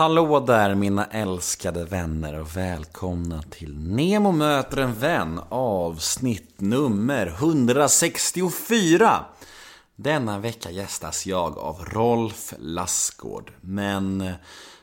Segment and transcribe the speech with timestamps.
[0.00, 9.24] Hallå där mina älskade vänner och välkomna till Nemo möter en vän avsnitt nummer 164.
[9.96, 13.52] Denna vecka gästas jag av Rolf Lassgård.
[13.60, 14.32] Men eh,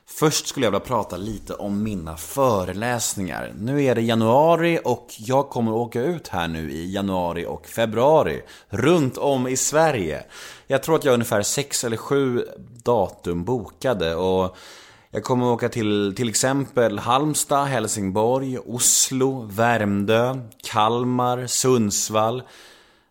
[0.05, 3.53] först skulle jag vilja prata lite om mina föreläsningar.
[3.59, 8.41] Nu är det januari och jag kommer åka ut här nu i januari och februari.
[8.69, 10.23] Runt om i Sverige.
[10.67, 12.45] Jag tror att jag har ungefär sex eller sju
[12.83, 14.57] datum bokade och
[15.11, 22.43] jag kommer åka till till exempel Halmstad, Helsingborg, Oslo, Värmdö, Kalmar, Sundsvall.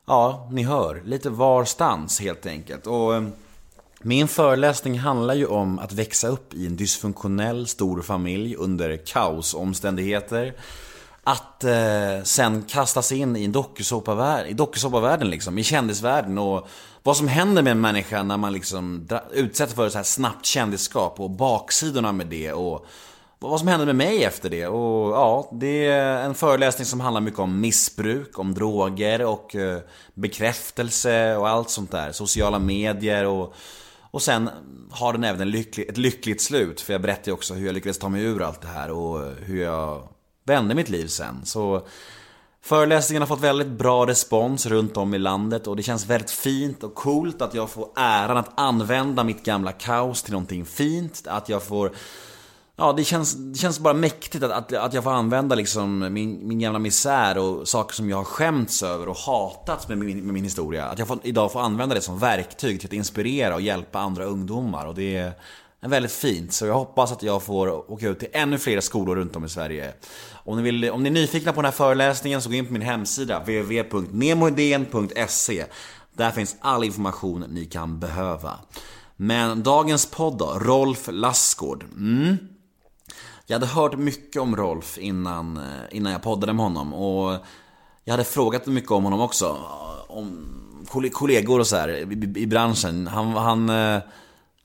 [0.07, 1.03] Ja, ni hör.
[1.05, 2.87] Lite varstans helt enkelt.
[2.87, 3.23] Och eh,
[4.01, 10.55] min föreläsning handlar ju om att växa upp i en dysfunktionell stor familj under kaosomständigheter.
[11.25, 16.69] Att eh, sen kastas in i en dokusåpavärld, i dokusåpavärlden liksom, i kändisvärlden och
[17.07, 21.21] vad som händer med en människa när man liksom utsätts för så här snabbt kändisskap
[21.21, 22.87] och baksidorna med det och
[23.39, 24.67] vad som händer med mig efter det.
[24.67, 29.79] Och ja, det är en föreläsning som handlar mycket om missbruk, om droger och eh,
[30.15, 32.13] bekräftelse och allt sånt där.
[32.13, 33.55] Sociala medier och
[34.11, 34.51] och sen
[34.91, 36.81] har den även en lycklig, ett lyckligt slut.
[36.81, 39.23] För jag berättar ju också hur jag lyckades ta mig ur allt det här och
[39.23, 40.09] eh, hur jag
[40.45, 41.41] vände mitt liv sen.
[41.45, 41.87] Så
[42.67, 46.83] Föreläsningen har fått väldigt bra respons runt om i landet och det känns väldigt fint
[46.83, 51.27] och coolt att jag får äran att använda mitt gamla kaos till någonting fint.
[51.27, 51.93] Att jag får
[52.77, 56.49] Ja, det känns, det känns bara mäktigt att, att, att jag får använda liksom min,
[56.49, 60.35] min gamla misär och saker som jag har skämts över och hatat med min, med
[60.35, 60.85] min historia.
[60.85, 64.25] Att jag får, idag får använda det som verktyg till att inspirera och hjälpa andra
[64.25, 64.87] ungdomar.
[64.87, 65.33] Och det är
[65.81, 66.53] väldigt fint.
[66.53, 69.49] Så jag hoppas att jag får åka ut till ännu fler skolor runt om i
[69.49, 69.93] Sverige.
[70.33, 72.73] Om ni, vill, om ni är nyfikna på den här föreläsningen så gå in på
[72.73, 75.65] min hemsida www.nemoidén.se
[76.13, 78.59] Där finns all information ni kan behöva.
[79.17, 81.85] Men dagens podd då, Rolf Lassgård.
[81.97, 82.37] Mm.
[83.47, 87.37] Jag hade hört mycket om Rolf innan, eh, innan jag poddade med honom och
[88.05, 89.57] jag hade frågat mycket om honom också.
[90.09, 90.47] Om
[91.13, 93.07] kollegor och så här, i, i branschen.
[93.07, 94.01] Han, han, eh,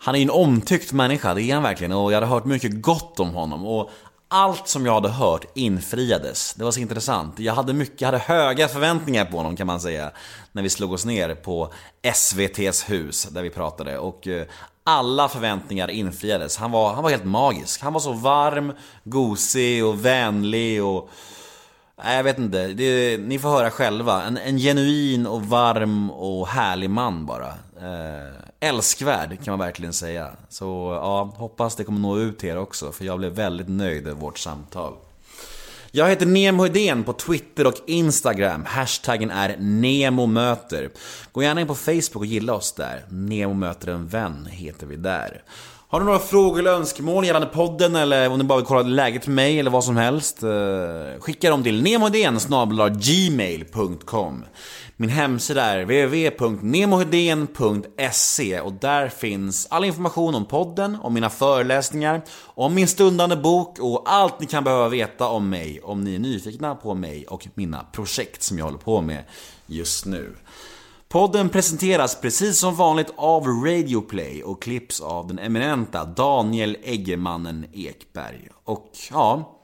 [0.03, 1.91] han är ju en omtyckt människa, det är han verkligen.
[1.91, 3.66] Och jag hade hört mycket gott om honom.
[3.66, 3.89] Och
[4.28, 6.53] allt som jag hade hört infriades.
[6.53, 7.39] Det var så intressant.
[7.39, 10.11] Jag hade mycket, jag hade höga förväntningar på honom kan man säga.
[10.51, 11.73] När vi slog oss ner på
[12.03, 13.97] SVT's hus där vi pratade.
[13.97, 14.45] Och eh,
[14.84, 16.57] alla förväntningar infriades.
[16.57, 17.81] Han var, han var helt magisk.
[17.81, 18.73] Han var så varm,
[19.03, 21.09] gosig och vänlig och...
[22.03, 22.67] Nej, jag vet inte.
[22.67, 24.23] Det, ni får höra själva.
[24.23, 27.47] En, en genuin och varm och härlig man bara.
[27.81, 30.31] Eh, älskvärd kan man verkligen säga.
[30.49, 30.66] Så
[31.01, 32.91] ja, hoppas det kommer nå ut till er också.
[32.91, 34.94] För jag blev väldigt nöjd över vårt samtal.
[35.91, 38.66] Jag heter Nemo Idén på Twitter och Instagram.
[38.66, 40.89] Hashtaggen är NEMOMÖTER.
[41.31, 43.05] Gå gärna in på Facebook och gilla oss där.
[43.09, 45.43] Nemo möter en vän heter vi där.
[45.91, 49.28] Har du några frågor eller önskemål gällande podden eller om ni bara vill kolla läget
[49.28, 50.44] med mig eller vad som helst?
[50.44, 50.50] Eh,
[51.19, 52.40] skicka dem till nemohedén
[53.00, 54.46] gmail.com
[54.97, 62.75] Min hemsida är www.nemohedén.se och där finns all information om podden, om mina föreläsningar, om
[62.75, 66.75] min stundande bok och allt ni kan behöva veta om mig om ni är nyfikna
[66.75, 69.23] på mig och mina projekt som jag håller på med
[69.66, 70.35] just nu.
[71.11, 78.49] Podden presenteras precis som vanligt av Radioplay och klipps av den eminenta Daniel Eggemannen Ekberg.
[78.63, 79.57] Och ja,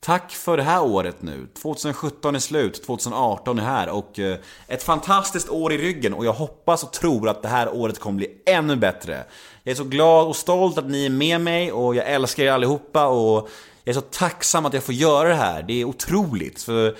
[0.00, 1.46] tack för det här året nu.
[1.62, 4.38] 2017 är slut, 2018 är här och eh,
[4.68, 8.16] ett fantastiskt år i ryggen och jag hoppas och tror att det här året kommer
[8.16, 9.24] bli ännu bättre.
[9.62, 12.52] Jag är så glad och stolt att ni är med mig och jag älskar er
[12.52, 13.48] allihopa och
[13.84, 15.62] jag är så tacksam att jag får göra det här.
[15.62, 16.62] Det är otroligt.
[16.62, 16.96] För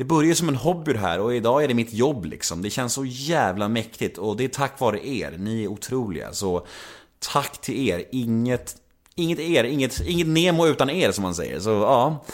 [0.00, 2.62] det började som en hobby det här och idag är det mitt jobb liksom.
[2.62, 5.34] Det känns så jävla mäktigt och det är tack vare er.
[5.38, 6.32] Ni är otroliga.
[6.32, 6.66] Så
[7.18, 8.04] tack till er.
[8.12, 8.76] Inget,
[9.14, 11.60] inget er, inget, inget Nemo utan er som man säger.
[11.60, 12.24] Så ja.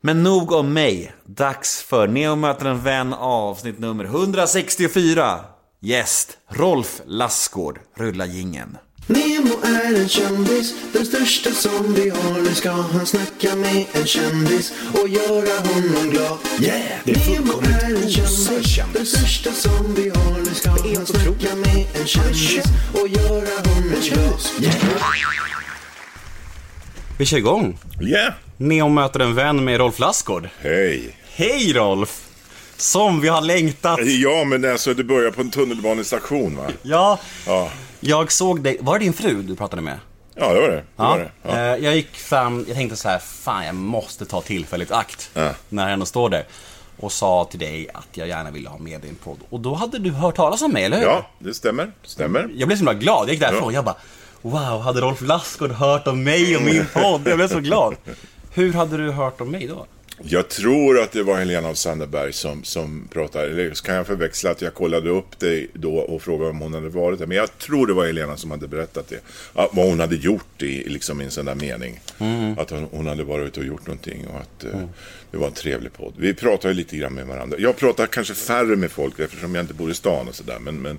[0.00, 1.12] Men nog om mig.
[1.24, 5.40] Dags för Neo möter en vän avsnitt nummer 164.
[5.80, 7.80] Gäst Rolf Lassgård.
[7.94, 8.78] Rulla gingen.
[9.06, 12.40] Nemo är en kändis, den största som vi har.
[12.40, 16.38] Nu ska han snacka med en kändis och göra honom glad.
[16.60, 16.82] Yeah!
[17.04, 20.38] Det är Nemo är en kändis, den största som vi har.
[20.38, 22.64] Nu ska han snacka med en kändis
[22.94, 24.40] och göra honom glad.
[24.60, 24.76] Yeah!
[27.18, 27.78] Vi kör igång.
[28.00, 28.32] Yeah!
[28.56, 30.48] Neo möter en vän med Rolf Lassgård.
[30.60, 31.16] Hej!
[31.34, 32.20] Hej Rolf!
[32.76, 33.98] Som vi har längtat.
[34.02, 36.66] Ja, men alltså det börjar på en tunnelbanestation va?
[36.82, 37.70] Ja, Ja,
[38.04, 38.76] jag såg dig.
[38.80, 39.98] Var det din fru du pratade med?
[40.34, 40.74] ja det var det.
[40.76, 41.08] det, Ja.
[41.08, 41.30] var det.
[41.42, 41.50] Ja.
[41.50, 45.30] Eh, Jag gick fram, jag tänkte så här, fan jag måste ta tillfället akt.
[45.34, 45.50] Ja.
[45.68, 46.44] När jag ändå står där.
[46.96, 49.38] Och sa till dig att jag gärna ville ha med dig i en podd.
[49.50, 51.04] Och då hade du hört talas om mig, eller hur?
[51.04, 51.92] ja, det stämmer.
[52.02, 52.50] Stämmer.
[52.54, 53.96] Jag blev så himla glad, jag gick därifrån och jag bara
[54.42, 57.20] Wow, hade Rolf Lassgård hört om mig och min podd?
[57.28, 57.94] Jag blev så glad.
[58.54, 59.86] Hur hade du hört om mig då?
[60.24, 64.06] Jag tror att det var Helena av Sandeberg som, som pratade, eller så kan jag
[64.06, 67.26] förväxla att jag kollade upp det då och frågade om hon hade varit där.
[67.26, 69.20] Men jag tror det var Helena som hade berättat det.
[69.54, 72.00] Att, vad hon hade gjort i, liksom i en sån där mening.
[72.58, 74.80] Att hon, hon hade varit ute och gjort någonting och att eh,
[75.30, 76.12] det var en trevlig podd.
[76.16, 77.56] Vi pratade lite grann med varandra.
[77.60, 80.58] Jag pratar kanske färre med folk eftersom jag inte bor i stan och sådär.
[80.58, 80.98] Men, men,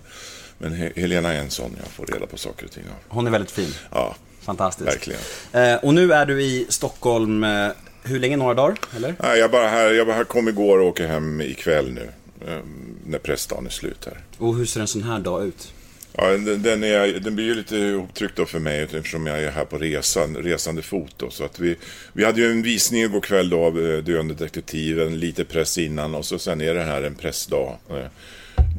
[0.57, 3.15] men He- Helena är en sån jag får reda på saker och ting av.
[3.15, 3.73] Hon är väldigt fin.
[3.91, 4.87] Ja, Fantastiskt.
[4.89, 5.21] verkligen.
[5.53, 7.67] Eh, och nu är du i Stockholm, eh,
[8.03, 8.37] hur länge?
[8.37, 8.77] Några dagar?
[8.95, 9.15] Eller?
[9.23, 12.09] Nej, jag bara här, jag bara här kom igår och åker hem ikväll nu.
[12.47, 12.59] eh,
[13.05, 14.17] När pressdagen är slut här.
[14.37, 15.73] Och hur ser en sån här dag ut?
[16.17, 19.51] Ja, den, den, är, den blir ju lite ihoptryckt då för mig eftersom jag är
[19.51, 21.13] här på resan, resande fot.
[21.17, 21.75] Då, så att vi,
[22.13, 26.15] vi hade ju en visning igår kväll då av eh, Döende detektiven, lite press innan
[26.15, 27.77] och så sen är det här en pressdag.
[27.89, 28.05] eh,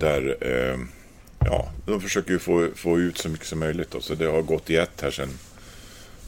[0.00, 0.79] Där, eh,
[1.38, 4.00] ja, de försöker ju få, få ut så mycket som möjligt då.
[4.00, 5.29] Så det har gått i ett här sen,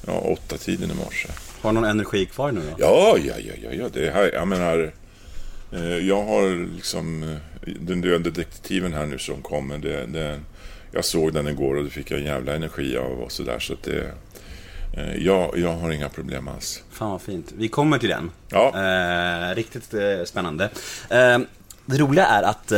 [0.06, 1.29] ja, åtta tiden i morse.
[1.61, 2.76] Har någon energi kvar nu då?
[2.79, 3.88] Ja, ja, ja, ja, ja.
[3.93, 4.93] Det här, jag menar,
[5.73, 7.37] eh, jag har liksom eh,
[7.81, 9.79] den döende detektiven här nu som kommer.
[9.79, 10.41] Det, det,
[10.93, 13.58] jag såg den igår och det fick jag en jävla energi av och sådär.
[13.58, 14.11] Så att det,
[14.97, 16.82] eh, jag, jag har inga problem alls.
[16.91, 17.53] Fan vad fint.
[17.56, 18.31] Vi kommer till den.
[18.49, 18.73] Ja.
[18.75, 20.64] Eh, riktigt eh, spännande.
[21.11, 21.38] Eh,
[21.87, 22.73] det roliga är att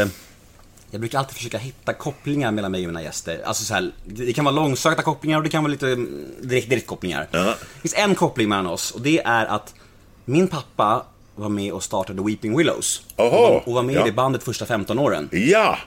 [0.90, 3.42] jag brukar alltid försöka hitta kopplingar mellan mig och mina gäster.
[3.44, 6.70] Alltså så här, det kan vara långsökta kopplingar och det kan vara lite mm, direkt,
[6.70, 7.28] direktkopplingar.
[7.30, 7.44] Ja.
[7.44, 9.74] Det finns en koppling mellan oss och det är att
[10.24, 11.04] min pappa
[11.34, 13.02] var med och startade Weeping Willows.
[13.16, 14.00] Oho, och, var, med ja.
[14.00, 15.28] i det bandet första 15 åren.
[15.32, 15.78] Ja,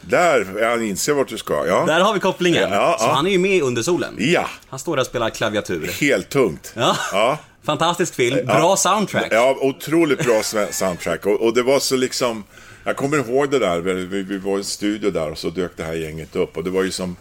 [0.00, 1.66] där, jag inser vart du ska.
[1.66, 2.70] Ja, Där har vi kopplingen.
[2.70, 4.14] Ja, så han är ju med under solen.
[4.18, 4.48] ja.
[4.68, 5.90] Han står där och spelar klaviatur.
[6.00, 6.72] helt tungt.
[6.76, 7.38] Ja.
[7.62, 9.28] Fantastisk film, bra soundtrack.
[9.30, 11.26] Ja, otroligt bra soundtrack.
[11.26, 12.44] Och, och det var så liksom...
[12.84, 15.76] Jag kommer ihåg det där, vi, vi var i en studio där och så dök
[15.76, 16.56] det här gänget upp.
[16.56, 17.16] Och det var ju som...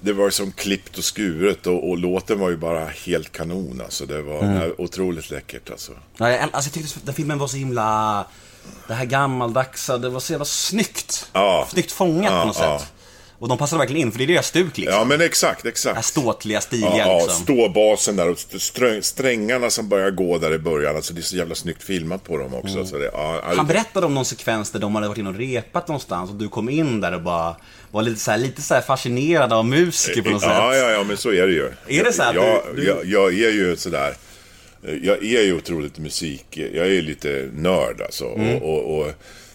[0.00, 3.80] Det var ju som klippt och skuret och, och låten var ju bara helt kanon
[3.84, 4.06] alltså.
[4.06, 4.72] Det var Mm.
[4.78, 5.92] otroligt läckert alltså.
[6.16, 8.26] Ja, jag, alltså, jag tyckte den filmen var så himla...
[8.88, 11.28] Det här gammaldagsa, det var så jävla snyggt.
[11.32, 11.68] Ja.
[11.70, 12.78] Snyggt fångat Ja, på något ja.
[12.78, 12.92] sätt.
[13.44, 14.94] Och de passade verkligen in, för det är deras stuk liksom.
[14.98, 16.04] Ja men exakt, Det här exakt.
[16.04, 17.42] ståtliga, stiliga Ja, ja, liksom.
[17.42, 20.96] ståbasen där och str- strängarna som börjar gå där i början.
[20.96, 22.86] Alltså det är så jävla snyggt filmat på dem också.
[22.86, 23.56] Så det, ja, Mm.
[23.56, 26.48] Han berättade om någon sekvens där de hade varit inne och repat någonstans och du
[26.48, 27.56] kom in där och bara
[27.90, 30.80] var lite så här, lite så här fascinerad av musiker på något ja, sätt.
[30.82, 31.70] Ja, ja, men så är det ju.
[31.88, 34.14] Är det så att jag, du- du- jag, jag är ju sådär...
[35.02, 36.46] Jag är ju otroligt musik...
[36.50, 38.24] Jag är lite nörd alltså.
[38.34, 38.56] Mm.
[38.62, 39.12] Och, och, och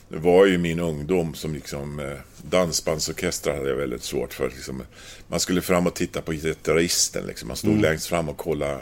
[0.09, 1.99] det var ju min ungdom som liksom...
[2.43, 4.49] eh, Dansbandsorkestrar hade jag väldigt svårt för.
[4.49, 4.83] Liksom,
[5.27, 7.25] man skulle fram och titta på gitarristen.
[7.27, 7.47] Liksom.
[7.47, 7.81] Man stod Mm.
[7.81, 8.79] längst fram och kollade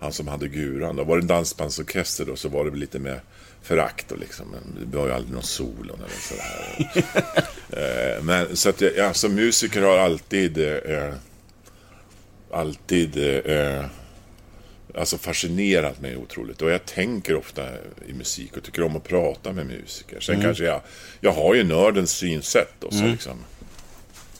[0.00, 0.96] han som hade guran.
[0.96, 3.20] Då var det en dansbandsorkester då så var det lite med
[3.62, 4.46] förakt och liksom.
[4.50, 6.90] Men det var ju aldrig någon solo eller sådär.
[7.70, 11.14] Eh, Men så att jag, jag som musiker har alltid eh,
[12.52, 13.16] alltid
[13.46, 13.84] eh,
[14.98, 16.62] alltså fascinerat mig otroligt.
[16.62, 17.62] Och jag tänker ofta
[18.08, 20.20] i musik och tycker om att prata med musiker.
[20.20, 20.80] Sen kanske jag,
[21.20, 23.38] jag har ju nördens synsätt och så liksom.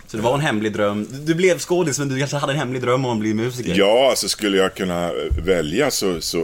[0.06, 1.06] Så det var en hemlig dröm.
[1.24, 3.74] Du- blev skådis, men du kanske hade en hemlig dröm om att bli musiker.
[3.76, 5.10] Ja, alltså skulle jag kunna
[5.44, 6.40] välja så, så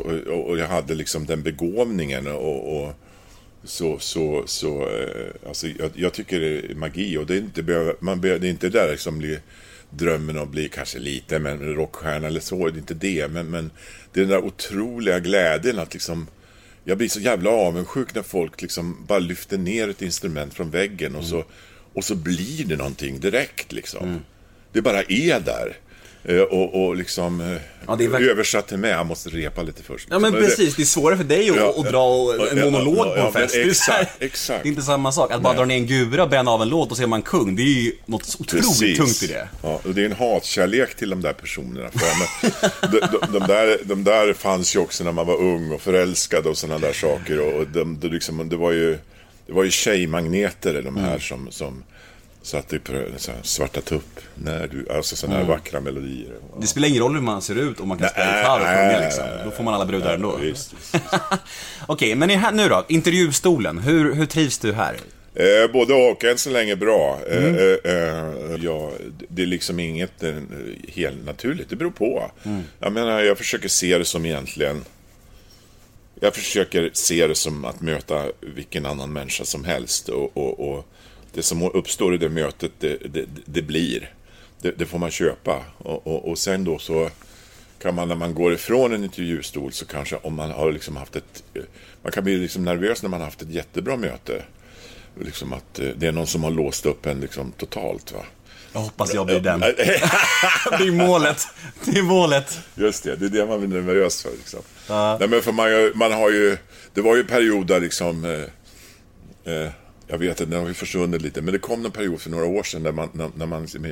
[0.46, 2.92] och jag hade liksom den begåvningen och, och
[3.64, 7.62] så, så, så eh, alltså jag, jag tycker det är magi och det är inte,
[7.62, 9.40] behöver- man behöver, det är inte där liksom blir
[9.90, 13.70] drömmen att bli kanske lite men rockstjärna eller så, det är inte det, men, men
[14.14, 16.26] det är den där otroliga glädjen att liksom
[16.84, 21.16] jag blir så jävla avundsjuk när folk liksom bara lyfter ner ett instrument från väggen
[21.16, 21.44] och, så,
[21.92, 24.20] och så blir det någonting direkt liksom.
[24.72, 25.76] Det bara är där.
[26.24, 29.62] Eh, Och, och liksom eh, Ja, det är verkligen- översatt till mig, jag måste repa
[29.62, 30.08] lite först.
[30.10, 33.06] Ja men det- precis, det är svårare för dig att, Ja, att dra en monolog
[33.06, 33.54] ja, på en fest.
[33.54, 34.62] men Det är exakt, exakt.
[34.62, 35.32] Det är inte samma sak.
[35.32, 35.58] Att bara Nej.
[35.58, 37.56] dra ner en gura och bränna av en låt och är man kung.
[37.56, 38.98] Det är ju något otroligt Precis.
[38.98, 39.48] tungt i det.
[39.62, 41.90] Ja, och det är en hatkärlek till de där personerna.
[41.90, 45.80] För, de, de, de, där, de där fanns ju också när man var ung och
[45.80, 47.40] förälskad och sådana där saker.
[47.40, 48.98] Och, de, de liksom, det var ju,
[49.46, 51.82] det var ju tjejmagneter de här som, som
[52.44, 54.20] så här, svarta tupp.
[54.34, 56.32] När du, alltså sådana här vackra melodier.
[56.60, 59.00] Det spelar ingen roll hur man ser ut om man kan spela gitarr och sjunga
[59.00, 59.24] liksom.
[59.44, 60.36] Då får man alla brudar ändå.
[60.36, 60.74] Visst.
[61.86, 62.84] Okej, men här, nu då?
[62.88, 63.78] Intervjustolen.
[63.78, 64.96] Hur, hur trivs du här?
[65.34, 67.20] Eh, både och, än så länge bra.
[67.28, 68.92] Eh, eh, eh, ja,
[69.28, 70.34] det är liksom inget eh,
[70.88, 72.30] helt naturligt, det beror på.
[72.78, 74.84] Jag menar, jag försöker se det som egentligen...
[76.20, 80.08] Jag försöker se det som att möta vilken annan människa som helst.
[80.08, 80.86] Och, och, och
[81.34, 84.12] det som uppstår i det mötet, det, det, det blir.
[84.60, 85.64] Det, det får man köpa.
[85.78, 87.10] Och, och, och sen då så
[87.82, 91.16] kan man när man går ifrån en intervjustol så kanske om man har liksom haft
[91.16, 91.42] ett...
[92.02, 94.42] Man kan bli liksom nervös när man har haft ett jättebra möte.
[95.20, 98.12] Liksom att eh, det är någon som har låst upp en liksom totalt.
[98.12, 98.20] Va?
[98.72, 99.60] Jag hoppas jag blir den.
[100.78, 101.46] Det är målet.
[101.84, 102.58] Det är målet.
[102.74, 104.30] Just det, det är det man blir nervös för.
[104.30, 104.60] Liksom.
[104.88, 106.56] Nej, men för man, man har ju,
[106.94, 109.70] det var ju en period där liksom, eh, eh,
[110.06, 112.44] jag vet inte, den har ju försvunnit lite, men det kom en period för några
[112.44, 113.86] år sedan där man, när, när man liksom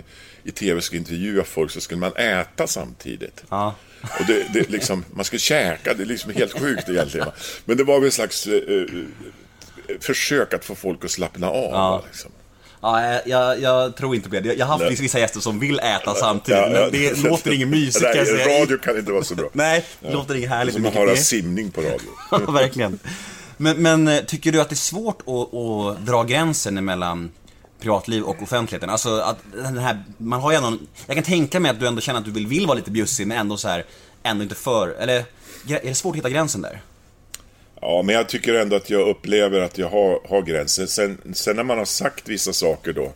[0.45, 3.45] i, tv skulle intervjua folk så skulle man äta samtidigt.
[3.49, 3.75] Ja.
[4.03, 7.29] Och det, det liksom, man skulle käka, det är liksom helt sjukt egentligen.
[7.65, 8.87] Men det var väl en slags eh, eh,
[10.01, 11.73] försök att få folk att slappna av.
[11.73, 12.31] va, Liksom.
[12.83, 14.55] Ja, jag, jag tror inte på det.
[14.55, 16.81] Jag har haft vissa gäster som vill äta samtidigt, Ja, ja.
[16.81, 19.49] men det låter inget mysigt Nej, radio kan inte vara så bra.
[19.53, 20.75] Nej, det låter inget härligt.
[20.75, 22.09] Som med att höra simning på radio.
[22.31, 22.99] Ja, verkligen.
[23.57, 27.31] Men, men eh, tycker du att det är svårt att, att dra gränsen mellan
[27.81, 28.91] privatliv och offentligheten?
[28.91, 32.01] Alltså att den här, man har ju ändå, jag kan tänka mig att du ändå
[32.01, 33.85] känner att du vill, vill vara lite bjussig men ändå så här,
[34.23, 35.25] ändå inte för, eller
[35.69, 36.81] är det svårt att hitta gränsen där?
[37.81, 40.87] Ja, men jag tycker ändå att jag upplever att jag har, har gränser.
[40.87, 43.13] Sen, sen när man har sagt vissa saker då,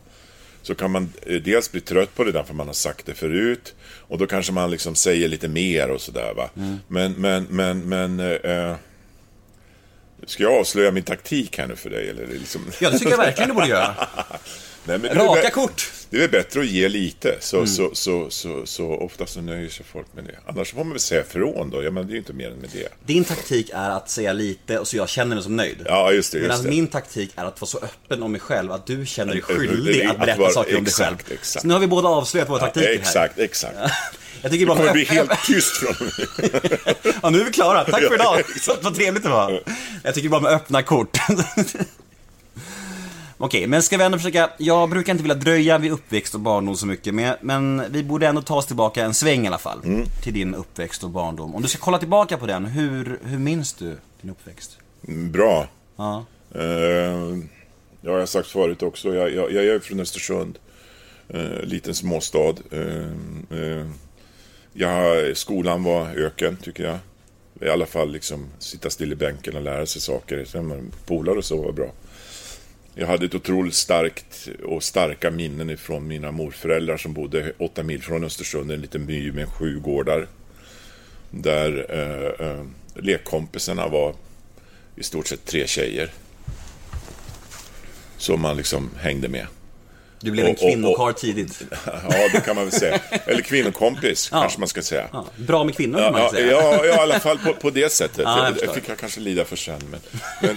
[0.62, 3.74] så kan man eh, dels bli trött på det därför man har sagt det förut.
[4.08, 6.50] Och då kanske man liksom säger lite mer och sådär va.
[6.88, 8.20] Men, men, men, men...
[8.20, 8.76] Eh,
[10.26, 12.08] ska jag avslöja min taktik här nu för dig?
[12.10, 12.60] Eller det liksom...
[12.80, 13.94] Ja, det tycker jag verkligen du borde göra.
[14.88, 15.90] Nej, men det Raka bä- kort!
[16.10, 19.86] Det är bättre att ge lite, så, så, så, så, så ofta så nöjer sig
[19.92, 20.38] folk med det.
[20.46, 22.56] Annars får man väl säga ifrån då, ja men det är ju inte mer än
[22.58, 22.88] med det.
[23.06, 25.76] Din taktik är att säga lite och så jag känner mig som nöjd.
[25.86, 26.70] Ja, just det, just Medan det.
[26.70, 30.04] min taktik är att vara så öppen om mig själv att du känner dig skyldig
[30.04, 31.16] att berätta saker om dig själv.
[31.30, 31.62] exakt.
[31.62, 32.94] Så nu har vi båda avslöjat våra taktiker här.
[32.94, 33.76] Exakt, exakt.
[34.46, 35.94] Jag tycker Det bara bli helt tyst från.
[37.22, 37.84] Ja, nu är vi klara.
[37.84, 38.42] Tack för idag.
[38.60, 39.62] Så, vad trevligt det var.
[40.02, 41.18] Jag tycker bara med öppna kort.
[43.38, 44.50] Okej, men ska vi ändå försöka...
[44.58, 48.26] Jag brukar inte vilja dröja vid uppväxt och barndom så mycket, men, men vi borde
[48.26, 49.80] ändå ta oss tillbaka en sväng i alla fall.
[49.84, 50.06] Mm.
[50.22, 51.54] Till din uppväxt och barndom.
[51.54, 54.78] Om du ska kolla tillbaka på den, hur, hur minns du din uppväxt?
[55.10, 55.68] Bra.
[55.96, 56.24] Ja.
[56.54, 57.36] Eh, ja,
[58.00, 60.58] jag har sagt förut också, jag, jag, jag är från Östersund.
[61.28, 62.54] Eh, liten småstad.
[62.70, 63.86] Eh,
[64.78, 66.98] Ja, skolan var öken, tycker jag.
[67.60, 70.44] I alla fall liksom sitta still i bänken och lära sig saker.
[70.44, 71.92] Sen polare och så var bra.
[72.94, 78.02] Jag hade ett otroligt starkt och starka minnen ifrån mina morföräldrar som bodde åtta mil
[78.02, 80.28] från Östersund, en liten by med sju gårdar.
[81.30, 82.64] Där eh, eh,
[82.94, 84.14] lekkompisarna var
[84.96, 86.12] i stort sett tre tjejer.
[88.16, 89.46] Som man liksom hängde med.
[90.20, 91.62] Du blev en Och- och- kvinnokarl tidigt.
[91.86, 93.00] Ja, det kan man väl säga.
[93.26, 95.08] Eller kvinnokompis, kanske man ska säga.
[95.12, 96.52] Ja, bra med kvinnor kan Ja, man ja, säga.
[96.52, 98.18] ja, ja, i alla fall på, på det sättet.
[98.24, 98.74] Ja, jag det förstår.
[98.74, 99.80] fick jag kanske lida för sen.
[99.90, 100.00] Men,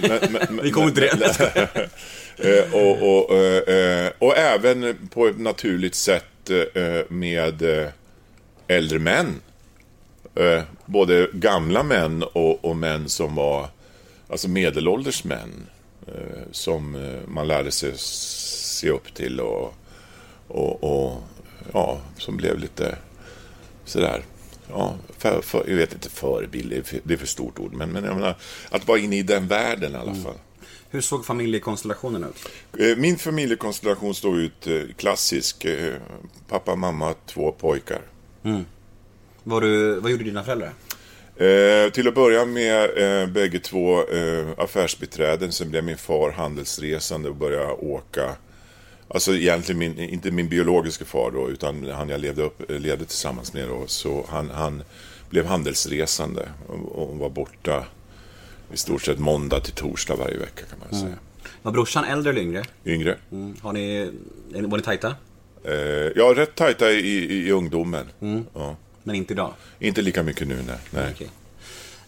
[0.32, 1.88] men, men, Vi kommer inte det.
[2.42, 6.24] Eh, och, och, eh, eh, och även på ett naturligt sätt
[7.08, 7.62] med
[8.68, 9.40] äldre män.
[10.86, 13.68] Både gamla män och, och män som var
[14.28, 15.66] alltså medelålders män.
[16.52, 16.96] Som
[17.28, 17.92] man lärde sig
[18.80, 19.74] se upp till och,
[20.48, 21.22] och, och
[21.72, 22.96] ja, som blev lite
[23.84, 24.22] sådär.
[24.68, 26.70] Ja, för, för, jag vet inte förebild,
[27.04, 28.36] det är för, stort ord, men, men jag menar,
[28.70, 30.34] att vara inne i den världen i alla fall.
[30.90, 32.48] Hur såg familjekonstellationen ut?
[32.80, 35.64] Eh, Min familjekonstellation står ut eh, klassisk.
[35.64, 35.94] eh,
[36.48, 38.00] Pappa, mamma, två pojkar.
[39.42, 40.72] Var du, vad gjorde dina föräldrar?
[41.36, 42.90] Eh, till att börja med
[43.22, 45.52] eh, bägge två eh, affärsbiträden.
[45.52, 48.36] Sen blev min far handelsresande och började åka.
[49.14, 53.52] Alltså egentligen min, inte min biologiska far då, utan han jag levde, upp, levde tillsammans
[53.52, 53.84] med då.
[53.86, 54.82] Så han, han
[55.30, 57.84] blev handelsresande och, och var borta
[58.72, 61.14] i stort sett måndag till torsdag varje vecka kan man säga.
[61.62, 62.64] Var brorsan äldre eller yngre?
[62.84, 63.16] Yngre.
[63.32, 63.56] Mm.
[63.62, 64.10] Har ni,
[64.52, 65.14] var ni tajta?
[65.64, 65.74] Eh,
[66.16, 68.06] ja, rätt tajta i, i, i ungdomen.
[68.54, 68.76] Ja.
[69.02, 69.52] Men inte idag?
[69.78, 70.76] Inte lika mycket nu, nej.
[70.90, 71.14] nej.
[71.14, 71.30] Okej.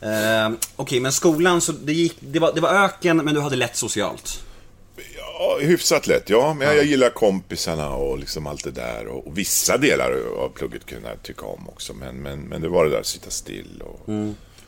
[0.00, 3.56] Eh, Okej, men skolan, så det, gick, det, var, det var öken, men du hade
[3.56, 4.44] lätt socialt?
[5.42, 6.54] Ja, hyfsat lätt, ja.
[6.54, 9.06] Men jag, jag gillar kompisarna och liksom allt det där.
[9.06, 11.94] Och, och vissa delar av plugget kunde jag tycka om också.
[11.94, 14.10] Men, men, men det var det där att sitta still och...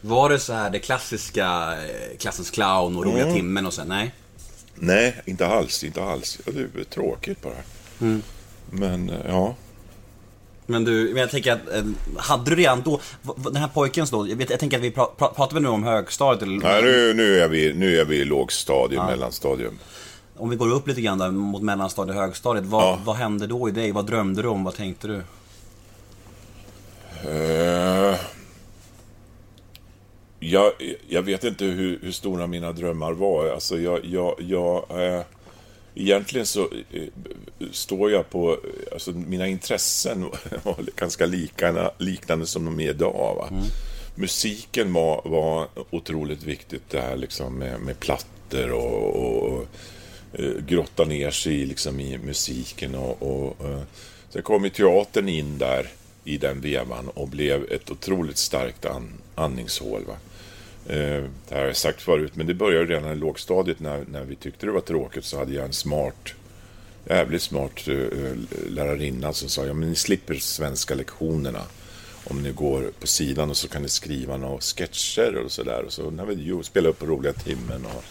[0.01, 4.15] Var det så här det klassiska, eh, klassens clown och roliga timmen och sen, nej?
[4.75, 6.39] Nej, inte alls, inte alls.
[6.47, 7.55] Ja, det är tråkigt bara.
[8.71, 9.55] Men, eh, ja.
[10.67, 11.85] Men du, men jag tänker att, eh,
[12.17, 13.01] hade du redan då,
[13.37, 15.69] den här pojken då, jag, vet, jag tänker att vi pra, pra, pratar vi nu
[15.69, 16.59] om högstadiet eller?
[16.59, 19.79] Nej, nu, nu, är vi, nu är vi i lågstadium, mellanstadium.
[20.37, 23.01] Om vi går upp lite grann där mot mellanstadiet och högstadiet, vad, Ja.
[23.05, 23.93] vad hände då i dig?
[23.93, 24.65] Vad drömde du om?
[24.65, 25.23] Vad tänkte du?
[27.31, 28.17] Eh,
[30.41, 30.73] jag,
[31.09, 33.49] jag vet inte hur, hur stora mina drömmar var.
[33.49, 35.21] Alltså jag, jag, jag, eh,
[35.95, 36.61] egentligen så
[36.93, 37.03] eh,
[37.73, 38.57] står jag på...
[38.93, 40.23] Alltså mina intressen
[40.63, 43.35] var ganska likana, liknande som de är idag.
[43.37, 43.49] Va?
[44.15, 49.67] Musiken var, var otroligt viktigt det här liksom med, med plattor och, och
[50.39, 53.83] Eh, grotta ner sig i, liksom, i musiken och, och eh,
[54.35, 55.89] Sen kom ju teatern in där
[56.25, 60.05] i den vevan och blev ett otroligt starkt an, andningshål.
[60.05, 60.17] Va?
[60.95, 64.25] Eh, det här har jag sagt förut, men det började redan i lågstadiet när, när
[64.25, 66.35] vi tyckte det var tråkigt så hade jag en smart,
[67.09, 68.37] jävligt smart uh,
[68.69, 71.63] lärarinna som sa ja men ni slipper svenska lektionerna
[72.25, 75.83] om ni går på sidan och så kan ni skriva några sketcher och sådär.
[75.87, 78.05] Och så när vi ju spela upp på roliga timmen och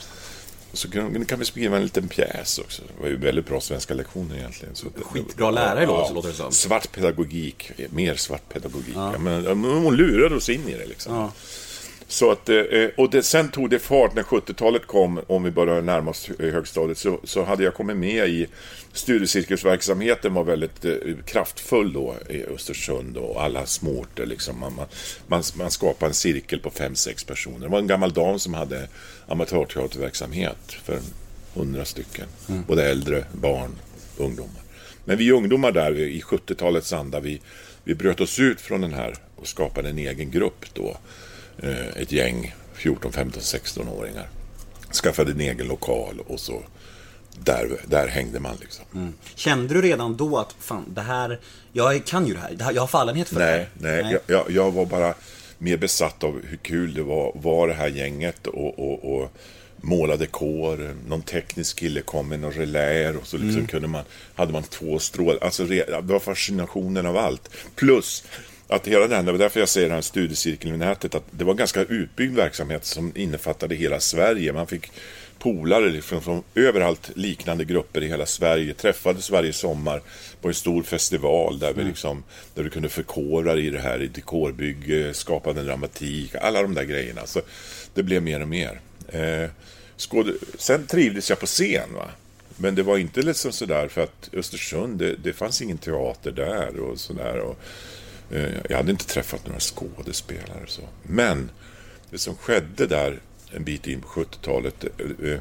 [0.74, 2.82] så kan, kan vi skriva en liten pjäs också.
[2.88, 4.76] Det var ju väldigt bra svenska lektioner egentligen.
[4.76, 6.52] Så, Skitbra lärare så låter det som.
[6.52, 8.96] Svart pedagogik, mer svart pedagogik.
[8.96, 9.18] Ja.
[9.18, 11.32] Men, hon lurade oss in i det liksom.
[12.14, 12.56] Så att, eh,
[12.98, 16.98] och det, sen tog det fart när 70-talet kom, om vi började närma oss högstadiet,
[16.98, 18.48] så, så hade jag kommit med i
[18.92, 20.94] studiecirkelsverksamheten var väldigt eh,
[21.26, 24.26] kraftfull då i Östersund och alla småorter.
[24.26, 24.60] Liksom.
[24.60, 24.74] Man,
[25.28, 27.60] man, man skapade en cirkel på fem sex personer.
[27.60, 28.88] Det var en gammal dam som hade
[29.28, 31.00] amatörteaterverksamhet för
[31.54, 32.26] hundra stycken.
[32.50, 32.64] Mm.
[32.68, 33.76] Både äldre, barn,
[34.18, 34.62] ungdomar.
[35.06, 37.42] Men vi ungdomar där i 70-talets anda, vi,
[37.84, 40.98] vi bröt oss ut från den här och skapade en egen grupp då.
[41.58, 44.28] Eh, ett gäng 14, 15, 16-åringar.
[44.92, 46.64] Skaffade en egen lokal och så
[47.40, 48.86] där, där hängde man liksom.
[48.96, 49.14] Mm.
[49.36, 51.40] Kände du redan då att fan, det här,
[51.72, 53.96] jag kan ju det här, jag har fallenhet för nej, det här?
[53.96, 54.22] Nej, nej.
[54.28, 55.14] Jag, jag, var bara
[55.58, 59.32] mer besatt av hur kul det var, var det här gänget och, och, och
[59.84, 60.96] måla dekor.
[61.08, 63.68] Någon teknisk kille kom med några reläer och så liksom mm.
[63.68, 64.04] kunde man,
[64.36, 65.44] hade man två strålar.
[65.44, 67.50] Alltså det var fascinationen av allt.
[67.76, 68.24] Plus
[68.68, 71.44] att hela den, det var därför jag säger den här studiecirkeln i nätet, att det
[71.44, 74.54] var en ganska utbyggd verksamhet som innefattade hela Sverige.
[74.54, 74.92] Man fick
[75.40, 78.74] polare liksom från överallt liknande grupper i hela Sverige.
[78.74, 80.02] Träffades varje sommar
[80.42, 81.88] på en stor festival där vi mm.
[81.88, 86.74] liksom, där vi kunde förkovra i det här, i dekorbygge, skapade en dramatik, alla de
[86.74, 87.26] där grejerna.
[87.26, 87.42] Så
[87.94, 88.80] det blev mer och mer.
[89.08, 89.50] Eh,
[89.98, 90.34] skåd...
[90.58, 91.94] Sen trivdes jag på scen.
[91.94, 92.10] Va?
[92.58, 96.80] Men det var inte liksom sådär för att Östersund, det, det fanns ingen teater där
[96.80, 97.40] och sådär.
[97.40, 97.60] Och,
[98.34, 100.82] Eh, jag hade inte träffat några skådespelare så.
[101.04, 101.52] Men
[102.10, 103.20] det som skedde där
[103.52, 104.84] en bit in på 70-talet.
[104.84, 105.40] Eh, eh,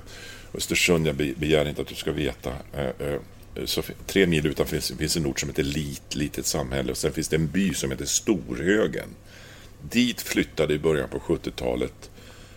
[0.55, 2.53] Östersund, jag begär inte att du ska veta.
[3.65, 6.91] Så tre mil utanför finns, finns en ort som heter Lit, litet samhälle.
[6.91, 9.09] Och sen finns det en by som heter Storhögen.
[9.91, 12.11] Dit flyttade i början på 70-talet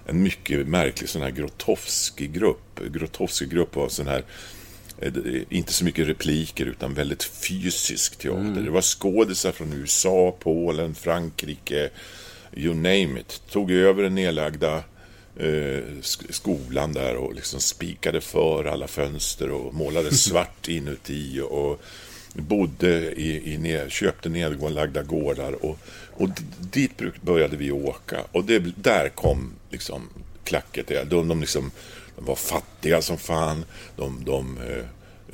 [0.06, 2.80] en mycket märklig sån här Grotowski-grupp.
[2.92, 4.24] Grotowski-grupp var sån här
[5.50, 8.40] inte så mycket repliker utan väldigt fysisk teater.
[8.40, 8.66] Mm.
[8.66, 11.90] Det var skådisar från USA, Polen, Frankrike,
[12.54, 13.42] you name it.
[13.50, 14.84] Tog över den nedlagda
[15.36, 15.84] eh,
[16.30, 21.82] skolan där och liksom spikade för alla fönster och målade svart inuti och
[22.34, 25.80] bodde i, i ned, köpte nedlagda gårdar och,
[26.12, 26.30] och
[26.60, 30.10] dit började vi åka och det, där kom liksom
[30.44, 30.88] klacket.
[31.10, 31.72] De, de, liksom,
[32.16, 33.66] de var fattiga som fan.
[33.96, 34.86] De, de eh,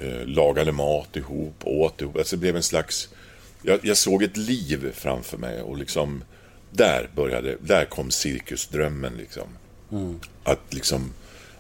[0.06, 2.18] eh, lagade mat ihop, åt ihop.
[2.18, 3.10] Alltså det blev en slags...
[3.62, 6.24] Jag, jag, såg ett liv framför mig och liksom
[6.72, 9.48] där började, där kom cirkusdrömmen liksom.
[9.92, 10.20] Mm.
[10.44, 11.14] Att liksom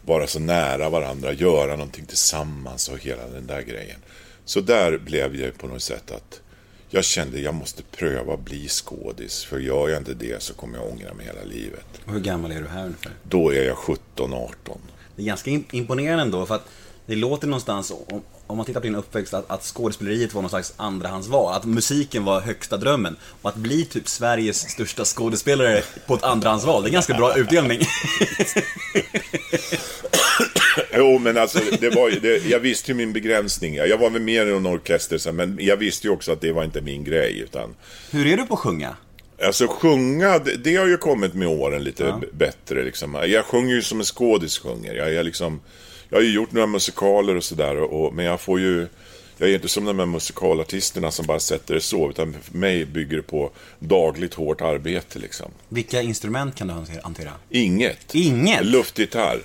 [0.06, 4.00] vara så nära varandra, göra någonting tillsammans och hela den där grejen.
[4.46, 6.42] Så där blev jag på något sätt att
[6.90, 9.44] jag kände att jag måste pröva att bli skådis.
[9.44, 11.86] För gör jag inte det så kommer jag ångra mig hela livet.
[12.06, 13.12] Och hur gammal är du här ungefär?
[13.24, 14.78] Då är jag 17-18.
[15.22, 16.68] Det är ganska imponerande ändå för att
[17.06, 17.94] det låter någonstans,
[18.48, 21.54] om man tittar på din uppväxt, att, att skådespeleriet var någon slags andrahandsval.
[21.54, 23.16] Att musiken var högsta drömmen.
[23.42, 27.80] Och att bli typ Sveriges största skådespelare på ett andrahandsval, det är ganska bra utdelning.
[30.94, 33.76] jo, men alltså, det var det, jag visste ju min begränsning.
[33.76, 36.64] Jag var väl mer än en orkester, men jag visste ju också att det var
[36.64, 37.40] inte min grej.
[37.40, 37.76] Utan...
[38.12, 38.96] Hur är du på att sjunga?
[39.46, 42.22] Alltså sjunga, det, det har ju kommit med åren lite ja.
[42.32, 42.84] bättre.
[42.84, 43.18] Liksom.
[43.28, 44.94] Jag sjunger ju som en skådis sjunger.
[44.94, 45.62] Jag, jag liksom
[46.12, 48.88] jag har ju gjort några musikaler och sådär, men jag får ju...
[49.42, 52.86] Jag är inte som de här musikalartisterna som bara sätter det så, utan för mig
[52.86, 55.52] bygger det på dagligt hårt arbete liksom.
[55.70, 56.74] Vilka instrument kan du
[57.04, 57.32] hantera?
[57.50, 58.16] Inget.
[58.16, 58.66] Inget?
[58.66, 59.42] Luftgitarr.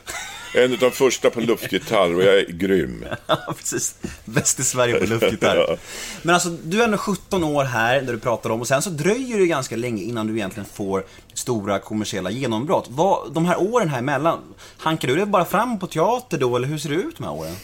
[0.54, 3.04] En av de första på luftgitarr och jag är grym.
[3.26, 3.94] Ja, precis.
[4.24, 5.78] Bäst i Sverige på luftgitarr.
[6.22, 8.90] Men alltså, du är ändå 17 år här, där du pratar om, och sen så
[8.90, 11.04] dröjer det ganska länge innan du egentligen får
[11.34, 12.86] stora kommersiella genombrott.
[12.88, 14.38] Vad, de här åren här emellan,
[14.78, 17.32] hankar du dig bara fram på teater då, eller hur ser det ut de här
[17.32, 17.56] åren?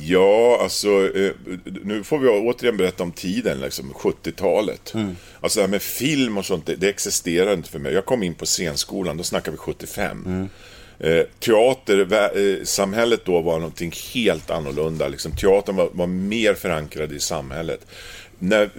[0.00, 1.32] Ja, alltså eh,
[1.84, 4.94] nu får vi återigen berätta om tiden, liksom 70-talet.
[4.94, 5.16] Mm.
[5.40, 7.92] Alltså det här med film och sånt, det, det existerar inte för mig.
[7.92, 10.24] Jag kom in på scenskolan, då snackar vi 75.
[10.26, 10.48] Mm.
[10.98, 15.08] Eh, teatersamhället eh, då var någonting helt annorlunda.
[15.08, 17.86] Liksom, teatern var, var mer förankrad i samhället.
[18.38, 18.70] När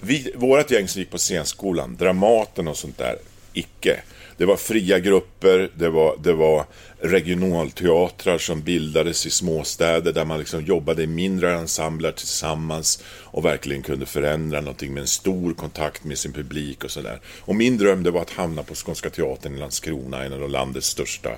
[0.00, 3.16] vi, vårat gäng som gick på scenskolan, Dramaten och sånt där,
[3.52, 4.00] icke.
[4.36, 6.64] Det var fria grupper, det var, det var
[7.02, 13.82] regionalteatrar som bildades i småstäder där man liksom jobbade i mindre ensembler tillsammans och verkligen
[13.82, 17.20] kunde förändra någonting med en stor kontakt med sin publik och sådär.
[17.40, 20.86] Och min dröm det var att hamna på Skånska Teatern i Landskrona, en av landets
[20.86, 21.30] största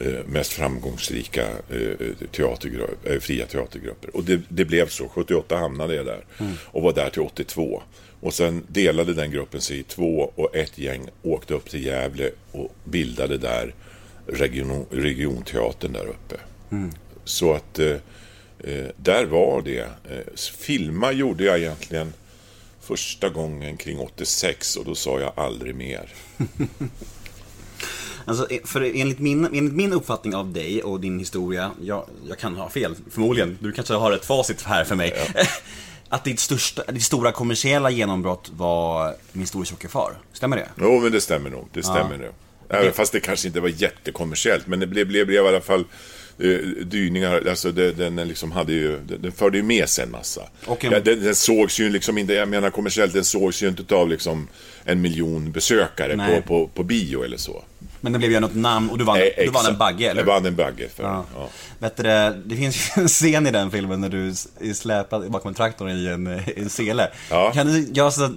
[0.00, 4.16] eh, mest framgångsrika eh, teatergrupper, eh, fria teatergrupper.
[4.16, 5.08] Och det, det blev så.
[5.08, 6.24] 78 hamnade jag där
[6.64, 7.82] och var där till 82.
[8.20, 12.30] Och sen delade den gruppen sig i två och ett gäng åkte upp till Gävle
[12.52, 13.74] och bildade där
[14.28, 16.36] region, regionteatern där uppe.
[17.24, 17.96] Så att eh,
[18.58, 19.80] eh, där var det.
[19.80, 22.12] Eh, filma gjorde jag egentligen
[22.80, 26.12] första gången kring 86 och då sa jag aldrig mer.
[28.24, 32.56] Alltså, för enligt min, enligt min uppfattning av dig och din historia, jag, jag kan
[32.56, 33.58] ha fel, förmodligen.
[33.60, 35.12] Du kanske har ett facit här för mig.
[36.08, 40.12] Att ditt, största, ditt stora kommersiella genombrott var Min store tjocke far.
[40.32, 40.68] Stämmer det?
[40.80, 41.68] Jo, men det stämmer nog.
[41.72, 42.32] Det stämmer nog.
[42.70, 45.84] Även fast det kanske inte var jättekommersiellt, men det blev, blev, blev i alla fall
[46.38, 50.40] eh, dyningar, alltså det, den liksom hade ju, den, förde ju med sig en massa.
[50.66, 53.94] En- ja, den, den sågs ju liksom inte, jag menar kommersiellt, den sågs ju inte
[53.94, 54.48] av liksom
[54.84, 56.36] en miljon besökare Nej.
[56.36, 57.64] på, på, på bio eller så.
[58.00, 60.20] Men det blev ju något namn och du vann, Eh, du vann en bagge, eller
[60.20, 61.24] Jag vann en bagge för Ja.
[61.34, 61.48] ja.
[61.78, 65.30] Vet du, det det finns ju en scen i den filmen när du är släpad
[65.30, 67.10] bakom en traktor i en, i en sele.
[67.30, 67.52] Ja.
[67.52, 68.30] Kan du göra så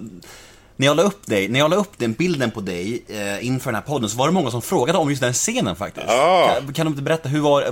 [0.76, 3.70] när jag la upp dig, när jag la upp den bilden på dig eh, inför
[3.70, 6.06] den här podden så var det många som frågade om just den scenen faktiskt.
[6.08, 6.54] Ah.
[6.54, 7.62] Kan, kan du inte berätta, hur var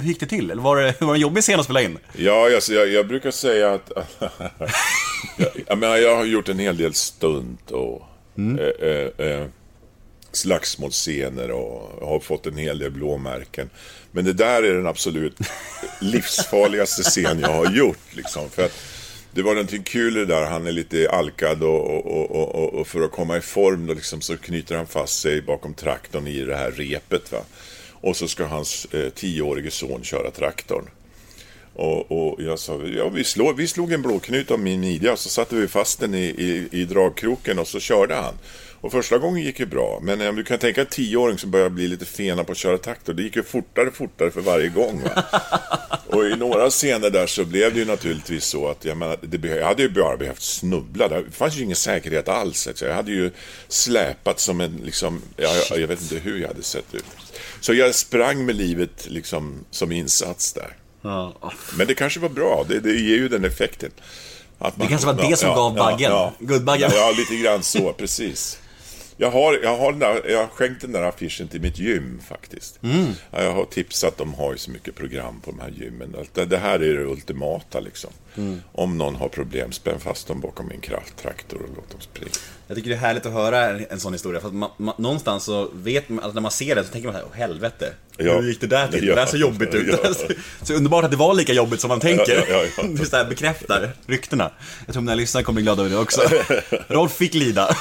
[0.00, 0.50] hur gick det till?
[0.50, 1.98] Eller var det, hur var det en jobbig scen att spela in?
[2.12, 3.92] Ja, alltså, jag, jag brukar säga att...
[5.36, 8.02] jag, jag, menar, jag har gjort en hel del stunt och
[8.38, 9.46] eh, eh, eh,
[10.32, 13.70] slagsmålscener och har fått en hel del blåmärken.
[14.10, 15.38] Men det där är den absolut
[16.00, 17.98] livsfarligaste scen jag har gjort.
[18.10, 18.72] Liksom, för att
[19.34, 20.46] det var någonting kul det där.
[20.46, 23.94] Han är lite alkad och, och, och, och, och för att komma i form då
[23.94, 27.32] liksom, så knyter han fast sig bakom traktorn i det här repet.
[27.32, 27.38] Va?
[27.90, 30.84] Och så ska hans eh, tioårige son köra traktorn.
[31.74, 35.18] Och, och jag sa, ja vi, slår, vi slog en blåknut av min midja och
[35.18, 38.34] så satte vi fast den i, i, i dragkroken och så körde han.
[38.84, 41.68] Och första gången gick ju bra, men om du kan tänka en tioåring som börjar
[41.68, 44.68] bli lite fena på att köra traktor, det gick ju fortare och fortare för varje
[44.68, 45.02] gång.
[45.02, 45.24] Va?
[46.06, 49.48] Och i några scener där så blev det ju naturligtvis så att, jag menar, det,
[49.48, 52.68] jag hade ju bara behövt snubbla, det fanns ju ingen säkerhet alls.
[52.68, 52.86] alltså.
[52.86, 53.30] Jag hade ju
[53.68, 57.04] släpat som en, liksom, jag, jag, vet inte hur jag hade sett ut.
[57.60, 60.76] Så jag sprang med livet liksom som insats där.
[61.02, 61.52] Ja.
[61.76, 63.90] Men det kanske var bra, det, det ger ju den effekten.
[64.58, 66.12] Man, Det kanske var det som gav baggen.
[66.38, 66.90] Guldbaggen.
[66.94, 68.58] Ja, ja, lite grann så, precis.
[69.16, 72.82] Jag har, jag, har där, jag har skänkt den där affischen till mitt gym faktiskt.
[72.82, 73.06] Mm.
[73.30, 76.16] Ja, jag har tipsat, de har ju så mycket program på de här gymmen.
[76.32, 78.10] Det, det här är det ultimata liksom.
[78.36, 78.60] Mm.
[78.72, 82.30] Om någon har problem, spänn fast dem bakom min krafttraktor och låt dem springa.
[82.66, 85.44] Jag tycker det är härligt att höra en sån historia, för att man, man, någonstans
[85.44, 87.92] så vet man, alltså när man ser det så tänker man såhär, åh helvete.
[88.16, 88.40] Ja.
[88.40, 89.06] Hur gick det där till?
[89.08, 89.14] Ja.
[89.14, 89.98] Det där ser jobbigt ut.
[90.02, 90.14] Ja.
[90.62, 92.44] så underbart att det var lika jobbigt som man tänker.
[92.48, 92.82] Ja, ja, ja.
[92.88, 94.50] Det så här bekräftar ryktena.
[94.86, 96.20] Jag tror mina lyssnare kommer bli glada över det också.
[96.88, 97.76] Rolf fick lida.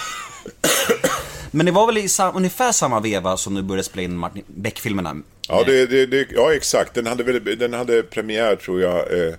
[1.55, 4.43] Men det var väl i sam, ungefär samma veva som du började spela in Martin
[4.47, 5.15] Beck-filmerna?
[5.47, 6.93] Ja, det, det, det, ja exakt.
[6.93, 9.33] Den hade, väl, den hade premiär, tror jag, eh,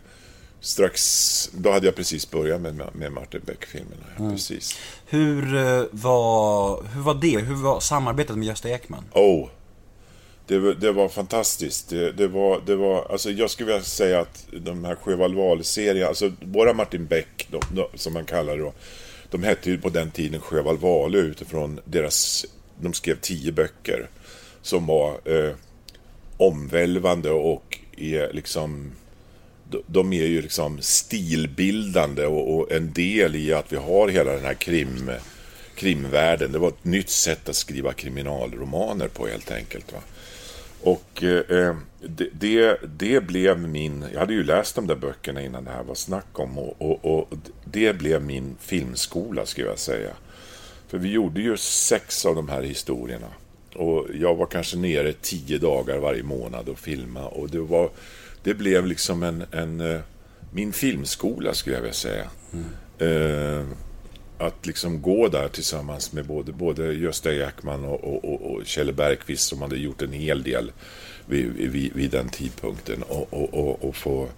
[0.60, 1.50] strax...
[1.52, 4.02] Då hade jag precis börjat med, med Martin Beck-filmerna.
[4.18, 4.78] Ja, Precis.
[5.06, 7.38] Hur, eh, var, hur var det?
[7.38, 9.04] Hur var samarbetet med Gösta Ekman?
[9.12, 9.48] Oh,
[10.46, 11.88] det, var- det var fantastiskt.
[11.88, 16.08] Det, det, var, det var, alltså jag skulle vilja säga att de här Sjöwall Wahl-serierna,
[16.08, 18.72] alltså våra Martin Beck, de, de, som man kallar det då,
[19.34, 22.46] de hette ju på den tiden Sjöwall Wahlöö utifrån deras,
[22.80, 24.08] de skrev tio böcker
[24.62, 25.52] som var eh,
[26.36, 28.92] omvälvande och är liksom
[29.86, 34.44] de- är ju liksom stilbildande och, och en del i att vi har hela den
[34.44, 35.10] här krim,
[35.74, 36.52] krimvärlden.
[36.52, 39.92] Det var ett nytt sätt att skriva kriminalromaner på helt enkelt.
[39.92, 39.98] Va?
[40.84, 44.04] Och eh, det, det, det blev min...
[44.12, 47.04] Jag hade ju läst de där böckerna innan det här var snack om och, och,
[47.04, 47.28] och
[47.64, 50.10] det blev min filmskola skulle jag säga.
[50.88, 53.26] För vi gjorde ju sex av de här historierna.
[53.74, 57.90] Och jag var kanske nere tio dagar varje månad och filma och det var...
[58.42, 59.44] Det blev liksom en...
[59.50, 60.00] en eh,
[60.52, 62.30] min filmskola skulle jag vilja säga.
[62.98, 63.64] Eh,
[64.44, 68.92] att liksom gå där tillsammans med både, både Gösta Ekman och, och, och, och Kjell
[68.92, 70.72] Bergqvist som hade gjort en hel del
[71.26, 74.28] vid, vid, vid den tidpunkten och, och, och, och få,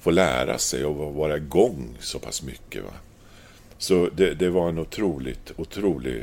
[0.00, 2.84] få lära sig och vara igång så pass mycket.
[2.84, 2.92] Va?
[3.78, 6.22] Så det, det var en otroligt, otrolig,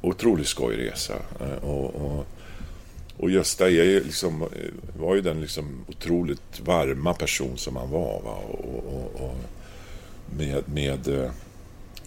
[0.00, 1.14] otrolig skojresa.
[1.14, 1.56] resa.
[1.66, 2.26] Och, och,
[3.16, 4.48] och Gösta är liksom, eh,
[5.00, 8.22] var ju den liksom otroligt varma person som han var.
[8.22, 8.34] Va?
[8.48, 9.36] Och, och, och
[10.36, 11.30] med, med, eh,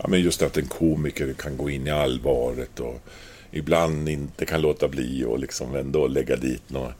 [0.02, 3.00] ja, men just att en komiker kan gå in i allvaret och
[3.52, 6.94] ibland inte kan låta bli och liksom ändå lägga dit någon,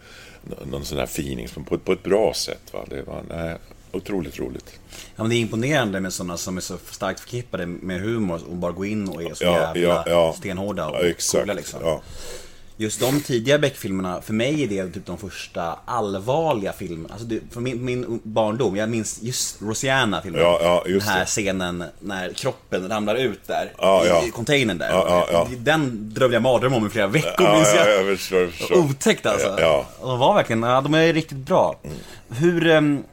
[0.66, 2.74] någon sån här fining på, på ett bra sätt.
[2.74, 2.86] Va?
[2.90, 3.56] Det var nej,
[3.92, 4.80] otroligt roligt.
[5.16, 8.56] Ja, men det är imponerande med sådana som är så starkt förknippade med humor och
[8.56, 10.36] bara går in och är så Ja, jävla ja, ja.
[10.38, 11.42] stenhårda och Ja, exakt.
[11.44, 11.80] coola liksom.
[11.84, 12.02] Ja.
[12.82, 17.14] Just de tidiga Beck-filmerna, för mig är det typ de första allvarliga filmerna.
[17.14, 20.42] Alltså det, från min, min barndom, jag minns just Rosianna-filmen.
[20.42, 21.26] Ja, ja, just Den här det.
[21.26, 24.24] scenen när kroppen ramlar ut där, Ja, i, ja.
[24.28, 24.90] i containern där.
[24.90, 25.48] Ja.
[25.58, 28.08] Den drömde jag mardröm om i flera veckor, minns ja, jag.
[28.08, 28.78] jag förstår, jag förstår.
[28.78, 29.56] Otäckt alltså.
[29.60, 29.86] Ja.
[30.02, 31.80] De var verkligen, ja, de är riktigt bra.
[32.30, 33.04] Hur, ehm,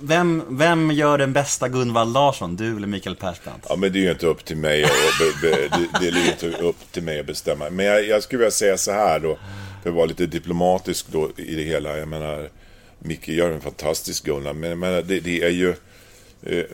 [0.00, 2.56] vem, vem gör den bästa Gunvald Larsson?
[2.56, 3.66] Du eller Mikael Persbrandt?
[3.68, 4.90] Ja, men det är ju inte upp till mig att,
[5.40, 7.70] be, be, det, det är inte upp till mig att bestämma.
[7.70, 9.38] Men jag, jag skulle vilja säga så här då,
[9.82, 11.98] för att vara lite diplomatisk då i det hela.
[11.98, 12.48] Jag menar,
[12.98, 15.74] Micke gör en fantastisk Gunnar, men jag menar, det, det är ju...
[16.46, 16.64] Eh,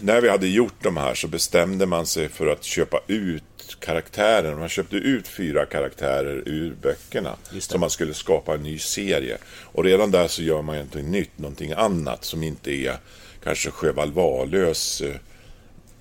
[0.00, 3.42] när vi hade gjort de här så bestämde man sig för att köpa ut
[3.80, 4.58] karaktären.
[4.58, 7.36] Man köpte ut fyra karaktärer ur böckerna.
[7.60, 9.38] Så man skulle skapa en ny serie.
[9.62, 12.96] Och redan där så gör man någonting nytt, någonting annat som inte är
[13.44, 15.14] kanske Sjöwall Wahlöös eh,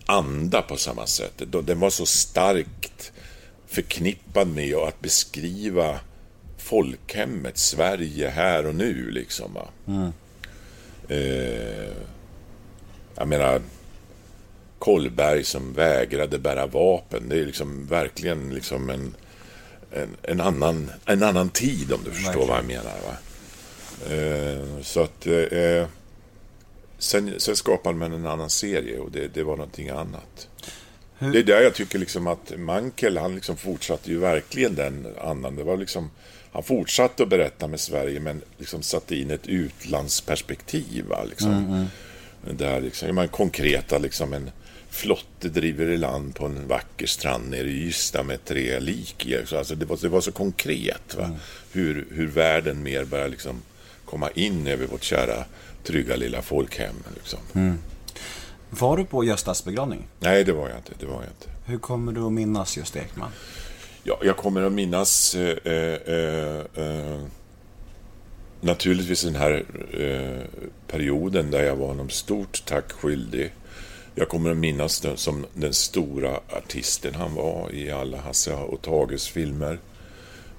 [0.06, 1.42] anda på samma sätt.
[1.66, 3.12] Den- var så starkt
[3.68, 6.00] förknippad med att beskriva
[6.58, 9.54] folkhemmet, Sverige här och nu liksom.
[9.54, 9.68] Va?
[11.10, 11.94] Eh,
[13.18, 13.62] jag menar,
[14.80, 17.30] Kolberg som vägrade bära vapen.
[17.30, 19.16] Det är liksom verkligen liksom en,
[19.92, 22.96] en, en, annan, en annan tid om du förstår vad jag menar.
[23.06, 23.18] Va?
[24.16, 25.28] Eh, så att...
[25.28, 25.88] Eh,
[26.98, 30.48] sen, sen skapade man en annan serie och det, det var någonting annat.
[31.20, 35.56] Det är där jag tycker liksom att Mankel, han liksom fortsatte ju verkligen den andan.
[35.56, 36.12] Det var liksom,
[36.52, 41.06] han fortsatte att berätta med Sverige men liksom satte in ett utlandsperspektiv.
[41.06, 41.24] Va?
[41.30, 41.88] Liksom.
[42.54, 44.52] Där liksom, man konkreta liksom en
[44.90, 49.46] flotte driver i land på en vacker strand nere i Ystad med tre lik i.
[49.46, 51.16] Så Alltså det, var, det var så konkret.
[51.18, 51.32] Va?
[51.72, 53.62] Hur, hur världen mer börjar liksom
[54.06, 55.46] komma in över vårt kära
[55.84, 56.96] trygga lilla folkhem.
[57.16, 57.40] Liksom.
[58.70, 60.08] Var du på Göstas begravning?
[60.20, 60.92] Nej, det var jag inte.
[61.00, 61.50] Det var jag inte.
[61.66, 63.32] Hur kommer du att minnas just Ekman?
[64.04, 67.22] Ja, jag kommer att minnas eh, eh, eh,
[68.62, 73.54] naturligtvis den här eh, perioden där jag var honom stort tack skyldig.
[74.16, 78.82] Jag kommer att minnas den som den stora artisten han var i alla Hasse och
[78.82, 79.80] Tages filmer.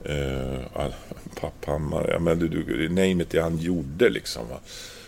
[0.04, 0.86] Eh,
[1.40, 4.48] Papphammar, ja men du, du, name it, det han gjorde liksom.
[4.48, 4.60] Va?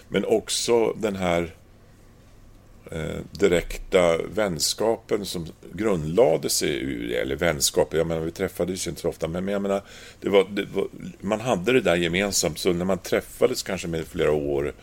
[0.08, 1.54] Men också den här
[3.30, 9.08] direkta vänskapen som grundlade sig ur, eller vänskap, jag menar vi träffades ju inte så
[9.08, 9.82] ofta, men jag menar,
[10.20, 10.88] det var, det var,
[11.20, 14.74] man hade det där gemensamt, så när man träffades kanske med flera år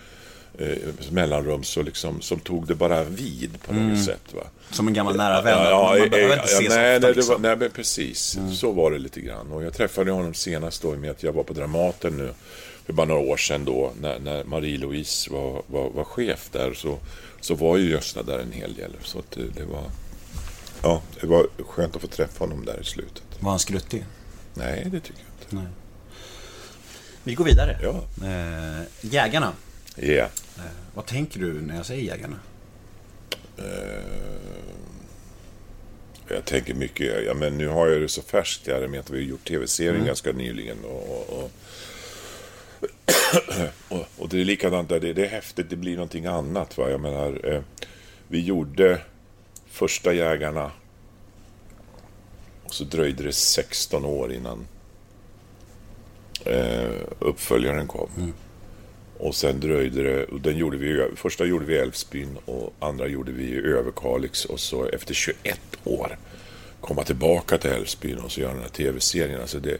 [0.57, 0.77] eh,
[1.11, 4.33] mellanrum så liksom, som tog det bara vid på något sätt.
[4.33, 4.43] Va?
[4.71, 5.57] Som en gammal nära vän?
[5.57, 7.41] Ja, ja, man behöver eh, inte ja, ses nej, ofta det liksom.
[7.41, 8.37] var, nej, precis.
[8.53, 9.51] Så var det lite grann.
[9.51, 12.33] Och jag träffade honom senast då med att jag var på Dramaten nu
[12.87, 16.97] för bara några år sedan då när, när Marie-Louise var, var, var chef där så,
[17.41, 18.91] så var ju Gösta där en hel del.
[19.03, 19.83] Så att det, det var
[20.81, 23.23] Ja, det var skönt att få träffa honom där i slutet.
[23.39, 24.05] Var han skruttig?
[24.53, 25.71] Nej, det tycker jag inte.
[27.23, 27.79] Vi går vidare.
[27.83, 28.03] Ja.
[28.27, 29.53] Eh, jägarna.
[29.97, 30.29] Yeah.
[30.57, 32.39] Eh, vad tänker du när jag säger Jägarna?
[36.29, 39.17] Jag tänker mycket, ja, men nu har jag det så färskt här med att vi
[39.17, 40.77] har gjort tv-serien ganska nyligen.
[40.83, 41.51] Och, och,
[43.89, 46.77] och, och det är likadant där, det, det är häftigt, det blir någonting annat.
[46.77, 46.89] Va?
[46.89, 47.61] Jag menar, eh,
[48.27, 49.01] vi gjorde
[49.67, 50.71] första Jägarna
[52.63, 54.67] och så dröjde det 16 år innan
[56.45, 58.33] eh, uppföljaren kom.
[59.17, 63.31] Och sen dröjde det, och den gjorde vi, första gjorde vi Älvsbyn och andra gjorde
[63.31, 66.17] vi i Överkalix och så efter 21 år
[66.81, 69.41] komma tillbaka till Älvsbyn och så göra den här tv-serien.
[69.41, 69.77] Alltså det,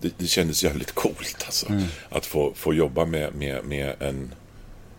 [0.00, 1.66] det, det kändes jävligt coolt alltså.
[2.08, 4.34] Att få, få jobba med, med, med en,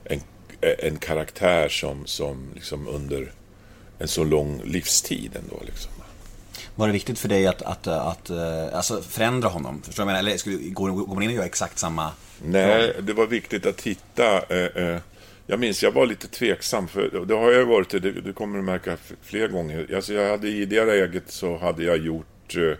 [0.03, 0.21] en,
[0.61, 3.31] en karaktär som, som liksom under
[3.99, 5.91] en så lång livstid ändå liksom.
[6.75, 9.81] Var det viktigt för dig att, att, att, eh, alltså förändra honom?
[9.81, 10.29] Förstår du vad jag menar?
[10.29, 12.11] Eller skulle, går, går man in och gör exakt samma?
[12.43, 14.41] Nej, det var viktigt att hitta.
[14.49, 14.99] Eh, eh,
[15.47, 16.87] jag minns, jag var lite tveksam.
[16.87, 19.95] För det har jag varit, det, det kommer du märka fler gånger.
[19.95, 22.77] Alltså, jag hade i det läget så hade jag gjort, eh,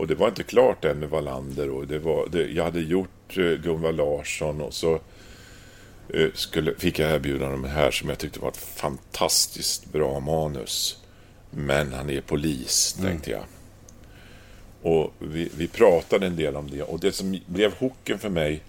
[0.00, 1.70] och det var inte klart än med Wallander.
[1.70, 5.00] Och det var, det, jag hade gjort eh, Gunvar Larsson och så
[6.08, 10.20] eh, skulle, fick jag erbjudande om det här som jag tyckte var ett fantastiskt bra
[10.20, 11.02] manus.
[11.50, 13.44] Men han är polis, tänkte jag.
[14.82, 16.82] Och vi, vi pratade en del om det.
[16.82, 18.62] Och det som blev hooken för mig,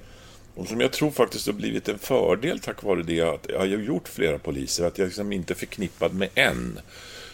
[0.56, 3.66] och som jag tror faktiskt har blivit en fördel tack vare det, att jag har
[3.66, 6.80] gjort flera poliser, att jag liksom inte är förknippad med en.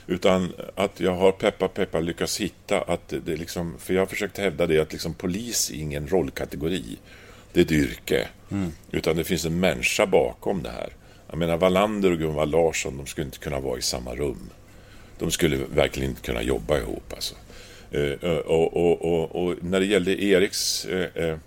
[0.08, 4.38] Utan att jag har peppa peppa lyckats hitta att det, liksom, för jag har försökt
[4.38, 6.98] hävda det att liksom polis är ingen rollkategori.
[7.54, 8.28] Det är ett yrke.
[8.92, 10.90] Utan det finns en människa bakom det här.
[11.30, 14.50] Jag menar Wallander och Gunvald Larsson, de skulle inte kunna vara i samma rum.
[15.20, 17.36] De skulle verkligen inte kunna jobba ihop alltså.
[17.92, 21.38] Eh, och, och, och, och när det gällde Eriks eh, eh,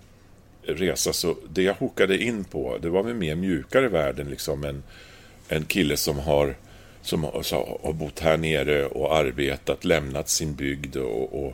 [0.63, 4.83] resa så det jag hokade in på det var med mer mjukare världen liksom en,
[5.47, 6.55] en kille som har
[7.01, 11.53] som har, så har bott här nere och arbetat, lämnat sin bygd och, och,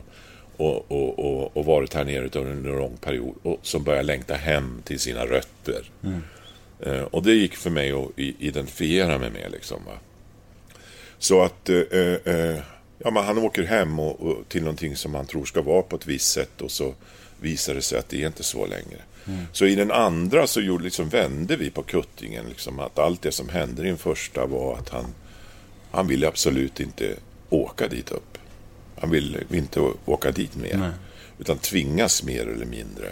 [0.56, 4.82] och, och, och, varit här nere under en lång period och som börjar längta hem
[4.84, 5.90] till sina rötter.
[6.80, 9.84] Eh, och det gick för mig att identifiera mig med liksom.
[9.84, 9.98] Va?
[11.18, 11.76] Så att eh,
[12.24, 12.58] eh,
[12.98, 15.96] ja, men han åker hem och, och, till någonting som han tror ska vara på
[15.96, 16.94] ett visst sätt och så
[17.40, 18.98] visar det sig att det är inte så längre.
[19.52, 22.44] Så i den andra så gjorde, liksom, vände vi på kuttingen.
[22.48, 25.14] Liksom, att allt det som hände i den första var att han,
[25.90, 27.16] han ville absolut inte
[27.50, 28.38] åka dit upp.
[29.00, 30.92] Han ville inte åka dit mer.
[31.38, 33.10] Utan tvingas mer eller mindre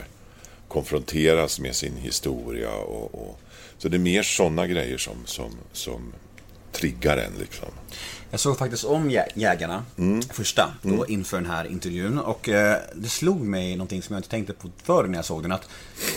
[0.69, 2.73] konfronteras med sin historia.
[2.73, 3.41] Och, och,
[3.79, 6.13] så det är mer sådana grejer som, som, som
[6.73, 7.33] triggar en.
[7.41, 7.69] Liksom.
[8.31, 9.85] Jag såg faktiskt om Jä- Jägarna,
[10.33, 12.19] första, då inför den här intervjun.
[12.19, 15.43] Och eh, det slog mig någonting som jag inte tänkte på förr när jag såg
[15.43, 15.53] den.
[15.53, 15.69] Att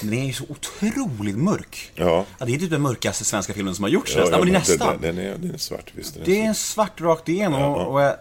[0.01, 1.91] den är ju så otroligt mörk.
[1.95, 2.25] Ja.
[2.39, 4.39] det är typ den mörkaste svenska filmen som har gjorts Ja, nästan.
[4.39, 5.01] ja, men det är nästan.
[5.01, 6.13] Den, den, är, den är svart, visst.
[6.13, 7.61] Den är Det är en svart rakt igenom.
[7.61, 7.67] Ja.
[7.85, 8.15] Och, och, jag-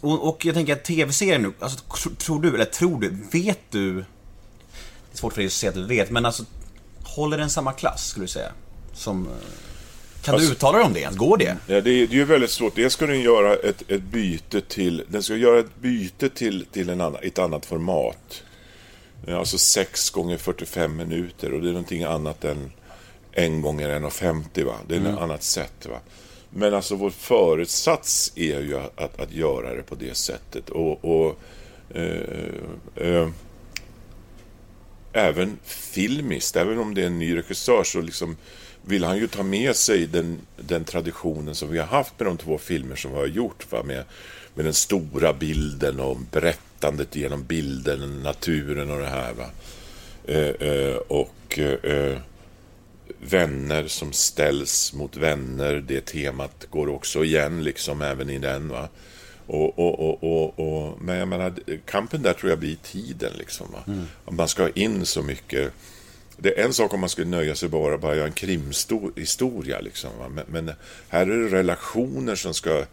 [0.00, 3.60] och, och jag tänker att tv-serien nu, alltså, tr- tror du, eller tror du, vet
[3.70, 3.94] du?
[3.94, 4.00] Det
[5.12, 6.44] är svårt för dig att säga att du vet, men alltså
[7.02, 8.52] håller den samma klass, skulle du säga?
[8.92, 9.28] Som...
[10.26, 11.16] Kan Alltså- du uttala dig om det ens?
[11.16, 11.56] Går det?
[11.66, 12.76] Ja, det är, det är ju väldigt svårt.
[12.76, 16.88] Dels ska den göra ett, ett byte till, den ska göra ett byte till, till
[16.88, 18.42] en annan, ett annat format.
[19.28, 22.72] Alltså 6 gånger 45 minuter och det är någonting annat än
[23.32, 24.74] en gånger 1,50 va.
[24.88, 25.98] Det är ett annat sätt va.
[26.50, 30.70] Men alltså vår förutsats är ju att, att göra det på det sättet.
[30.70, 31.38] Och, och
[31.94, 32.20] eh,
[32.96, 33.28] eh,
[35.12, 38.36] även filmiskt, även om det är en ny regissör så liksom
[38.88, 42.36] vill han ju ta med sig den, den traditionen som vi har haft med de
[42.36, 43.72] två filmer som vi har gjort.
[43.72, 43.82] Va?
[43.82, 44.04] Med,
[44.54, 49.32] med den stora bilden och berättandet genom bilden, naturen och det här.
[49.32, 49.46] Va?
[50.24, 52.18] Eh, eh, och eh,
[53.20, 55.84] vänner som ställs mot vänner.
[55.88, 58.68] Det temat går också igen liksom även i den.
[58.68, 58.88] Va?
[59.46, 63.66] Och, och, och, och, men jag menar, kampen där tror jag blir tiden liksom.
[63.72, 64.04] Va?
[64.24, 65.72] Att Man ska ha in så mycket.
[66.38, 70.10] Det är en sak om man skulle nöja sig bara göra en krimhistoria liksom.
[70.30, 70.74] Men, men
[71.08, 72.84] här är det relationer som ska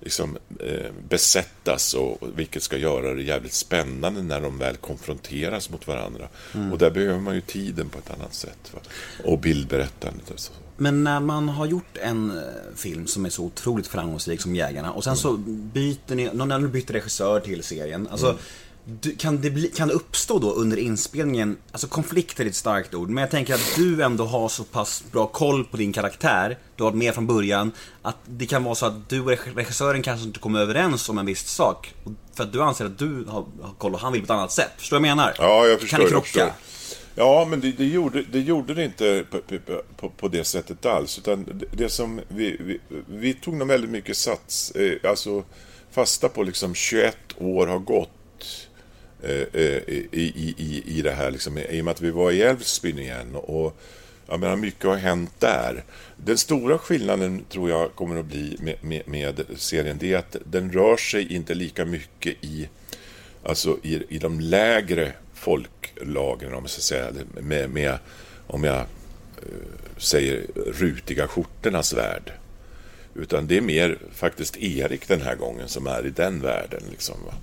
[0.00, 5.70] liksom, eh, besättas och och vilket ska göra det jävligt spännande när de väl konfronteras
[5.70, 6.28] mot varandra.
[6.72, 8.72] Och där behöver man ju tiden på ett annat sätt.
[8.72, 8.80] Va?
[9.24, 10.52] Och bildberättandet och så.
[10.76, 12.44] Men när man har gjort en eh,
[12.74, 16.68] film som är så otroligt framgångsrik som Jägarna och sen så byter ni, när du
[16.68, 18.38] byter regissör till serien, alltså
[19.00, 22.94] du, kan, det bli, kan det uppstå då under inspelningen, alltså konflikt är ett starkt
[22.94, 26.58] ord, men jag tänker att du ändå har så pass bra koll på din karaktär,
[26.76, 27.72] du har varit med från början,
[28.02, 31.18] att det kan vara så att du och reg- regissören kanske inte kommer överens om
[31.18, 31.94] en viss sak,
[32.34, 34.52] för att du anser att du har, har koll och han vill på ett annat
[34.52, 34.70] sätt.
[34.76, 35.34] Förstår du vad jag menar?
[35.38, 35.96] Ja, jag förstår.
[35.98, 36.50] Kan det krocka?
[37.14, 39.40] Ja, men det, det, gjorde, det gjorde det inte på,
[39.96, 41.18] på- på, det sättet alls.
[41.18, 45.42] Utan det, det som vi, vi, vi tog nog väldigt mycket sats, eh, alltså
[45.90, 48.10] fasta på liksom 21 år har gått
[49.26, 51.30] Eh, eh, i, i, i, det här.
[51.30, 53.36] Liksom, I och med att vi var i Älvsbyn igen.
[53.36, 53.76] Och,
[54.28, 55.84] jag menar, mycket har hänt där.
[56.16, 60.36] Den stora skillnaden tror jag kommer att bli med, med, med serien, det är att
[60.44, 62.68] den rör sig inte lika mycket i
[63.42, 67.98] alltså i, i de lägre folklagren, om jag ska säga med, med
[68.46, 68.84] om jag eh,
[69.96, 72.32] säger rutiga skjortornas värld.
[73.14, 76.82] Utan det är mer faktiskt Erik den här gången som är i den världen.
[76.90, 77.34] Liksom, va?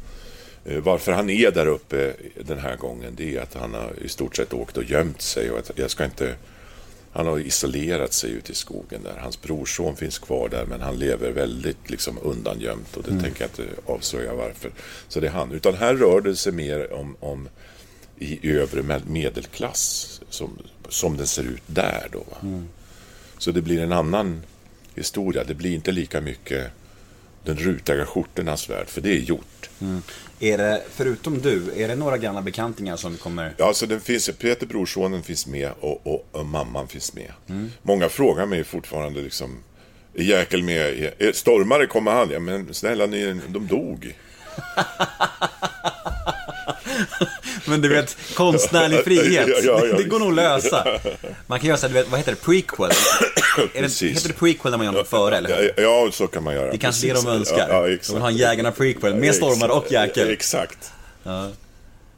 [0.66, 2.14] Eh, Varför han är där uppe
[2.46, 5.52] den här gången, det är att han har i stort sett åkt och gömt sig.
[5.52, 6.36] Och att jag ska inte...
[7.16, 9.18] Han har isolerat sig ute i skogen där.
[9.18, 12.98] Hans brorson finns kvar där, men han lever väldigt liksom undangömt.
[12.98, 14.72] Och det tänker jag inte avslöja varför.
[15.08, 15.52] Så det är han.
[15.52, 17.50] Utan här rör det sig mer om, om
[18.20, 20.58] i övre med- medelklass, som,
[20.90, 22.08] som den ser ut där.
[22.12, 22.38] Då, va?
[23.38, 24.42] Så det blir en annan
[24.96, 25.44] historia.
[25.44, 26.68] Det blir inte lika mycket
[27.46, 29.70] den rutiga skjortornas värld, för det är gjort.
[30.40, 33.54] Är det, förutom du, är det några gamla bekantingar som kommer...
[33.58, 37.32] Ja, alltså den finns, Peter Brorsonen finns med och, och, och mamman finns med.
[37.82, 39.58] Många frågar mig fortfarande liksom,
[40.16, 41.14] är Jäkel med?
[41.34, 42.30] Stormare kommer han?
[42.30, 44.16] Ja, men snälla ni, de dog.
[47.66, 51.00] Men du vet, konstnärlig frihet, Ja, ja, ja, det går nog att lösa.
[51.48, 52.92] Man kan göra så här, du vet, vad heter det, prequel?
[53.74, 55.84] Är det, heter det prequel när man gör något före, eller hur?
[55.84, 56.66] Ja, så kan man göra.
[56.66, 57.24] Det är kanske Precis.
[57.24, 57.70] det de önskar.
[57.70, 60.30] Ja, ja, de vill ha en Jägarna prequel med Stormare och Jäkel.
[60.30, 60.92] Exakt.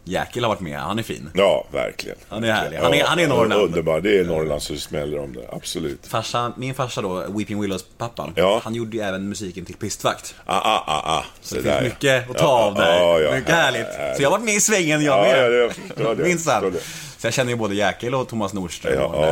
[0.07, 1.29] Jäkel har varit med, han är fin.
[1.33, 2.17] Ja, verkligen.
[2.29, 2.77] Han är härlig.
[2.77, 3.61] Han är- han är Norrland.
[3.61, 4.01] Underbar.
[4.01, 5.49] Det är Norrland det smäller om det.
[5.51, 6.07] Absolut.
[6.07, 8.61] Farsa, min farsa då, Weeping Willows pappan, Ja.
[8.63, 10.35] han gjorde ju även musiken till Pistvakt.
[10.45, 11.25] Ah, ah, ah, ah.
[11.41, 12.13] Så det där, finns ja.
[12.13, 12.97] mycket att ta av där.
[12.99, 13.87] Ja, ja, mycket härligt.
[14.17, 15.39] Så jag har varit med i svängen jag Ja, med.
[15.43, 15.67] ja, det-
[16.23, 16.79] det, förstår det.
[17.17, 18.93] Så jag känner ju både Jäkel och Thomas Nordström.
[18.93, 19.23] Ja, och,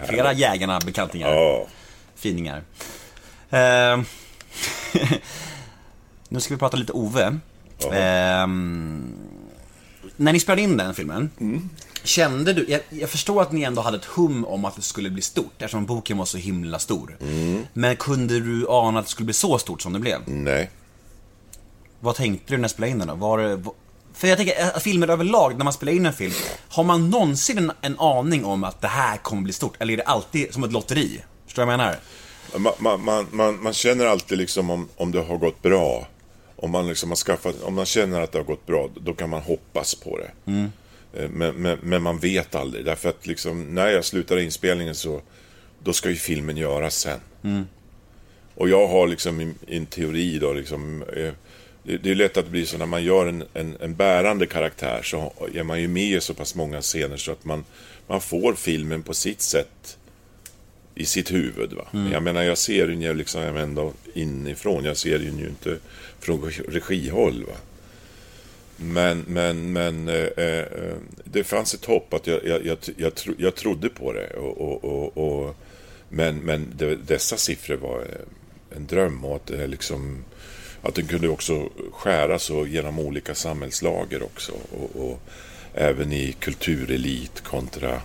[0.00, 0.40] ja, flera härligt.
[0.40, 1.32] Jägarna-bekantingar.
[1.34, 1.66] Ja.
[2.16, 2.62] Finingar.
[3.50, 4.04] Ehm,
[6.28, 7.38] nu ska vi prata lite Ove.
[7.92, 9.14] Ehm,
[10.20, 11.30] när ni spelade in den filmen,
[12.02, 15.10] kände du, jag, jag förstår att ni ändå hade ett hum om att det skulle
[15.10, 17.16] bli stort, eftersom boken var så himla stor.
[17.72, 20.20] Men kunde du ana att det skulle bli så stort som det blev?
[20.26, 20.70] Nej.
[22.00, 23.14] Vad tänkte du när du spelade in den då?
[23.14, 23.74] Var det, var-
[24.14, 26.32] för jag tänker, att filmer överlag, när man spelar in en film,
[26.68, 29.74] har man någonsin en, en aning om att det här kommer bli stort?
[29.78, 31.22] Eller är det alltid som ett lotteri?
[31.46, 31.96] Förstår du vad jag menar?
[32.56, 36.06] Man, man, man, man, man känner alltid liksom om, om det har gått bra.
[36.60, 39.30] Om man, liksom har skaffat, om man känner att det har gått bra, då kan
[39.30, 40.30] man hoppas på det.
[41.22, 42.84] Eh, Men, men, men man vet aldrig.
[42.84, 45.20] Därför att liksom, när jag slutar inspelningen så
[45.84, 47.20] då ska ju filmen göras sen.
[48.54, 51.32] Och jag har liksom en, teori då, liksom, eh,
[51.82, 55.32] det, är lätt att blir så när man gör en, en, en bärande karaktär så
[55.54, 57.64] är man ju med i så pass många scener så att man,
[58.06, 59.98] man får filmen på sitt sätt
[60.98, 61.72] i sitt huvud.
[61.72, 61.84] Va?
[62.12, 64.84] Jag menar, jag ser den ju liksom ändå inifrån.
[64.84, 65.78] Jag ser den ju inte
[66.20, 67.44] från regihåll.
[67.48, 67.54] Va?
[68.76, 70.66] Men, men, men eh, eh,
[71.24, 74.30] det fanns ett hopp att jag, jag, jag, jag, tro, jag trodde på det.
[74.30, 75.56] Och, och, och, och,
[76.08, 80.24] men men det, dessa siffror var eh, en dröm och att det liksom
[80.82, 84.52] att den kunde också skäras och genom olika samhällslager också.
[84.52, 85.20] Och, och
[85.74, 88.02] även i kulturelit kontra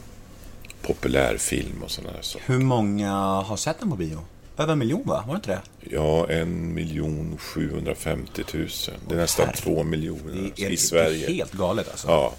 [0.84, 2.46] populärfilm och sådana saker.
[2.54, 3.12] Hur många
[3.42, 4.20] har sett den på bio?
[4.58, 5.24] Över en miljon va?
[5.28, 5.62] Var det inte det?
[5.96, 8.68] Ja, en miljon 750 000.
[9.08, 9.56] Det är nästan herre.
[9.58, 11.26] två miljoner Det är, i Sverige.
[11.28, 12.08] Det är helt galet alltså.
[12.08, 12.34] Ja,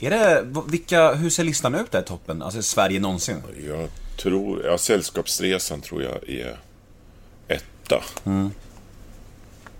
[0.00, 2.42] Är det, vilka, hur ser listan ut där i toppen?
[2.42, 3.36] Alltså Sverige någonsin?
[3.66, 4.64] jag tror...
[4.64, 6.58] Ja, Sällskapsresan tror jag är
[7.48, 8.02] etta.
[8.24, 8.50] Mm.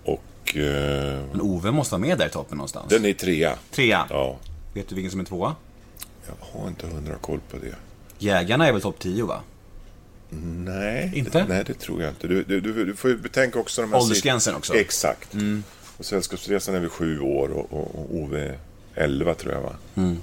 [0.03, 2.89] Och eh, Men Ove måste vara med där i toppen någonstans.
[2.89, 3.55] den är trea.
[3.71, 4.05] Trea.
[4.09, 4.37] Ja,
[4.73, 5.55] Vet du vilken som är tvåa?
[6.27, 7.75] jag har inte hundra koll på det.
[8.21, 9.41] Jägarna är väl topp 10 va?
[10.29, 11.45] Nej, Inte?
[11.49, 12.27] nej det tror jag inte.
[12.27, 13.99] Du, du, du, du får ju betänka också de här...
[13.99, 14.73] Åldersgränsen också.
[14.73, 14.81] Mm.
[14.81, 15.29] Exakt.
[15.97, 18.55] Och Sällskapsresan är väl sju år och, och, och Ove
[18.95, 19.75] 11 tror jag va?
[19.95, 20.17] Mm.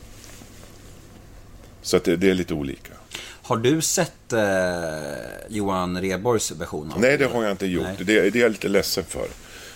[1.82, 2.92] Så att det, det är lite olika.
[3.42, 4.40] Har du sett eh,
[5.48, 7.86] Johan Rheborgs version av Nej, det har jag inte gjort.
[7.98, 9.26] Det, det är jag lite ledsen för.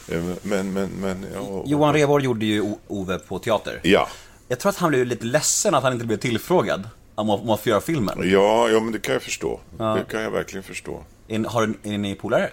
[0.08, 1.26] Eh, Men, men, men...
[1.34, 3.80] Ja, Johan Rheborg gjorde ju Ove på teater.
[3.82, 4.08] Ja.
[4.48, 7.50] Jag tror att han blev lite ledsen att han inte blev tillfrågad om att, om
[7.50, 8.30] att få göra filmen.
[8.30, 9.60] Ja, ja, men det kan jag förstå.
[9.78, 11.04] Det kan jag verkligen förstå.
[11.28, 12.50] Är, har, är ni polare?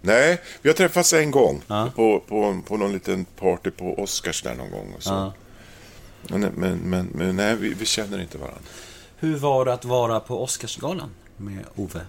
[0.00, 1.62] Nej, vi har träffats en gång
[1.94, 4.94] på, på, på någon liten party på Oscars där någon gång.
[4.96, 5.32] Och så.
[6.28, 8.60] Men, men, men, men nej, vi, vi känner inte varandra.
[9.16, 12.00] Hur var det att vara på Oscarsgalan med Ove?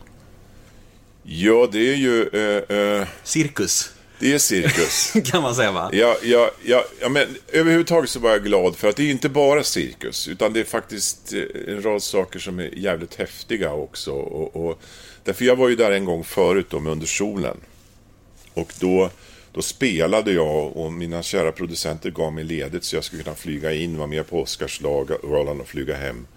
[1.24, 2.30] Ja, det är ju...
[2.34, 5.14] Eh, eh, Cirkus, det är cirkus.
[5.32, 5.90] kan man säga va?
[5.94, 9.30] Ja, ja, ja, ja, men överhuvudtaget så var jag glad för att det är inte
[9.30, 14.12] bara cirkus, utan det är faktiskt eh, en rad saker som är jävligt häftiga också.
[14.12, 14.82] Och, och,
[15.24, 17.58] därför jag var ju där en gång förut då med Under solen.
[18.54, 19.10] Och då,
[19.52, 23.74] då spelade jag och mina kära producenter gav mig ledigt så jag skulle kunna flyga
[23.74, 26.28] in, vara med på Oscarsgalan och flyga hem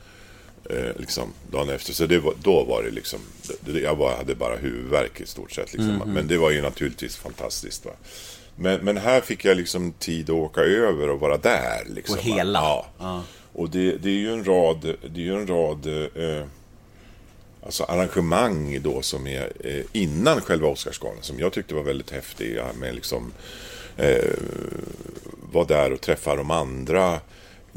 [0.70, 1.92] eh, liksom, dagen efter.
[1.92, 3.20] Så det var, då var det liksom,
[3.60, 5.72] det, jag bara, hade bara huvudvärk i stort sett.
[5.72, 6.02] Liksom.
[6.06, 7.84] Men det var ju naturligtvis fantastiskt.
[7.84, 7.92] Va?
[8.56, 11.84] Men, men här fick jag liksom tid att åka över och vara där.
[11.86, 12.58] Liksom, Och hela.
[12.58, 12.86] Ja.
[12.98, 13.22] Ja.
[13.52, 16.46] Och det, det är ju en rad, det är ju en rad eh,
[17.62, 22.66] alltså arrangemang då som är eh, innan själva Oscarsgalan som jag tyckte var väldigt häftiga.
[22.80, 23.32] Med liksom
[23.96, 24.32] eh,
[25.52, 27.20] vara där och träffa de andra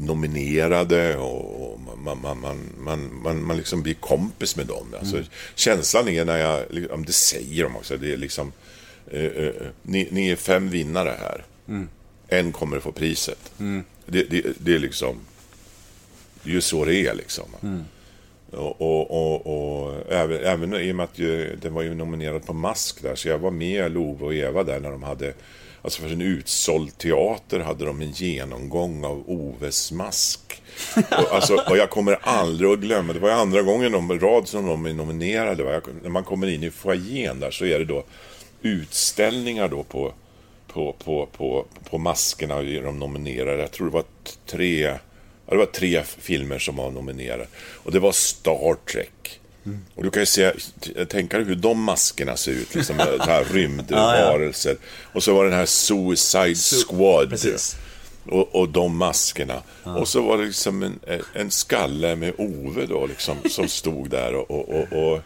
[0.06, 4.94] nominerade och, man, man, man, man, man, man liksom blir kompis med dem.
[4.98, 5.22] Alltså,
[5.54, 8.52] Känslan är när jag, liksom, det säger de också, det är liksom
[9.10, 11.44] eh, eh, ni, ni är fem vinnare här.
[12.28, 13.52] En kommer att få priset.
[14.06, 15.16] Det, det, det är liksom,
[16.42, 17.44] det är ju så det är liksom.
[18.50, 22.46] Och, och, och, och även, även i och med att ju, den var ju nominerad
[22.46, 25.34] på Mask där, så jag var med Love och Eva där när de hade,
[25.82, 30.62] alltså för en utsåld teater hade de en genomgång av Oves Mask.
[30.96, 34.48] Och, alltså, och jag kommer aldrig att glömma, det var ju andra gången de rad
[34.48, 35.62] som de är nominerade.
[35.62, 38.04] Jag, när man kommer in i foajén där så är det då
[38.62, 40.12] utställningar då på,
[40.66, 43.60] på, på, på, på maskerna och de nominerade.
[43.60, 44.04] Jag tror det var
[44.46, 44.98] tre, tre
[45.46, 47.46] det var tre filmer som var nominerade.
[47.56, 49.40] Och det var Star Trek.
[49.94, 50.52] Och du kan ju se,
[51.08, 54.76] tänka dig hur de maskerna ser ut, liksom, så här rymdvarelser.
[55.12, 56.54] Och så var det den här Suicide
[56.88, 57.30] Squad.
[57.30, 57.76] precis.
[58.26, 59.62] Och, och de maskerna.
[59.84, 61.00] Och så var det liksom en,
[61.34, 64.34] en skalle med Ove då, liksom, som stod där.
[64.34, 65.20] Och, och, och, och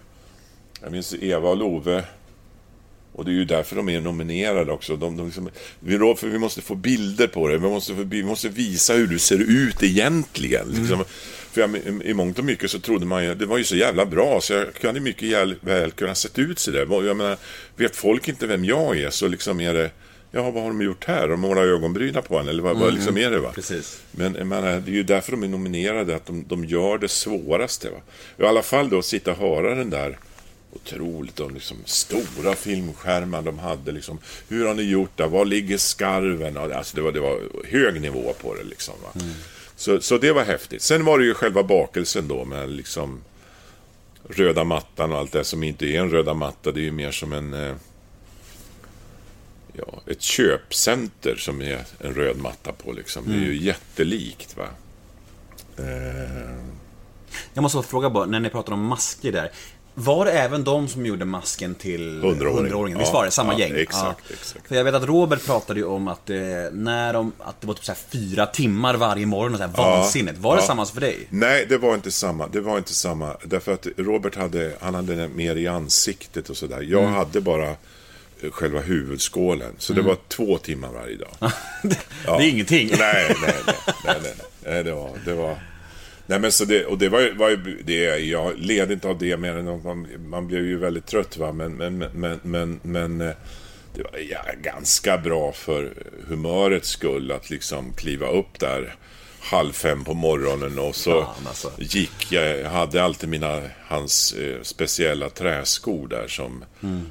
[0.82, 2.04] jag minns Eva och Love.
[3.12, 4.96] Och det är ju därför de är nominerade också.
[4.96, 5.48] De, de liksom,
[5.80, 7.58] vi, då- för vi måste få bilder på det.
[7.58, 10.68] Vi måste, vi måste visa hur du ser ut egentligen.
[10.68, 11.04] Liksom.
[11.56, 14.06] För jag, i, mångt och mycket så trodde man ju, det var ju så jävla
[14.06, 17.04] bra så jag kunde mycket jäl, väl kunna sett ut så där.
[17.06, 17.36] Jag menar,
[17.76, 19.90] vet folk inte vem jag är så liksom är det,
[20.30, 21.28] ja vad har de gjort här?
[21.28, 23.52] De målat ögonbryna på en eller vad, vad liksom är det va?
[23.54, 24.00] Precis.
[24.10, 27.08] Men jag menar, det är ju därför de är nominerade, att de, de gör det
[27.08, 27.90] svåraste.
[27.90, 27.98] Va?
[28.38, 30.18] I alla fall då sitta och höra den där
[30.72, 33.92] otroligt, de liksom stora filmskärmar de hade.
[33.92, 34.18] Liksom.
[34.48, 35.26] Hur har ni gjort det?
[35.26, 36.56] Var ligger skarven?
[36.56, 38.64] Alltså, det, var, det var hög nivå på det.
[38.64, 39.22] Liksom, va?
[39.76, 40.82] Så, så det var häftigt.
[40.82, 43.20] Sen var det ju själva bakelsen då med liksom
[44.28, 46.72] röda mattan och allt det som inte är en röda matta.
[46.72, 47.54] Det är ju mer som en...
[47.54, 47.74] Eh,
[49.72, 52.92] ja, ett köpcenter som är en röd matta på.
[52.92, 53.24] Liksom.
[53.26, 54.56] Det är ju jättelikt.
[54.56, 54.66] Va?
[55.78, 56.56] Eh,
[57.54, 59.50] Jag måste fråga bara, när ni pratar om masker där.
[59.98, 62.72] Var det även de som gjorde masken till 100-åringen?
[62.72, 62.98] 100-åringen?
[62.98, 63.30] Visst Ja, var det?
[63.30, 63.72] Samma ja, gäng?
[63.76, 64.68] exakt, exakt.
[64.68, 66.36] För jag vet att Robert pratade ju om att, eh,
[66.72, 70.38] när de, att det var typ så fyra timmar varje morgon och så här vansinnigt.
[70.38, 70.66] Var det ja.
[70.66, 71.26] samma för dig?
[71.30, 72.46] Nej, det var inte samma.
[72.46, 73.36] Det var inte samma.
[73.44, 76.82] Därför att Robert hade, han hade det mer i ansiktet och sådär.
[76.82, 79.72] Jag hade bara eh, själva huvudskålen.
[79.78, 81.30] Så det var två timmar varje dag.
[81.82, 82.90] det är ingenting.
[82.98, 83.74] Nej, nej, nej.
[84.04, 84.34] nej, nej,
[84.64, 85.10] nej det var...
[85.24, 85.56] Det var
[86.26, 89.18] Nej men så det, och det var ju, var ju det, jag led inte av
[89.18, 92.80] det mer än att man, man blev ju väldigt trött va, men, men, men, men,
[92.82, 93.34] men eh,
[93.94, 95.92] det var ja, ganska bra för
[96.28, 98.94] humörets skull att liksom kliva upp där
[99.40, 101.72] halv fem på morgonen och så Fan, alltså.
[101.78, 106.64] gick jag, jag hade alltid mina, hans eh, speciella träskor där som,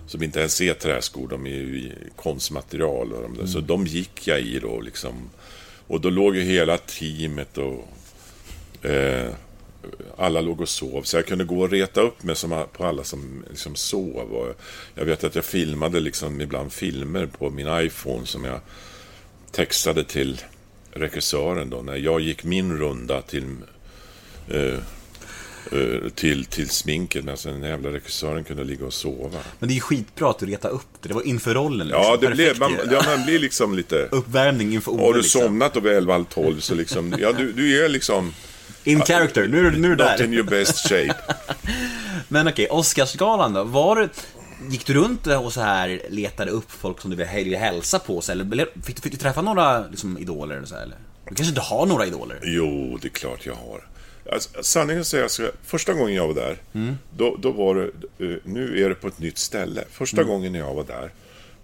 [0.07, 4.28] som inte ens är träskor, de är ju konstmaterial och de där, så de gick
[4.28, 5.30] jag i då liksom.
[5.88, 7.88] Och då låg ju hela teamet och
[8.82, 9.34] eh,
[10.17, 13.03] alla låg och sov, så jag kunde gå och reta upp mig som, på alla
[13.03, 14.34] som liksom sov.
[14.34, 14.55] Och
[14.95, 18.59] jag vet att jag filmade liksom ibland filmer på min iPhone som jag
[19.51, 20.41] textade till
[20.91, 23.55] regissören då, när jag gick min runda till
[24.47, 24.80] eh,
[25.71, 29.39] eh, till, till sminket medan den jävla regissören kunde ligga och sova.
[29.59, 31.07] Men det är ju skitbra att du retar upp det.
[31.07, 32.03] Det var inför rollen liksom.
[32.03, 34.07] Ja, det blev, man, ja, man blir liksom lite...
[34.11, 35.41] Uppvärmning inför Ove Har du liksom.
[35.41, 38.34] somnat då vid 11, halv 12 så liksom, ja du, du är liksom
[38.86, 40.38] In character, nu är du, nu är du not in där.
[40.38, 41.15] your best shape.
[42.27, 43.63] Men okej, Oscarsgalan då.
[43.63, 44.09] Var
[44.69, 48.21] gick du runt och så här letade upp folk som du ville hälsa på?
[48.21, 50.55] Så, eller fick, du- fick du träffa några liksom, idoler?
[50.55, 50.97] Eller så, eller?
[51.29, 52.39] Du kanske inte har några idoler?
[52.43, 53.88] Jo, det är klart jag har.
[54.31, 56.57] Alltså, sanningen att säga, första gången jag var där,
[57.17, 57.83] då, då var det,
[58.25, 59.83] eh, nu är det på ett nytt ställe.
[59.91, 61.11] Första gången jag var där,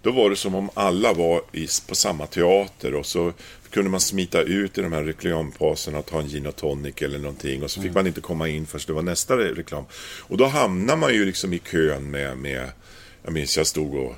[0.02, 3.32] då var det som om alla var i, på samma teater och så
[3.72, 7.18] kunde man smita ut i de här reklampauserna och ta en gin och tonic eller
[7.18, 9.84] någonting och så fick man inte komma in först det var nästa re- reklam.
[10.20, 12.68] Och då hamnar man ju liksom i kön med, med
[13.24, 14.14] jag minns jag stod och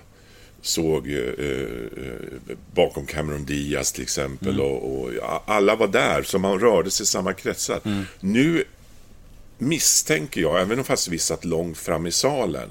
[0.62, 6.38] såg eh, eh, bakom Cameron Diaz till exempel och, och ja, alla var där så
[6.38, 7.80] man rörde sig i samma kretsar.
[8.20, 8.64] Nu
[9.58, 12.68] misstänker jag, även om fast vi satt långt fram i salen,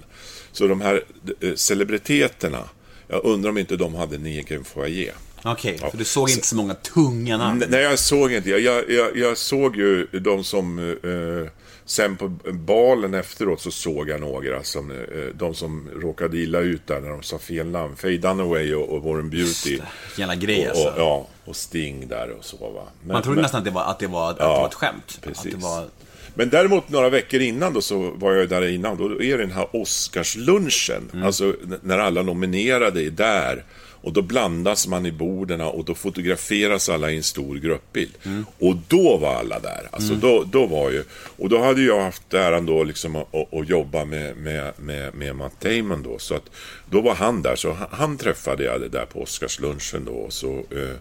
[0.52, 1.04] så de här
[1.40, 2.70] eh, celebriteterna,
[3.08, 5.14] jag undrar om inte de hade en egen foyer.
[5.46, 5.90] Okej, Ja.
[5.90, 7.64] för du såg inte så många tunga namn.
[7.70, 8.50] Nej, jag såg inte.
[8.50, 10.80] Jag, jag, jag, såg ju de som...
[10.80, 11.52] Eh,
[11.86, 14.92] sen på balen efteråt så såg jag några som...
[14.92, 14.98] Eh,
[15.36, 17.96] de som råkade illa ut där när de sa fel namn.
[17.96, 19.80] Faye Dunaway och, och Warren Beauty.
[20.18, 20.88] Jävla grej Och, alltså.
[20.88, 22.84] och, ja, och Sting där och så va.
[23.02, 24.74] Men, Man trodde men, nästan att det var, att det var, att det var ett
[24.74, 25.20] skämt.
[25.22, 25.46] precis.
[25.46, 25.88] Att det var...
[26.36, 28.98] Men däremot några veckor innan då så var jag där innan.
[28.98, 31.10] Då är det den här Oscarslunchen.
[31.14, 31.26] Mm.
[31.26, 33.64] Alltså när alla nominerade är där.
[34.04, 38.12] Och då blandas man i borden och då fotograferas alla i en stor gruppbild.
[38.24, 38.46] Mm.
[38.60, 39.90] Och då var alla där.
[39.92, 41.04] Alltså då, då var ju...
[41.38, 45.14] Och då hade jag haft äran då liksom att, att, att jobba med, med, med,
[45.14, 46.20] med Matt Damon då.
[46.20, 46.50] Så att
[46.90, 47.56] då var han där.
[47.56, 50.26] Så han, han träffade jag det där på Oscarslunchen då.
[50.30, 50.98] Så, eh,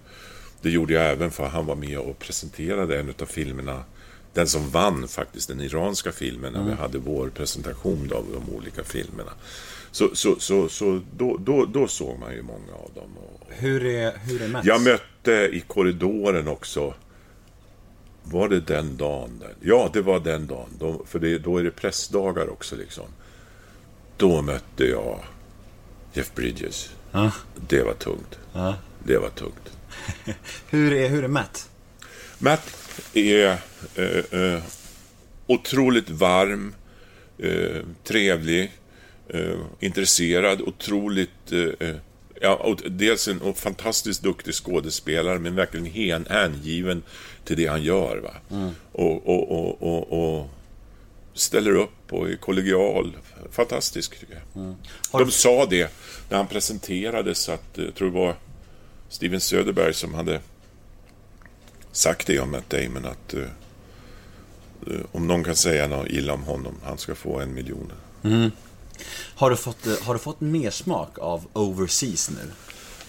[0.62, 3.84] det gjorde jag även för han var med och presenterade en av filmerna
[4.34, 8.84] den som vann faktiskt, den iranska filmen, när vi hade vår presentation av de olika
[8.84, 9.32] filmerna.
[9.92, 13.16] Så, så, så, så då, då, då såg man ju många av dem.
[13.18, 14.66] Och Hur är, hur är Mats?
[14.66, 16.94] jag mötte i korridoren också,
[18.22, 19.38] var det den dagen?
[19.40, 19.54] Där?
[19.60, 20.68] Ja, det var den dagen.
[20.78, 23.04] Då, för det, då är det pressdagar också liksom.
[24.16, 25.18] Då mötte jag
[26.12, 26.90] Jeff Bridges.
[27.12, 27.32] Ja.
[27.68, 28.38] Det var tungt.
[28.52, 28.74] Ja.
[29.04, 29.72] Det var tungt.
[30.70, 31.68] Hur är, hur är Matt?
[32.38, 32.76] Matt,
[33.14, 33.58] är
[33.94, 34.62] eh, eh,
[35.46, 36.74] otroligt varm,
[37.38, 38.72] eh, trevlig,
[39.32, 41.52] eh, intresserad, otroligt...
[41.52, 41.96] Eh, eh,
[42.40, 47.02] ja, och dels en fantastiskt duktig skådespelare, men verkligen hen, hängiven
[47.44, 48.16] till det han gör.
[48.16, 48.32] Va?
[48.92, 50.50] Och, och, och, och, och
[51.34, 53.16] ställer upp och är kollegial.
[53.50, 54.74] Fantastisk, tycker jag.
[55.12, 55.92] De sa det
[56.28, 58.34] när han presenterades, att eh, jag tror det var
[59.08, 60.40] Steven Söderberg som hade
[61.92, 63.46] sagt det om Matt Damon, att eh,
[65.12, 67.92] om någon kan säga något illa om honom, han ska få en miljon.
[69.34, 72.50] Har du fått, eh, har du fått mer smak av Overseas nu?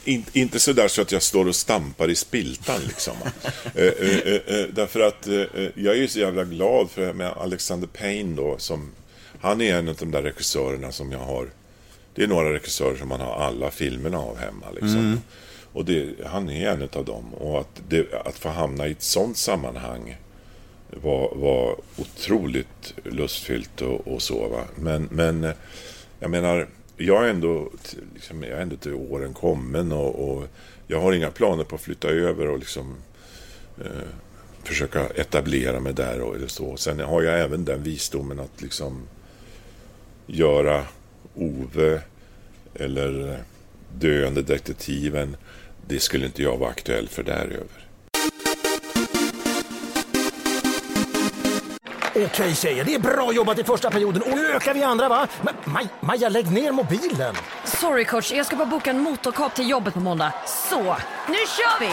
[0.06, 3.14] In, inte så där så att jag står och stampar i spiltan liksom.
[3.76, 5.44] eh, eh, eh, eh, därför att eh,
[5.76, 8.92] jag är ju så jävla glad för med Alexander Payne då, som
[9.42, 11.50] han är en av de där regissörerna som jag har.
[12.16, 15.22] Det är några regissörer som man har alla filmerna av hemma liksom.
[15.74, 17.34] Och det, han är en av dem.
[17.34, 20.18] Och att, det, att få hamna i ett sånt sammanhang
[21.02, 24.48] var, var otroligt lustfyllt och, och så.
[24.48, 24.64] Va?
[24.76, 25.52] Men, men eh,
[26.20, 26.68] jag menar,
[26.98, 27.72] jag är ändå,
[28.14, 30.48] liksom, jag är ändå till åren kommen och, och
[30.88, 32.96] jag har inga planer på att flytta över och liksom
[33.82, 34.08] eh,
[34.64, 36.78] försöka etablera mig där och eller så.
[36.78, 39.08] Sen har jag även den visdomen att liksom
[40.28, 40.84] göra
[41.36, 42.02] Ove
[42.76, 43.44] eller
[43.96, 45.38] Döende detektiven.
[45.88, 47.83] Det skulle inte jag vara aktuell för däröver.
[52.16, 55.28] Okej tjejer, det är bra jobbat i första perioden och nu ökar vi andra va?
[55.42, 57.36] Men Maj, Maja, lägg ner mobilen.
[57.66, 60.34] Sorry coach, jag ska bara boka en motorkap till jobbet på måndag.
[60.70, 60.84] Så,
[61.28, 61.90] nu kör vi!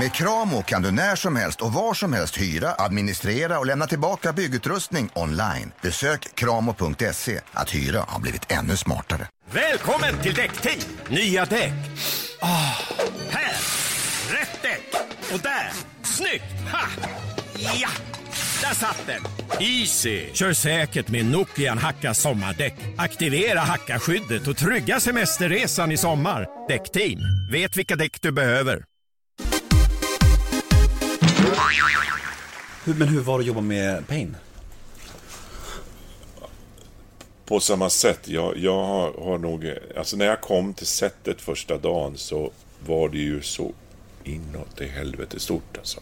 [0.00, 3.86] Med Kramo kan du när som helst och var som helst hyra, administrera och lämna
[3.86, 5.72] tillbaka byggutrustning online.
[5.80, 7.40] Besök kramo.se.
[7.52, 9.26] Att hyra har blivit ännu smartare.
[9.50, 10.80] Välkommen till Däckteam!
[11.08, 11.72] Nya däck.
[12.40, 12.76] Ah,
[13.30, 13.56] här!
[14.30, 14.94] Rätt däck!
[15.32, 15.72] Och där!
[16.02, 16.70] Snyggt!
[16.72, 16.88] Ha!
[17.80, 17.88] Ja!
[18.62, 19.22] Där satt den!
[19.60, 20.26] Easy!
[20.32, 22.74] Kör säkert med Nokian Hacka sommardäck.
[22.96, 26.46] Aktivera hackaskyddet och trygga semesterresan i sommar.
[26.68, 27.20] Däckteam,
[27.52, 28.84] vet vilka däck du behöver.
[32.84, 34.34] Hur, men hur var det att jobba med Payne?
[37.52, 38.28] på samma sätt.
[38.28, 39.72] Jag, jag har, har nog...
[39.96, 42.50] Alltså när jag kom till sättet första dagen så
[42.86, 43.72] var det ju så
[44.24, 46.00] inåt i helvete stort alltså.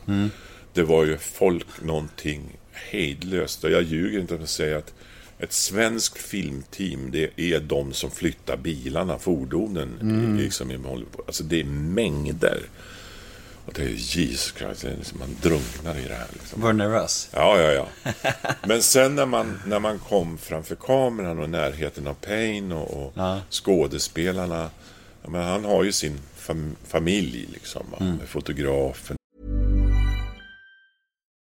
[0.73, 2.43] Det var ju folk någonting
[2.73, 3.64] hejdlöst.
[3.64, 4.95] Och jag ljuger inte om jag säger att
[5.39, 9.89] ett svenskt filmteam, det är de som flyttar bilarna, fordonen.
[10.39, 11.25] i- Liksom, i Hollywood.
[11.27, 12.61] alltså det är mängder.
[13.66, 16.27] Och det är Jesus Christ, liksom, man drunknar i det här.
[16.33, 16.61] Liksom.
[16.61, 17.29] Var nervös?
[17.33, 18.12] Ja, ja, ja.
[18.66, 23.12] Men sen när man, när man kom framför kameran och närheten av Payne och, och
[23.51, 24.71] skådespelarna.
[25.23, 27.87] Ja, men han har ju sin fam familj liksom.
[28.18, 29.16] Med fotografen.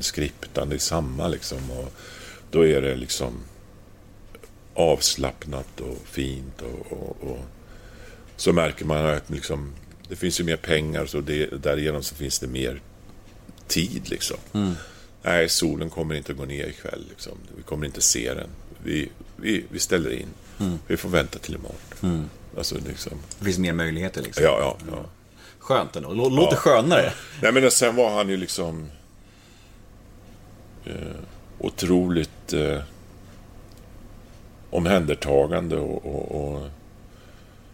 [0.00, 1.70] skriptan, det är samma liksom.
[1.70, 1.92] Och
[2.50, 3.32] då är det liksom
[4.74, 7.38] avslappnat och fint och, och, och
[8.36, 9.72] så märker man att liksom,
[10.08, 12.80] det finns ju mer pengar så det, därigenom så finns det mer
[13.66, 14.36] tid liksom.
[15.22, 17.32] Nej, solen kommer inte att gå ner ikväll liksom.
[17.56, 18.48] Vi kommer inte se den.
[18.84, 20.28] Vi, vi, vi ställer in.
[20.86, 22.30] Vi får vänta till imorgon.
[22.58, 24.44] Alltså liksom, Det finns mer möjligheter liksom.
[24.44, 25.04] ja, ja, ja.
[25.58, 26.08] Skönt ändå.
[26.08, 26.60] Lå- Låter Ja.
[26.60, 27.12] skönare.
[27.42, 28.88] Nej men sen var han ju liksom
[31.58, 32.78] otroligt eh,
[34.70, 36.68] omhändertagande och, och, och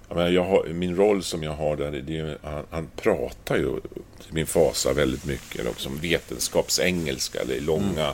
[0.08, 3.56] jag menar, jag har, min roll som jag har där, det är, han, han pratar
[3.56, 3.80] ju
[4.22, 8.12] till min fasa väldigt mycket då, som vetenskapsengelska, eller långa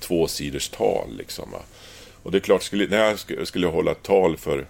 [0.00, 1.50] tvåsiders tal liksom.
[1.50, 1.58] Va?
[2.22, 4.66] Och det är klart, skulle, när jag skulle, skulle hålla tal för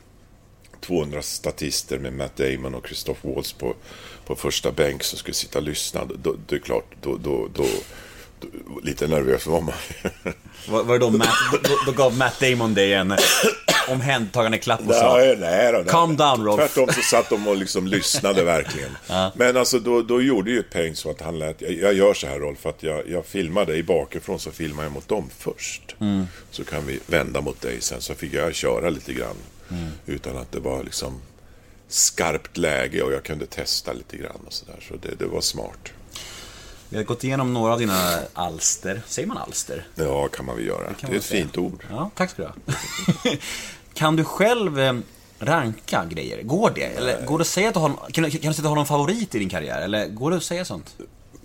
[0.81, 3.75] 200 statister med Matt Damon och Christoph Waltz på,
[4.27, 6.05] på första bänk som skulle sitta och lyssna.
[6.23, 7.67] Då, det är klart, då, då, då,
[8.83, 9.75] lite nervös var man.
[10.69, 11.29] Var, var det då, Matt,
[11.63, 13.19] då, då gav Matt Damon dig en eh,
[13.89, 15.87] omhändertagande klapp och sa Nej, nej, då, nej.
[15.89, 16.57] Calm down, Rolf.
[16.57, 18.91] Tvärtom så satt de och liksom lyssnade verkligen.
[19.35, 22.27] Men alltså då, då gjorde ju Payne så att han lät, jag, jag gör så
[22.27, 25.97] här Rolf, att jag, jag filmar dig bakifrån så filmar jag mot dem först.
[26.51, 28.01] Så kan vi vända mot dig sen.
[28.01, 29.37] Så fick jag köra lite grann.
[30.07, 31.21] Utan att det var liksom
[31.89, 34.85] skarpt läge och jag kunde testa lite grann och sådär.
[34.89, 35.93] Så det, det var smart.
[36.89, 39.03] Vi har gått igenom några av dina alster.
[39.07, 39.87] Säger man alster?
[39.95, 40.89] Ja, kan man väl göra.
[40.89, 41.43] Det, kan är ett säga.
[41.43, 41.85] fint ord.
[41.91, 42.55] Ja, tack ska du ha.
[43.95, 44.93] kan du själv eh,
[45.39, 46.43] ranka grejer?
[46.43, 46.83] Går det?
[46.85, 48.63] Eller går det att säga att du har, kan, du- kan du säga att du
[48.63, 49.81] någon favorit i din karriär?
[49.83, 50.97] Eller går det att säga sånt?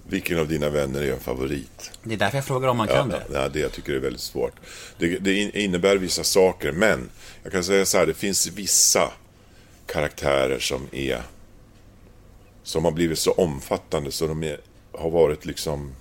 [0.07, 1.91] Vilken av dina vänner är en favorit?
[2.03, 3.23] Det är därför jag frågar om man Ja, kan det.
[3.33, 4.53] ja, det jag tycker är väldigt svårt.
[4.97, 7.09] Det, det in- innebär vissa saker, men
[7.43, 9.11] jag kan säga så här, det finns vissa
[9.85, 11.21] karaktärer som är
[12.63, 14.59] som har blivit så omfattande så de är,
[14.91, 15.91] har varit liksom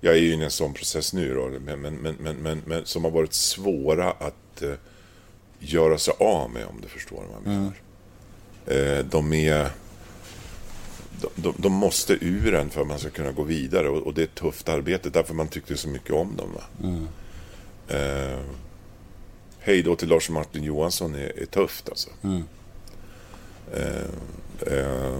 [0.00, 3.10] jag är ju i en sån process nu då, men, men, men, men, som har
[3.10, 4.72] varit svåra att eh,
[5.58, 7.72] göra sig av med om du förstår vad jag menar.
[8.66, 9.70] Eh, de är
[11.20, 14.14] de, de, de måste ur en för att man ska kunna gå vidare och, och
[14.14, 16.48] det är ett tufft arbete därför man tyckte så mycket om dem.
[16.54, 16.62] Va?
[17.88, 18.40] Eh,
[19.60, 22.10] Hej då till Lars Martin Johansson är, är tufft alltså.
[23.72, 25.18] Eh, eh,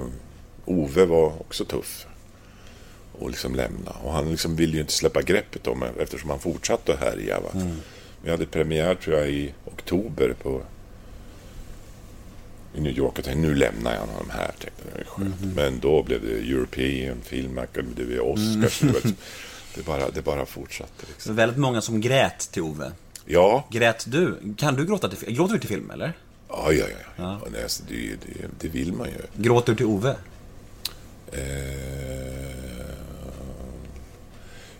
[0.64, 2.07] Ove var också tuff
[3.19, 3.91] och liksom lämna.
[3.91, 7.41] Och han liksom ville ju inte släppa greppet om mig eftersom han fortsatte att härja.
[7.41, 7.49] Va?
[8.23, 10.62] Vi hade premiär tror jag i oktober på
[12.75, 14.47] i New York och tänkte nu lämnar jag honom här.
[14.59, 14.99] Tänkte, jag.
[14.99, 15.57] det skönt.
[15.57, 18.81] Men då blev det European Film Academy, det blev Oscars.
[18.81, 19.14] du vet.
[19.75, 21.07] Det, bara, det bara fortsatte.
[21.09, 21.37] Liksom.
[21.37, 22.93] Det väldigt många som grät till Ove.
[23.25, 24.55] Ja, Grät du?
[24.57, 25.35] Kan du gråta till film?
[25.35, 26.12] Gråter du till film, eller?
[26.49, 26.87] ja, ja.
[27.16, 27.41] ja.
[27.53, 29.43] Nej, alltså, det, det, det vill man ju.
[29.43, 30.16] Gråter du till Ove?
[31.33, 32.47] Eh,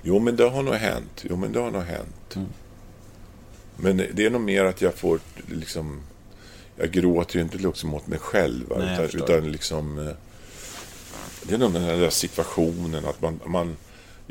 [0.03, 1.25] jo, men det har nog hänt.
[1.31, 2.37] Jo, men det har nog hänt.
[3.77, 6.01] Men det är nog mer att jag får liksom...
[6.77, 8.65] Jag gråter ju inte liksom åt mig själv.
[8.79, 9.99] Nej, utan, utan liksom...
[10.09, 10.15] eh,
[11.43, 13.41] Det är nog den här situationen att man...
[13.47, 13.77] man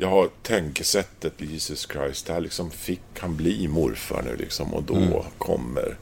[0.00, 2.28] jag har tänkesättet Jesus Christ.
[2.28, 4.74] Här liksom fick han bli morfar nu liksom.
[4.74, 5.12] Och då Mm.
[5.38, 5.96] kommer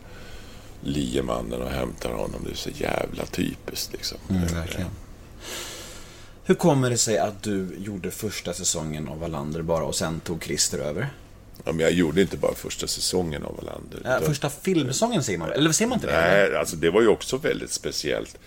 [0.82, 2.40] liemannen och hämtar honom.
[2.44, 4.18] Det är så jävla typiskt liksom.
[4.30, 4.90] Mm, verkligen.
[6.48, 10.44] Hur kommer det sig att du gjorde första säsongen av Wallander bara och sen tog
[10.44, 11.08] Christer över?
[11.64, 14.00] Ja, men jag gjorde inte bara första säsongen av Wallander.
[14.04, 15.52] Ja, utan- första filmsäsongen säger man?
[15.52, 16.12] Eller ser man inte det?
[16.12, 18.38] Nej, alltså det var ju också väldigt speciellt.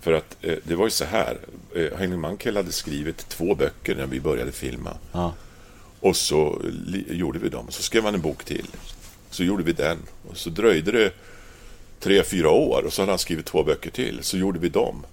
[0.00, 1.38] För att eh, det var ju så här.
[1.76, 4.96] Eh, Henning Mankell hade skrivit två böcker när vi började filma.
[5.12, 5.34] Ja.
[6.00, 6.62] Och så
[7.08, 7.66] gjorde vi dem.
[7.70, 8.66] Så skrev han en bok till.
[9.30, 9.98] Så gjorde vi den.
[10.30, 11.12] Och så dröjde det
[12.00, 12.82] tre, fyra år.
[12.86, 14.18] Och så hade han skrivit två böcker till.
[14.22, 15.06] Så gjorde vi dem.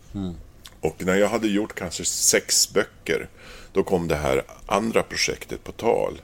[0.85, 3.29] Och när jag hade gjort kanske sex böcker.
[3.73, 6.21] Då kom det här andra projektet på tal.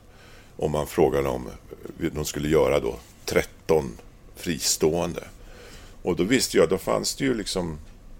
[0.55, 1.49] Och man frågade om
[2.13, 3.97] de skulle göra då 13
[4.35, 5.23] fristående.
[6.01, 7.79] Och då visste jag, då fanns det ju liksom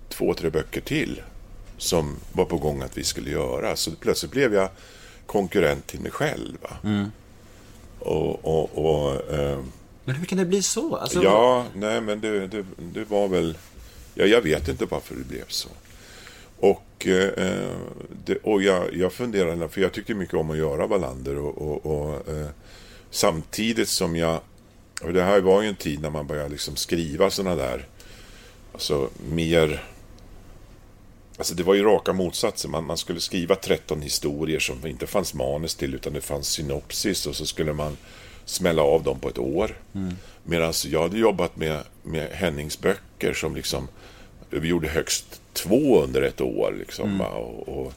[0.10, 1.22] två, tre böcker till
[1.78, 3.76] som var på gång att vi skulle göra.
[3.76, 4.70] Så plötsligt blev jag
[5.26, 6.58] konkurrent till mig själv.
[6.62, 6.70] Va?
[8.00, 9.60] Och, och, och eh,
[10.06, 10.96] Men hur kan det bli så?
[10.96, 13.58] Alltså, ja, nej men det, det, det var väl...
[14.14, 15.70] Ja, jag vet inte varför det blev så.
[16.62, 17.70] Och, eh,
[18.26, 21.86] det, och jag, jag funderade, för jag tyckte mycket om att göra Wallander och, och,
[21.86, 22.50] och eh,
[23.10, 24.40] samtidigt som jag...
[25.02, 27.88] Och det här var ju en tid när man började liksom skriva sådana där,
[28.74, 29.84] alltså mer...
[31.38, 32.72] Alltså det var ju raka motsatsen.
[32.72, 37.28] Man, man skulle skriva 13 historier som inte fanns manus till utan det fanns synopsis
[37.28, 37.98] och så skulle man
[38.46, 39.78] smälla av dem på ett år.
[40.44, 43.88] Medan jag hade jobbat med, med Hennings böcker som liksom
[44.50, 46.76] vi gjorde högst två under ett år.
[46.80, 47.28] Liksom, va?
[47.28, 47.94] och, och,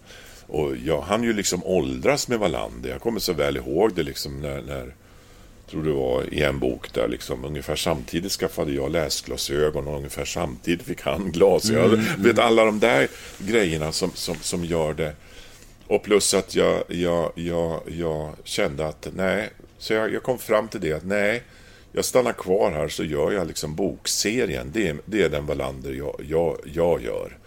[0.47, 2.91] och jag hann ju liksom åldras med Wallander.
[2.91, 4.95] Jag kommer så väl ihåg det liksom när, när
[5.71, 10.25] tror det var i en bok där liksom ungefär samtidigt skaffade jag läsglasögon och ungefär
[10.25, 12.05] samtidigt fick han glasögon.
[12.19, 15.13] Du vet alla de där grejerna som, som, som gör det.
[15.87, 20.69] Och plus att jag, jag, jag, jag kände att nej, så jag, jag kom fram
[20.69, 21.43] till det att nej,
[21.93, 24.71] jag stannar kvar här så gör jag liksom bokserien.
[24.73, 27.39] Det är, det är den Wallander jag, jag, jag gör.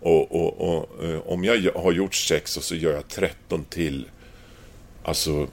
[0.00, 4.08] Och, och, och eh, om jag har gjort sex och så gör jag 13 till,
[5.02, 5.48] alltså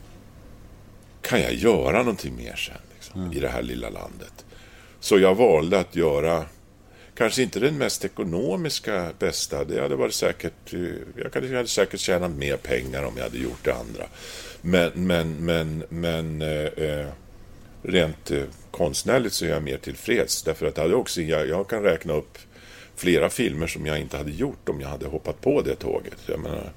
[1.22, 4.46] kan jag göra någonting mer sen liksom, i det här lilla landet?
[5.00, 6.46] Så jag valde att göra
[7.16, 9.64] kanske inte den mest ekonomiska bästa.
[9.64, 10.80] Det hade varit säkert, eh,
[11.16, 14.04] jag hade, jag hade säkert tjänat mer pengar om jag hade gjort det andra.
[14.62, 17.08] Men, men, men, men eh, eh,
[17.84, 20.44] rent eh, konstnärligt så är jag mer tillfreds.
[20.44, 22.38] Därför att hade också, jag, jag kan räkna upp
[23.02, 26.18] flera filmer som jag inte hade gjort om jag hade hoppat på det tåget.
[26.26, 26.72] Jag menar,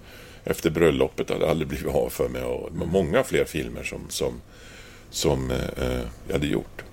[0.44, 2.42] efter bröllopet hade det aldrig blivit av för mig.
[2.42, 4.40] Och det var många fler filmer som, som,
[5.10, 6.84] som eh, eh, jag hade gjort.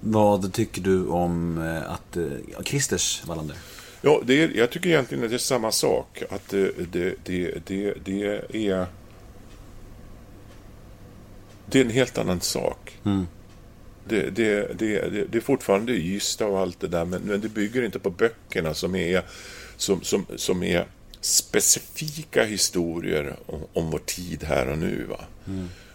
[0.00, 2.16] Vad tycker du om eh, att...
[2.16, 3.56] eh, Christers Wallander?
[4.02, 6.22] Ja, det är, jag tycker egentligen att det är samma sak.
[6.30, 8.24] Att det, det, det, det, det
[8.68, 8.86] är...
[11.70, 12.98] Det är en helt annan sak.
[13.02, 13.26] Det,
[14.08, 17.82] det, det, det, det är fortfarande Ystad och allt det där, men, men det bygger
[17.82, 19.22] inte på böckerna som är,
[19.76, 20.86] som, som, som är
[21.20, 25.04] specifika historier om, om vår tid här och nu.
[25.08, 25.20] Va?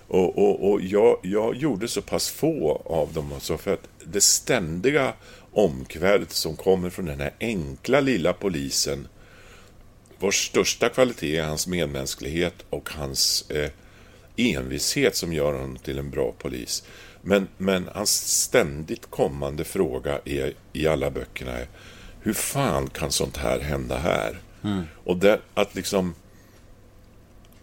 [0.08, 4.22] Och, och, och jag, jag gjorde så pass få av dem alltså för att det
[4.22, 5.14] ständiga
[5.52, 9.08] omkvädet som kommer från den här enkla lilla polisen
[10.20, 13.70] vars största kvalitet är hans medmänsklighet och hans eh,
[14.36, 16.84] envishet som gör honom till en bra polis.
[17.22, 21.68] Men, men hans ständigt kommande fråga är, i alla böckerna är
[22.22, 24.40] hur fan kan sånt här hända här?
[25.04, 26.16] Och det, att liksom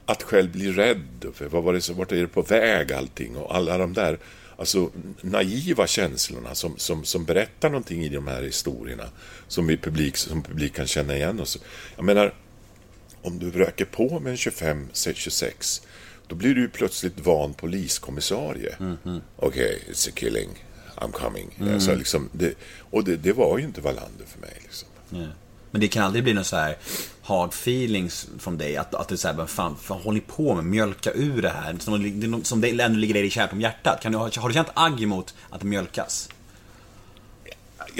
[0.06, 3.54] att själv bli rädd för vad var det, vart är det på väg allting och
[3.54, 4.18] alla de där
[4.56, 4.90] alltså,
[5.20, 9.04] naiva känslorna som, som, som berättar någonting i de här historierna
[9.48, 11.40] som, vi publik, som publik kan känna igen.
[11.40, 11.58] Och så.
[11.96, 12.34] Jag menar,
[13.22, 15.82] om du röker på med en 25-26
[16.28, 18.76] då blir du plötsligt van poliskommissarie.
[19.36, 20.48] Okej, it's a killing,
[20.96, 21.58] I'm coming.
[21.74, 22.54] Alltså, liksom, det,
[22.90, 24.52] och det, det var ju inte Wallander för mig.
[24.62, 24.88] Liksom.
[25.70, 26.76] Men det kan aldrig bli någon så här
[27.22, 28.76] hard feelings från dig.
[28.76, 30.64] Att, att du säger, vad fan, vad håller ni på med?
[30.64, 31.76] Mjölka ur det här.
[31.80, 34.00] Som, det som det ändå ligger dig kärt om hjärtat.
[34.02, 36.28] Kan du, ha- har du känt agg emot att det mjölkas?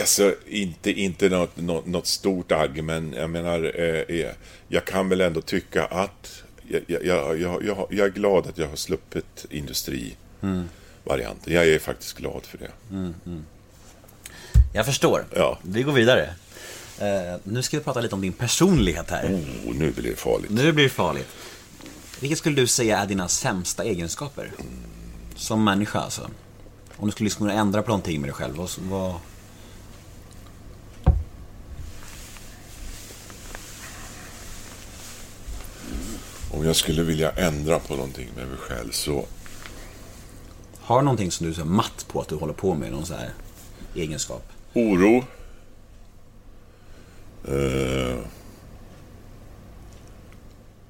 [0.00, 4.30] Alltså, inte, inte något, något, något stort agg, men jag menar, eh, eh,
[4.68, 8.76] jag kan väl ändå tycka att jag, jag, jag, jag, är glad att jag har
[8.76, 11.52] sluppit industrivarianten.
[11.52, 12.70] Jag är faktiskt glad för det.
[14.72, 15.26] Jag förstår.
[15.34, 15.58] Ja.
[15.62, 16.34] Vi går vidare.
[16.98, 19.24] Eh, nu ska vi prata lite om din personlighet här.
[19.24, 20.50] Oh, nu blir det farligt.
[20.50, 21.28] Nu blir det farligt.
[22.20, 24.52] Vilket skulle du säga är dina sämsta egenskaper?
[25.36, 26.30] Som människa alltså.
[26.96, 28.68] Om du skulle liksom kunna ändra på någonting med dig själv.
[28.78, 29.14] Vad,
[36.50, 39.24] Om jag skulle vilja ändra på någonting med mig själv så...
[40.80, 42.92] Har någonting som du är så matt på att du håller på med?
[42.92, 43.30] Någon så här
[43.94, 44.52] egenskap?
[44.74, 45.24] Oro.
[47.48, 48.18] Eh,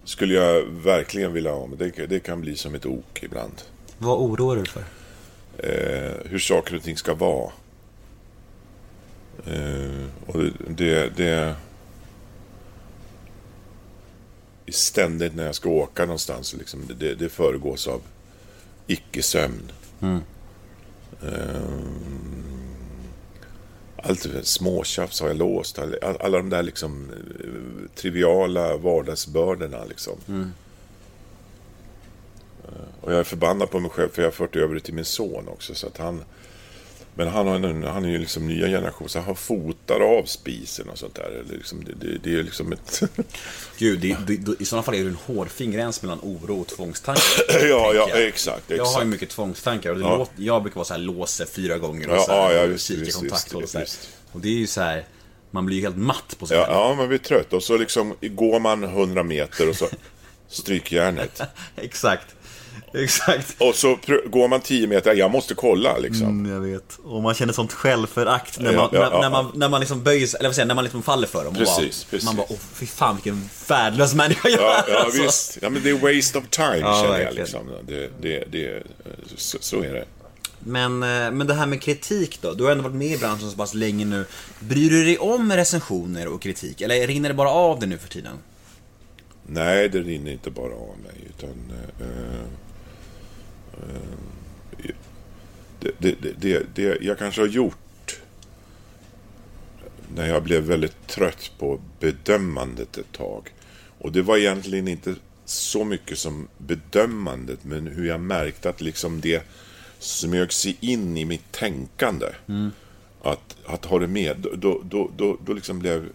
[0.04, 3.62] skulle jag verkligen vilja ha, men det, det kan bli som ett ok ibland.
[3.98, 4.84] Vad oroar du dig för?
[5.58, 7.52] eh, hur saker och ting ska vara.
[9.46, 11.54] Eh, och det, det...
[14.72, 18.00] Ständigt när jag ska åka någonstans, liksom, det, det föregås av
[18.86, 19.72] icke-sömn.
[21.22, 21.78] Eh,
[23.96, 25.78] allt det där småtjafs har jag låst.
[25.78, 29.84] All, alla de där liksom, eh, triviala vardagsbördorna.
[29.84, 30.14] Liksom.
[33.00, 35.04] Och jag är förbannad på mig själv för jag har fört över det till min
[35.04, 35.74] son också.
[35.74, 36.24] Så att han,
[37.18, 40.98] men han, har han är ju liksom nya generation, så han fotar av spisen och
[40.98, 41.44] sånt där.
[41.50, 43.02] Liksom, det, det, det är liksom ett...
[43.78, 47.22] Gud, det, i sådana fall är det en hårfin gräns mellan oro och tvångstankar.
[47.48, 48.26] ja, ja, jag.
[48.26, 48.62] exakt.
[48.66, 49.06] Jag har ju exakt.
[49.06, 50.16] mycket tvångstankar och det Ja.
[50.16, 52.62] låter, jag brukar vara så här låser fyra gånger och Ja, så här, ja, ja,
[52.62, 54.08] och visst, kika visst, kontakthåll och så visst.
[54.32, 55.04] Och det är ju så här,
[55.50, 57.52] man blir ju helt matt på sig Ja, ja, man blir trött.
[57.52, 59.88] Och så liksom går man 100 meter och så
[60.48, 61.42] strykjärnet.
[61.76, 62.26] Exakt.
[63.04, 63.56] Exakt.
[63.58, 66.26] Och så går man 10 meter, jag måste kolla liksom.
[66.28, 66.98] Mm, jag vet.
[67.04, 69.58] Och man känner sånt självförakt när Ja, man, ja, när, ja, när man, ja.
[69.58, 71.54] när man liksom böjer sig, eller vad säger jag, när man liksom faller för dem.
[71.54, 72.24] Precis, bara, precis.
[72.24, 74.92] Man bara, åh fy fan vilken värdelös människa jag Ja, är.
[74.92, 75.22] ja alltså.
[75.22, 75.58] visst.
[75.62, 77.24] Ja, men det är waste of time, Ja, känner jag.
[77.24, 77.34] verkligen.
[77.44, 77.66] Liksom.
[77.86, 78.82] Det, det, det,
[79.36, 80.04] så, så är det.
[80.60, 82.52] Men, eh, men det här med kritik då?
[82.54, 84.24] Du har ändå varit med i branschen så pass länge nu.
[84.60, 86.80] Bryr du dig om recensioner och kritik?
[86.80, 88.32] Eller rinner det bara av det nu för tiden?
[89.46, 91.14] Nej, det rinner inte bara av mig.
[91.38, 91.50] Utan,
[92.00, 92.44] eh, eh,
[95.80, 98.20] det, det, det, det, jag kanske har gjort
[100.14, 103.54] när jag blev väldigt trött på bedömandet ett tag.
[103.98, 105.14] Och det var egentligen inte
[105.44, 109.42] så mycket som bedömandet, men hur jag märkte att liksom det
[109.98, 112.26] smög sig in i mitt tänkande.
[113.22, 116.08] Att, att ha det med, då, då, då, då, då liksom blev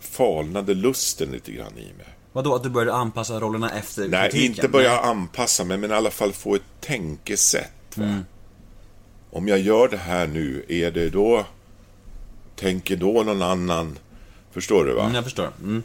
[0.00, 2.13] falnade lusten lite grann i mig.
[2.34, 4.54] Vadå, att du började anpassa rollerna efter Nej, kritiken?
[4.54, 7.70] inte börja anpassa mig, men i alla fall få ett tänkesätt.
[7.94, 8.18] Va?
[9.30, 11.46] Om jag gör det här nu, är det då...
[12.56, 13.98] Tänker då någon annan...
[14.52, 15.02] Förstår du va?
[15.02, 15.50] Mm, jag förstår.
[15.62, 15.82] Mm.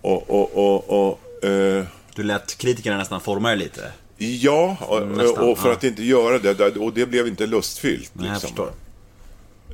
[0.00, 3.92] Och, och, och, och eh, Du lät kritikerna nästan forma dig lite?
[4.16, 5.74] ja, och, Nästan, och för ja.
[5.74, 8.10] att inte göra det, och det blev inte lustfyllt.
[8.12, 8.48] Nej, jag liksom.
[8.48, 8.72] förstår.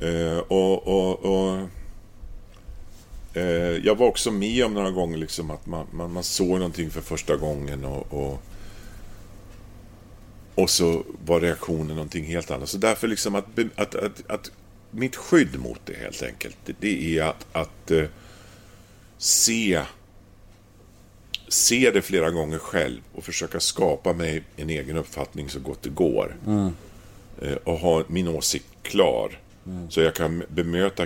[0.07, 1.69] Eh, och, och, och,
[3.37, 6.89] eh, jag var också med om några gånger liksom att man, man, man såg någonting
[6.89, 8.41] för första gången och, och,
[10.55, 12.69] och så var reaktionen någonting helt annat.
[12.69, 14.51] Så därför liksom att, att, att, att
[14.91, 18.05] mitt skydd mot det helt enkelt, det, är att, att eh,
[19.17, 19.81] se
[21.47, 25.89] se det flera gånger själv och försöka skapa mig en egen uppfattning så gott det
[25.89, 26.35] går.
[27.41, 29.39] Eh, och ha min åsikt klar.
[29.67, 29.91] Mm.
[29.91, 31.05] Så jag kan bemöta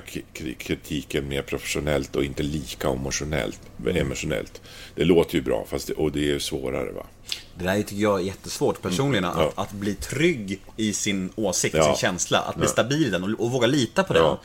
[0.58, 3.60] kritiken mer professionellt och inte lika emotionellt.
[3.80, 3.98] Mm.
[3.98, 4.62] emotionellt.
[4.96, 6.92] Det låter ju bra, fast det, och det är svårare.
[6.92, 7.06] va.
[7.58, 9.24] Det där tycker jag är jättesvårt personligen.
[9.24, 9.48] Mm, ja.
[9.48, 11.84] Att, att bli trygg i sin åsikt, Ja.
[11.84, 12.40] sin känsla.
[12.40, 12.70] Att bli Ja.
[12.72, 14.38] stabil i den och, och våga lita på den.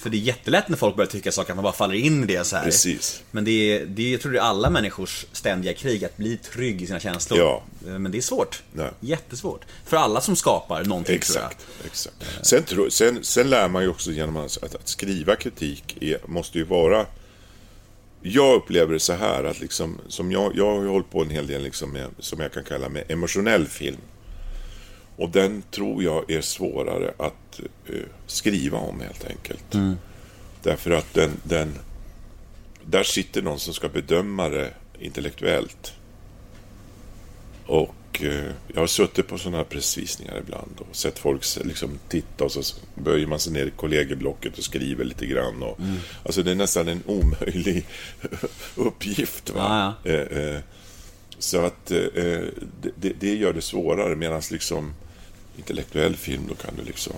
[0.00, 2.26] För det är jättelätt när folk börjar tycka saker, att man bara faller in i
[2.26, 2.64] det så här.
[2.64, 3.22] Precis.
[3.30, 6.36] Men det är, det är, jag tror det är alla människors ständiga krig, att bli
[6.36, 7.38] trygg i sina känslor.
[7.38, 7.62] Ja.
[7.86, 8.62] Eh, Men det är svårt.
[8.72, 8.90] Nej.
[9.00, 9.64] Jättesvårt.
[9.84, 11.52] För alla som skapar någonting tror jag.
[11.52, 11.66] Exakt.
[11.86, 12.46] exakt.
[12.46, 16.18] Sen, tro, sen, sen lär man ju också genom att, att, att skriva kritik är,
[16.26, 17.06] måste ju vara...
[18.22, 21.46] Jag upplever det så här att liksom, som jag, jag har hållit på en hel
[21.46, 23.96] del liksom med, som jag kan kalla med emotionell film.
[25.20, 27.94] Och den tror jag är svårare att eh,
[28.26, 29.74] skriva om helt enkelt.
[30.62, 31.78] Därför att den, den...
[32.84, 35.92] Där sitter någon som ska bedöma det intellektuellt.
[37.66, 42.44] Och eh, jag har suttit på sådana här pressvisningar ibland och sett folk liksom titta
[42.44, 45.62] och så böjer man sig ner i kollegieblocket och skriver lite grann.
[45.62, 45.78] Och,
[46.24, 47.86] Alltså det är nästan en omöjlig
[48.74, 49.50] uppgift.
[49.50, 49.94] Va?
[50.04, 50.60] Ja, Eh, eh,
[51.38, 52.44] så att eh, eh,
[52.82, 54.94] det, det- det gör det svårare medan liksom
[55.60, 57.16] intellektuell film då kan du liksom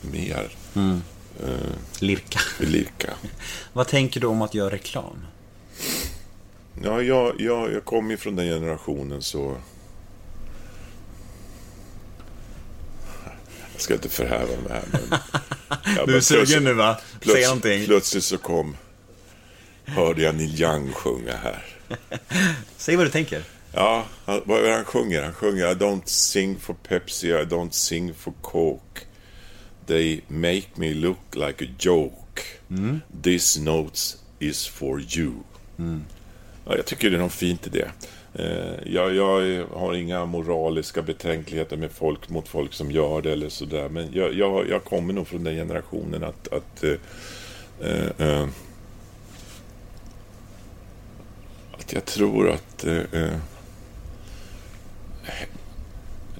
[0.00, 0.48] mer
[2.00, 2.40] Lirka.
[2.58, 3.10] lirka.
[3.72, 5.26] Vad tänker du om att göra reklam?
[6.82, 9.56] Ja, jag, jag, jag kommer ju från den generationen så...
[13.72, 15.18] Jag ska inte förhäva mig här, men...
[15.96, 16.96] Ja, Du är sugen nu va?
[17.10, 17.84] Säg Plötsligt, någonting.
[17.86, 18.76] plötsligt så kom...
[19.84, 21.66] Hörde jag Neil Young sjunga här.
[22.76, 23.42] Säg vad du tänker.
[23.72, 25.22] Ja, han, vad är det han sjunger?
[25.22, 29.00] Han sjunger I don't sing for Pepsi, I don't sing for Coke.
[29.86, 32.42] They make me look like a joke.
[33.22, 33.98] This note
[34.38, 35.32] is for you.
[36.64, 37.90] Ja, jag tycker det är något fint i det.
[38.34, 43.48] Eh, jag, jag har inga moraliska betänkligheter med folk, mot folk som gör det eller
[43.48, 43.88] sådär.
[43.88, 46.52] Men jag, jag, jag kommer nog från den generationen att...
[46.52, 46.84] att
[47.80, 48.48] eh, eh,
[51.72, 52.84] att jag tror att...
[52.84, 53.36] Eh,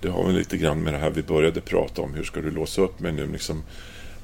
[0.01, 2.15] det har väl lite grann med det här vi började prata om.
[2.15, 3.27] Hur ska du låsa upp mig nu?
[3.27, 3.63] Liksom.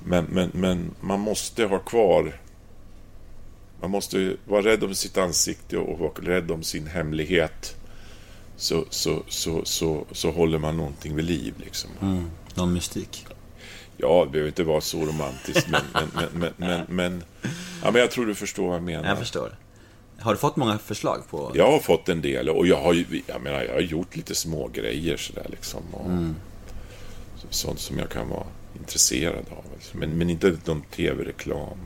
[0.04, 2.40] Men, men, men man måste ha kvar...
[3.80, 7.76] Man måste vara rädd om sitt ansikte och vara rädd om sin hemlighet.
[8.56, 11.54] Så, så, så, så, så håller man någonting vid liv.
[11.56, 11.90] Liksom.
[12.54, 13.26] Någon mystik.
[13.96, 15.82] Ja, det behöver inte vara så romantiskt, men,
[16.34, 17.24] men, men, men,
[17.82, 19.08] ja, men jag tror du förstår vad jag menar.
[19.08, 19.52] Jag förstår.
[20.26, 21.52] Har du fått många förslag på?
[21.54, 24.34] Jag har fått en del och jag har ju, jag menar, jag har gjort lite
[24.34, 25.82] små grejer sådär liksom.
[25.94, 26.10] Och
[27.40, 28.46] så- Sånt som jag kan vara
[28.80, 29.64] intresserad av.
[29.92, 31.78] Men, men inte någon tv-reklam.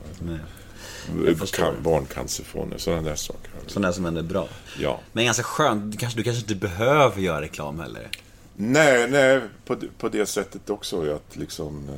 [1.83, 3.51] Barncancerfonder, sådana där saker.
[3.67, 4.47] Sådana där som ändå är bra.
[4.79, 4.99] Ja.
[5.13, 8.07] Men ganska skönt, du kanske, du kanske inte behöver göra reklam heller.
[8.55, 11.13] Nej, nej, på, det- på det sättet också.
[11.15, 11.89] Att liksom,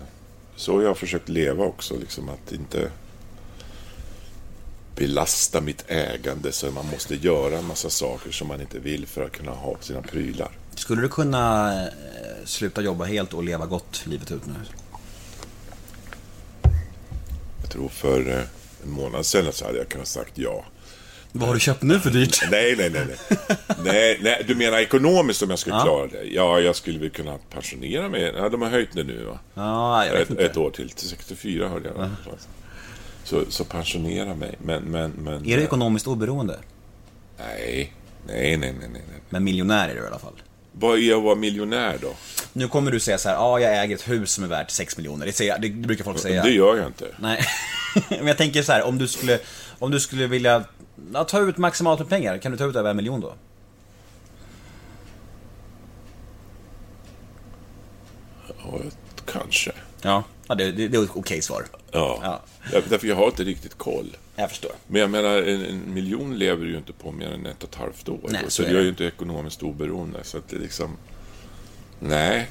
[0.56, 1.98] så har jag försökt leva också.
[1.98, 2.90] Liksom, att inte
[4.96, 9.26] belasta mitt ägande så man måste göra en massa saker som man inte vill för
[9.26, 10.52] att kunna ha sina prylar.
[10.76, 11.88] Skulle du kunna eh,
[12.46, 14.54] sluta jobba helt och leva gott livet ut nu?
[17.62, 18.44] Jag tror för eh,
[18.84, 20.66] en månad sedan så hade jag kunnat sagt ja.
[21.32, 22.38] Vad har du köpt nu för dyrt?
[22.52, 23.06] Nej, nej, nej.
[23.08, 23.48] Nej,
[23.84, 25.84] nej, nej du menar ekonomiskt om jag skulle Ja.
[25.84, 26.24] klara det?
[26.24, 28.34] Ja, jag skulle väl kunna pensionera mig.
[28.38, 29.40] Ja, de har höjt det nu va?
[29.54, 30.46] Ja, jag vet ett, inte.
[30.46, 32.10] ett år till, till 64 hörde jag.
[33.24, 34.56] Så, så pensionera mig.
[34.62, 35.50] Men, men, men...
[35.50, 36.60] Är du ekonomiskt oberoende?
[37.38, 37.94] Nej,
[38.28, 39.02] nej, nej, nej, nej.
[39.30, 40.42] Men miljonär är du i alla fall.
[40.72, 42.14] Vad är att vara miljonär då?
[42.54, 44.98] Nu kommer du säga så här, ja jag äger ett hus som är värt 6
[44.98, 45.26] miljoner.
[45.26, 46.44] Det, säger, det, det brukar folk säga.
[46.44, 47.08] Det gör jag inte.
[47.20, 47.46] Nej,
[48.10, 49.40] men jag tänker så här, om du skulle,
[49.80, 50.64] om du skulle vilja
[51.14, 53.34] ja, ta ut maximalt med pengar, kan du ta ut över en miljon då?
[58.48, 58.80] Ja,
[59.26, 59.72] kanske.
[60.02, 60.24] Ja.
[60.48, 61.66] Ja, det, det, det är ett okej svar.
[61.94, 62.20] Ja.
[62.24, 62.42] Ja.
[62.72, 64.18] Där- Därför jag har inte riktigt koll.
[64.36, 64.72] Jag förstår.
[64.88, 67.76] Men jag menar, en, en miljon lever ju inte på mer än ett och ett
[67.76, 68.20] halvt år.
[68.30, 70.20] Nej, så så är jag är ju inte ekonomiskt oberoende.
[70.24, 70.98] Så att det liksom...
[72.00, 72.48] Nej.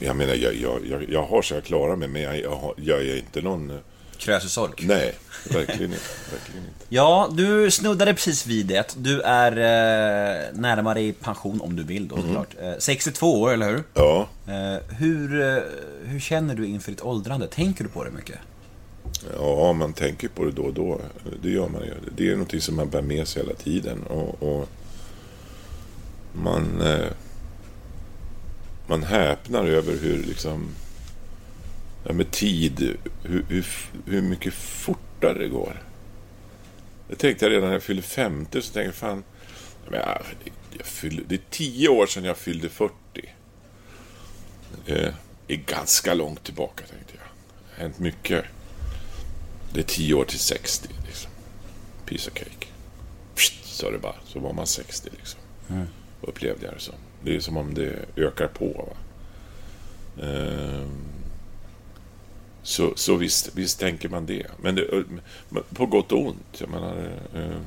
[0.00, 3.00] Jag menar, jag, jag, jag, jag har så jag klarar mig, men jag, jag, jag
[3.02, 3.78] är inte någon...
[4.20, 4.82] Krösusork.
[4.86, 5.14] Nej,
[5.50, 6.04] verkligen inte.
[6.32, 6.84] Verkligen inte.
[6.88, 8.94] Ja, du snuddade precis vid det.
[8.98, 12.48] Du är eh, närmare i pension om du vill då såklart.
[12.62, 13.82] Eh, 62 år, eller hur?
[13.94, 15.62] Ja, Eh, hur, eh,
[16.04, 17.46] hur känner du inför ditt åldrande?
[17.46, 18.38] Tänker du på det mycket?
[19.38, 21.00] ja, man tänker på det då och då.
[21.42, 21.94] Det gör man ju.
[22.16, 24.02] Det är någonting som man bär med sig hela tiden.
[24.02, 24.68] Och, och
[26.32, 26.80] man...
[26.80, 27.06] Eh,
[28.86, 30.68] man häpnar över hur liksom...
[32.04, 33.66] Ja, med tid, hur, hur,
[34.06, 35.82] hur mycket fortare det går.
[37.08, 39.24] Det tänkte jag redan när jag fyllde 50, så tänkte jag fan...
[39.92, 40.22] jag,
[40.78, 42.94] jag fyllde, det är tio år sedan jag fyllde 40.
[44.86, 45.14] Eh,
[45.48, 47.24] är ganska långt tillbaka tänkte jag.
[47.24, 48.44] Det har hänt mycket.
[49.72, 51.30] Det är tio år till 60 liksom.
[52.06, 52.66] Piece of cake.
[53.34, 54.14] Pst, så det bara.
[54.24, 55.40] Så var man 60 liksom.
[55.68, 55.86] Mm.
[56.20, 56.94] Upplevde jag det som.
[57.24, 58.66] Det är som om det ökar på.
[58.66, 58.96] Va?
[60.26, 61.19] Ehm,
[62.62, 64.46] så, så visst, visst tänker man det.
[64.62, 65.04] Men det,
[65.74, 66.56] på gott och ont.
[66.60, 67.60] Jag menar, eh,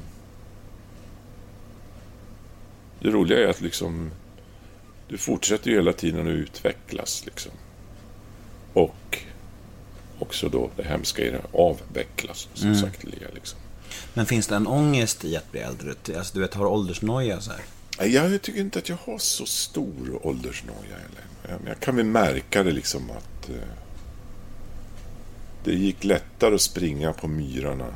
[3.00, 4.12] det roliga är att liksom
[5.08, 7.26] du fortsätter ju hela tiden att utvecklas.
[7.26, 7.52] Liksom.
[8.74, 9.20] Och
[10.20, 12.48] också då det hemska i det, avvecklas.
[12.54, 12.82] Som Mm.
[12.82, 13.60] sagt, liksom.
[14.14, 15.94] Men finns det en ångest i att bli äldre?
[16.18, 17.62] Alltså, du vet, har åldersnoja så här?
[18.08, 21.24] Jag tycker inte att jag har så stor åldersnoja heller.
[21.50, 23.56] Jag, jag kan väl märka det liksom att eh,
[25.64, 27.94] det gick lättare att springa på myrarna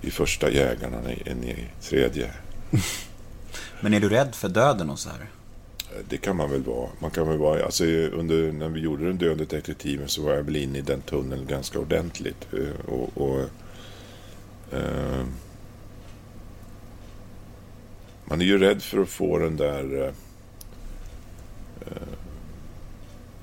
[0.00, 2.32] i första jägarna än i tredje.
[3.80, 5.26] Men är du rädd för döden och så här?
[6.08, 6.88] Det kan man väl vara.
[6.98, 10.42] Man kan väl vara alltså, under, när vi gjorde den döende detektiven så var jag
[10.42, 12.46] väl inne i den tunneln ganska ordentligt.
[12.52, 13.40] Eh, Och, och,
[14.72, 15.24] eh,
[18.24, 20.12] man är ju rädd för att få den där eh,
[21.86, 22.08] eh,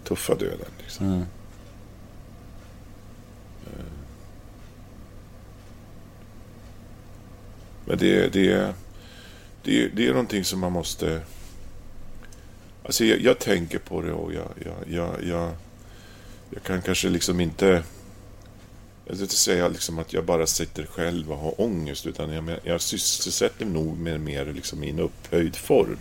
[0.04, 0.72] tuffa döden.
[0.78, 1.06] Liksom.
[1.06, 1.26] Mm.
[7.88, 8.74] Men det, det,
[9.64, 11.22] det, det är någonting som man måste...
[12.84, 15.52] Alltså jag, jag tänker på det och jag, jag, jag, jag,
[16.50, 17.84] jag kan kanske liksom inte...
[19.06, 22.60] Jag vill inte säga liksom att jag bara sitter själv och har ångest utan jag,
[22.64, 25.98] jag sysselsätter mig nog med mer liksom i en upphöjd form.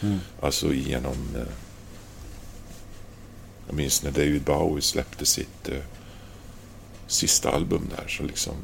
[0.00, 0.18] Mm.
[0.40, 1.36] Alltså genom...
[1.36, 1.52] Eh,
[3.66, 5.82] jag minns när David Bowie släppte sitt eh,
[7.06, 8.56] sista album där så liksom...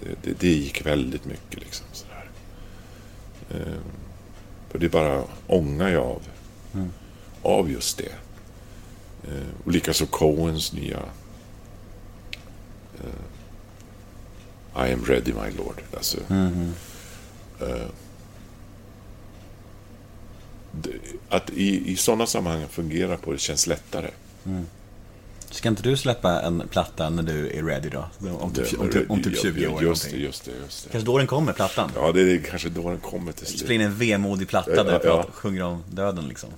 [0.00, 2.30] Det, det, det gick väldigt mycket liksom sådär.
[3.50, 3.78] Eh,
[4.70, 6.22] för det bara ångar jag av.
[6.74, 6.92] Mm.
[7.42, 8.12] Av just det.
[9.28, 10.98] Eh, och likaså Coens nya
[12.98, 15.82] eh, I am ready my lord.
[15.96, 16.72] Alltså, Mhm.
[17.60, 17.86] eh,
[21.28, 24.10] att i, i sådana sammanhang fungera på det känns lättare.
[24.46, 24.66] Mm.
[25.52, 28.04] Ska inte du släppa en platta när du är ready då?
[28.40, 29.82] Om typ, Det- om typ, om typ ja, 20 år?
[29.82, 30.90] Just det, just det, just det.
[30.92, 31.90] Kanske då den kommer, plattan?
[31.96, 33.58] Ja, det är kanske då den kommer till slut.
[33.60, 35.26] Spela in en vemodig platta Ja, där du ja.
[35.32, 36.48] sjunger om döden liksom.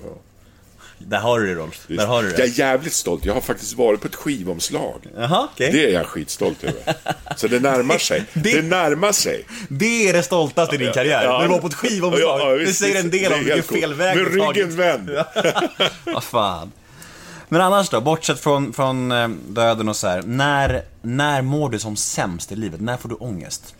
[0.99, 1.85] Där har du det Rolf.
[1.89, 2.39] Där har du det.
[2.39, 3.25] Jag är jävligt stolt.
[3.25, 5.07] Jag har faktiskt varit på ett skivomslag.
[5.17, 5.73] Jaha, okej.
[5.73, 6.95] Det är jag skitstolt över.
[7.37, 8.25] Så det närmar sig.
[8.33, 9.45] Det, närmar sig.
[9.69, 11.25] Det är det stoltaste i din karriär.
[11.25, 11.39] Ja.
[11.39, 12.21] När du var på ett skivomslag.
[12.21, 14.57] Ja, ja, det visst, säger en del det om vilken fel väg Med du tagit.
[14.57, 15.11] ryggen vänd.
[16.05, 16.73] Vad fan.
[17.49, 20.23] Men annars då, bortsett från, från eh, döden och så här.
[20.23, 22.81] När, när mår du som sämst i livet?
[22.81, 23.75] När får du ångest?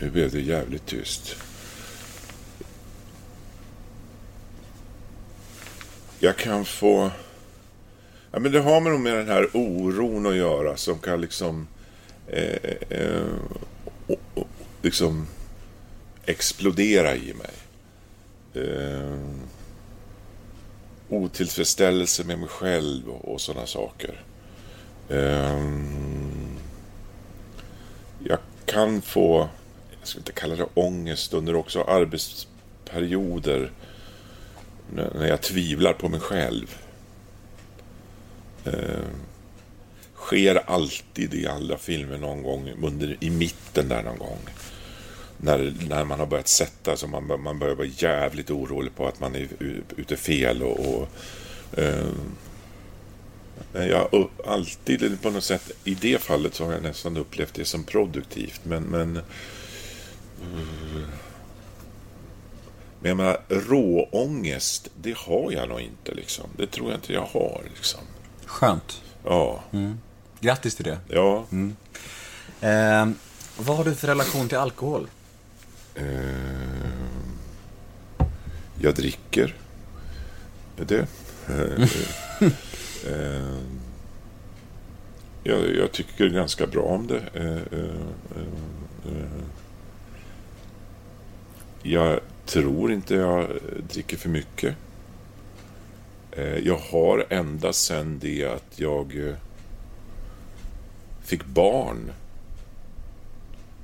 [0.00, 1.36] Nu blev det jävligt tyst.
[6.24, 7.10] Jag kan få...
[8.32, 11.68] Ja, men det har med nog med den här oron att göra som kan liksom...
[12.28, 13.26] Eh, eh,
[14.82, 15.26] liksom
[16.24, 17.50] explodera i mig.
[18.64, 19.18] Eh,
[21.08, 24.22] otillfredsställelse med mig själv och, och sådana saker.
[25.08, 25.64] Eh,
[28.24, 29.48] jag kan få,
[30.00, 33.70] jag ska inte kalla det ångest, under också arbetsperioder
[34.92, 36.76] när jag tvivlar på mig själv.
[38.64, 39.04] Eh,
[40.14, 44.38] sker alltid i alla filmer någon gång under, i mitten där någon gång.
[45.36, 49.20] När, när man har börjat sätta så man, man börjar vara jävligt orolig på att
[49.20, 49.48] man är
[49.96, 51.08] ute fel och, och
[51.78, 52.06] eh,
[53.72, 57.64] jag upp- alltid på något sätt, i det fallet så har jag nästan upplevt det
[57.64, 58.60] som produktivt.
[58.64, 59.20] Men, men,
[60.42, 61.06] mm,
[63.04, 66.44] men jag menar, råångest, det har jag nog inte liksom.
[66.56, 68.00] Det tror jag inte jag har liksom.
[68.44, 69.02] Skönt.
[69.24, 69.60] Ja.
[69.72, 69.98] Mm.
[70.40, 70.98] Grattis till det.
[71.08, 71.44] Ja.
[71.52, 71.76] Mm.
[72.60, 73.16] Eh,
[73.58, 75.08] vad har du för relation till alkohol?
[75.94, 76.04] Eh,
[78.80, 79.54] jag dricker.
[80.76, 81.06] Det.
[83.06, 83.58] Eh,
[85.42, 87.22] jag, jag tycker ganska bra om det.
[87.34, 87.96] Eh, eh,
[88.36, 89.44] eh, eh.
[91.82, 93.48] Jag tror inte jag eh,
[93.92, 94.76] dricker för mycket.
[96.32, 99.34] Eh, jag har ända sedan det att jag eh,
[101.24, 102.12] fick barn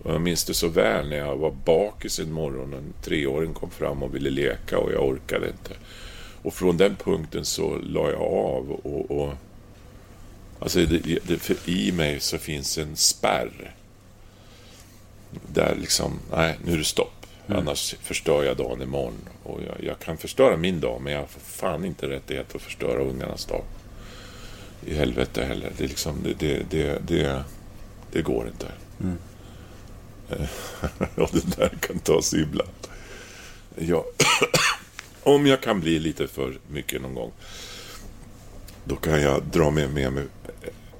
[0.02, 2.74] Och jag minns det så väl när jag var bakis en morgon.
[2.74, 5.74] En treåring kom fram och ville leka och jag orkade inte.
[6.42, 9.10] Och från den punkten så la jag av och...
[9.10, 9.34] och
[10.58, 13.74] alltså det, det, för i mig så finns en spärr.
[15.52, 17.19] Där liksom, nej, nu är det stopp.
[17.56, 19.28] Annars förstör jag dagen imorgon.
[19.42, 23.02] Och jag, jag kan förstöra min dag, men jag får fan inte rättighet att förstöra
[23.02, 23.62] ungarnas dag.
[24.86, 25.72] I helvete heller.
[25.78, 26.34] Det, liksom, det,
[26.70, 27.44] det, det,
[28.12, 28.66] det, går inte.
[30.30, 30.48] Eh,
[31.22, 32.68] och det där kan ta sig ibland.
[33.78, 34.04] Ja.
[35.22, 37.32] Om jag kan bli lite för mycket någon gång.
[38.84, 40.24] Då kan jag dra med, med mig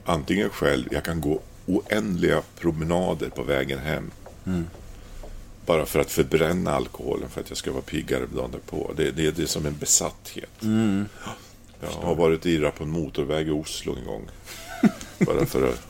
[0.04, 4.10] antingen själv, jag kan gå oändliga promenader på vägen hem.
[5.70, 8.92] Bara för att förbränna alkoholen för att jag ska vara piggare dagen därpå.
[8.96, 10.50] Det, det, det är som en besatthet.
[11.80, 14.28] Jag har varit irra på en motorväg i Oslo en gång.
[15.18, 15.86] Bara för att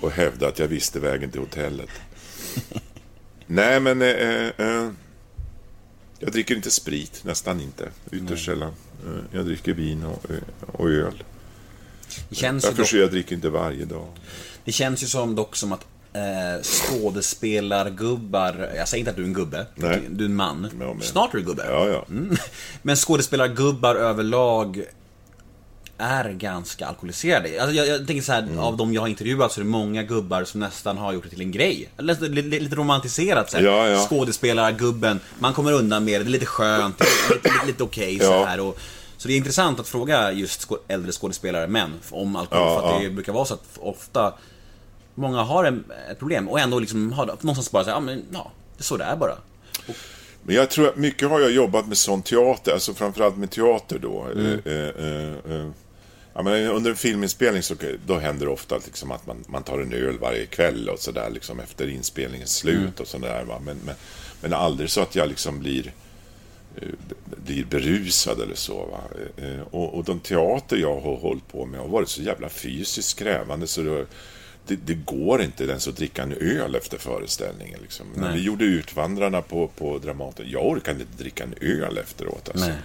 [0.00, 1.88] och hävda att jag visste vägen till hotellet.
[3.46, 4.08] Nej, men eh,
[4.56, 4.90] eh,
[6.18, 7.88] jag dricker inte sprit, nästan inte.
[8.12, 8.72] Ytterst sällan.
[9.06, 10.36] Eh, jag dricker vin och, eh,
[10.72, 11.22] och öl.
[12.28, 14.08] Det känns, Jag, dock, jag dricker inte varje dag.
[14.64, 19.26] det känns ju som dock som att eh, skådespelargubbar, jag säger inte att du är
[19.26, 20.02] en gubbe, Nej.
[20.10, 20.70] du är en man.
[20.80, 21.66] Ja, men- Snart är du gubbe.
[21.70, 22.04] Ja, ja.
[22.08, 22.36] Mm.
[22.82, 24.84] Men skådespelargubbar överlag
[26.00, 27.62] är ganska alkoholiserade.
[27.62, 28.58] Alltså jag, jag tänker så här, Mm.
[28.58, 31.30] av de jag har intervjuat så är det många gubbar som nästan har gjort det
[31.30, 31.88] till en grej.
[31.98, 33.64] Lite, lite, lite romantiserat så här.
[33.64, 34.06] Ja, ja.
[34.08, 38.18] Skådespelargubben, man kommer undan med det, det är lite skönt, är lite, lite, lite okej
[38.18, 38.44] så Ja.
[38.44, 38.60] här.
[38.60, 38.78] Och,
[39.16, 42.66] så det är intressant att fråga just äldre skådespelare, män, om alkohol.
[42.68, 43.12] Ja, för att det ja.
[43.12, 44.34] brukar vara så att ofta
[45.18, 48.50] Många har en, ett problem och ändå liksom har någonstans bara säga, ja men ja,
[48.76, 49.34] det är så det är bara.
[50.42, 53.98] Men jag tror att mycket har jag jobbat med sån teater, alltså framförallt med teater
[53.98, 54.22] då.
[54.32, 54.60] Mm.
[54.64, 55.70] Eh, eh, eh,
[56.34, 57.74] ja, men under en filminspelning så
[58.06, 61.30] då händer det ofta liksom att man, man tar en öl varje kväll och sådär
[61.30, 62.92] liksom efter inspelningens slut Mm.
[63.00, 63.44] och sådär.
[63.64, 63.94] Men, men,
[64.40, 65.92] men aldrig så att jag liksom blir,
[66.76, 66.88] eh,
[67.46, 68.86] blir berusad eller så.
[68.86, 69.00] Va?
[69.36, 73.18] Eh, Och, och de teater jag har hållit på med har varit så jävla fysiskt
[73.18, 74.06] krävande så det,
[74.68, 77.78] det, det går inte ens att dricka en öl efter föreställningen.
[77.82, 78.06] Liksom.
[78.16, 82.48] När vi gjorde Utvandrarna på, på Dramaten, jag orkade inte dricka en öl efteråt.
[82.48, 82.66] Alltså.
[82.68, 82.76] Nej.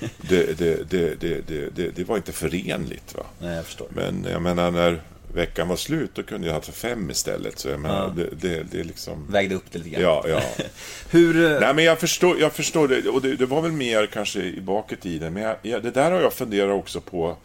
[0.28, 3.14] Det, det, det, det, det, det, det var inte förenligt.
[3.14, 3.22] Va?
[3.38, 3.86] Nej, jag förstår.
[3.90, 5.02] Men jag menar, när
[5.34, 7.58] veckan var slut, då kunde jag ha för fem istället.
[7.58, 9.26] Så jag menar, det, det, det är liksom...
[9.30, 10.02] Vägde upp det lite grann.
[10.02, 10.42] Ja, ja.
[11.10, 11.52] Hur...
[11.52, 13.08] eh, Nej, men jag förstår, jag förstår det.
[13.08, 15.32] Och det, det var väl mer kanske i bak i tiden.
[15.32, 17.36] Men jag, jag, det där har jag funderat också på.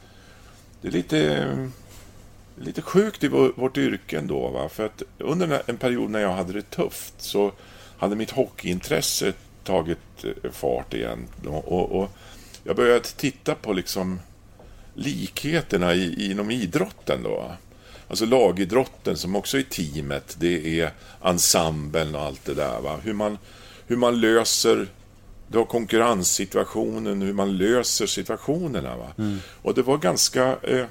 [0.81, 1.47] Det är lite,
[2.61, 4.49] lite sjukt i vår, vårt yrke ändå.
[4.49, 4.69] Va?
[4.69, 7.51] För att under en- period när jag hade det tufft så
[7.97, 11.27] hade mitt hockeyintresse tagit eh, fart igen.
[11.45, 12.09] Och, och,
[12.63, 14.19] jag började titta på liksom
[14.93, 17.51] likheterna i, inom idrotten då.
[18.07, 20.91] Alltså lagidrotten som också är teamet, det är
[21.23, 22.81] ensemblen och allt det där.
[22.81, 22.99] Va?
[23.03, 23.37] Hur, man,
[23.87, 24.87] hur man löser
[25.53, 28.97] har konkurrenssituationen, hur man löser situationerna.
[28.97, 29.11] Va?
[29.61, 30.57] Och det var ganska...
[30.61, 30.85] Eh,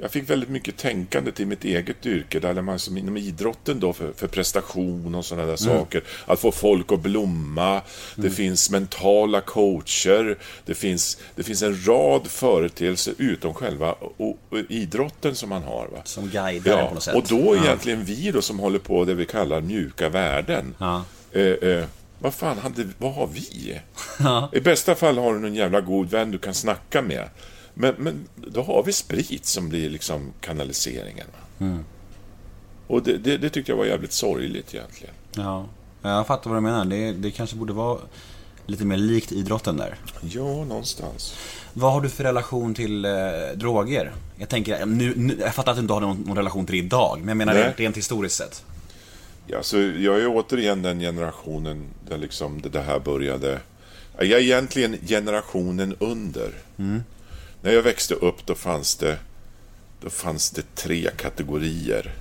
[0.00, 3.92] jag fick väldigt mycket tänkande till mitt eget yrke, där man som inom idrotten då
[3.92, 6.02] för, för prestation och sådana där saker.
[6.26, 7.80] Att få folk att blomma,
[8.16, 14.16] det finns mentala coacher, det finns, det finns en rad företeelser utom själva och,
[14.48, 15.88] och idrotten som man har.
[15.92, 15.98] Va?
[16.04, 17.14] Som guider på Ja, något sätt.
[17.14, 17.64] och då Ja.
[17.64, 20.74] egentligen vi då som håller på det vi kallar mjuka värden.
[20.78, 21.04] Ja.
[21.32, 21.84] Eh, eh,
[22.18, 23.80] vad fan, hade, vad har vi?
[24.52, 27.28] I bästa fall har du någon jävla god vän du kan snacka med.
[27.74, 31.26] Men, men då har vi sprit som blir liksom kanaliseringen.
[31.58, 31.84] Mm.
[32.86, 35.14] Och det, det, det tyckte jag var jävligt sorgligt egentligen.
[35.32, 35.66] Ja,
[36.02, 36.84] jag fattar vad du menar.
[36.84, 37.98] Det, det kanske borde vara
[38.66, 39.94] lite mer likt idrotten där.
[40.22, 41.34] Ja, någonstans.
[41.72, 43.10] Vad har du för relation till eh,
[43.54, 44.12] droger?
[44.36, 46.78] Jag tänker, nu, nu, jag fattar att du inte har någon, någon relation till det
[46.78, 47.62] idag, men jag menar Nej.
[47.62, 48.64] rent, rent historiskt sett.
[49.46, 53.60] Ja, så jag är återigen den generationen där liksom det, här började.
[54.18, 56.54] Jag är egentligen generationen under.
[57.62, 59.18] När jag växte upp då fanns det
[60.00, 62.14] då fanns det tre kategorier.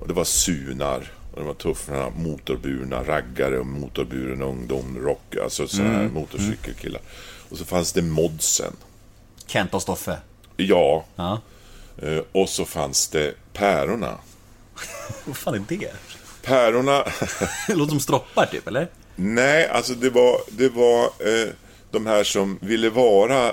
[0.00, 5.68] Och det var sunar, och det var tuffrarna, motorburna raggare och motorburen ungdom, rock, alltså
[5.68, 7.00] sådana här motorcykelkillar.
[7.48, 8.72] Och så fanns det modsen.
[9.46, 10.18] Kent och Stoffe.
[10.56, 11.04] Ja.
[11.16, 11.40] Ja.
[12.02, 14.18] Eh, Och så fanns det pärorna.
[15.24, 15.92] Vad fan är det?
[16.42, 17.04] Pärorna...
[17.66, 18.88] Det låter som stroppar typ, eller?
[19.16, 21.48] Nej, alltså det var, det var eh,
[21.90, 23.52] de här som ville vara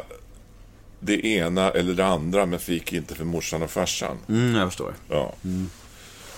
[1.06, 4.18] det ena eller det andra men fick inte för morsan och farsan.
[4.30, 4.94] Mm, jag förstår.
[5.10, 5.34] Ja.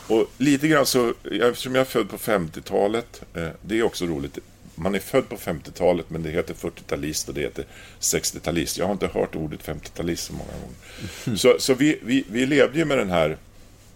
[0.07, 4.37] Och lite grann så, eftersom jag är född på 50-talet, eh, det är också roligt.
[4.75, 7.65] Man är född på 50-talet men det heter 40-talist och det heter
[7.99, 8.79] 60-talist.
[8.79, 11.37] Jag har inte hört ordet 50-talist så många gånger.
[11.37, 13.37] Så, så vi, vi, vi levde ju med den här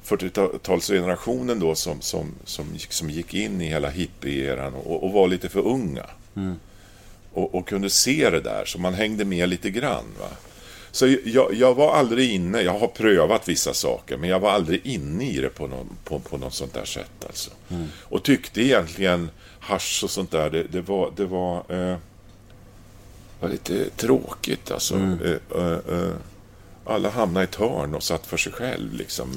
[0.06, 5.28] 40-talsgenerationen då som, som, som, gick, som gick in i hela hippie-eran och, och var
[5.28, 6.06] lite för unga.
[7.34, 10.06] Och, och kunde se det där, så man hängde med lite grann.
[10.20, 10.30] Va?
[10.92, 14.86] Så jag, jag var aldrig inne, jag har prövat vissa saker, men jag var aldrig
[14.86, 17.26] inne i det på, någon, på, på något sånt där sätt.
[17.28, 17.52] Alltså.
[18.02, 21.98] Och tyckte egentligen hasch och sånt där, det, det var, det var, eh,
[23.40, 24.96] var lite tråkigt alltså.
[24.96, 26.14] Eh, eh, eh,
[26.86, 29.30] alla hamnade i ett hörn och satt för sig själv liksom.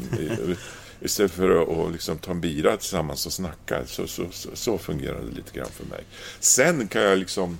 [1.01, 3.87] Istället för att att liksom ta en bira tillsammans och snacka.
[3.87, 6.05] Så, så, så, så fungerade det lite grann för mig.
[6.41, 7.59] Sen kan jag liksom...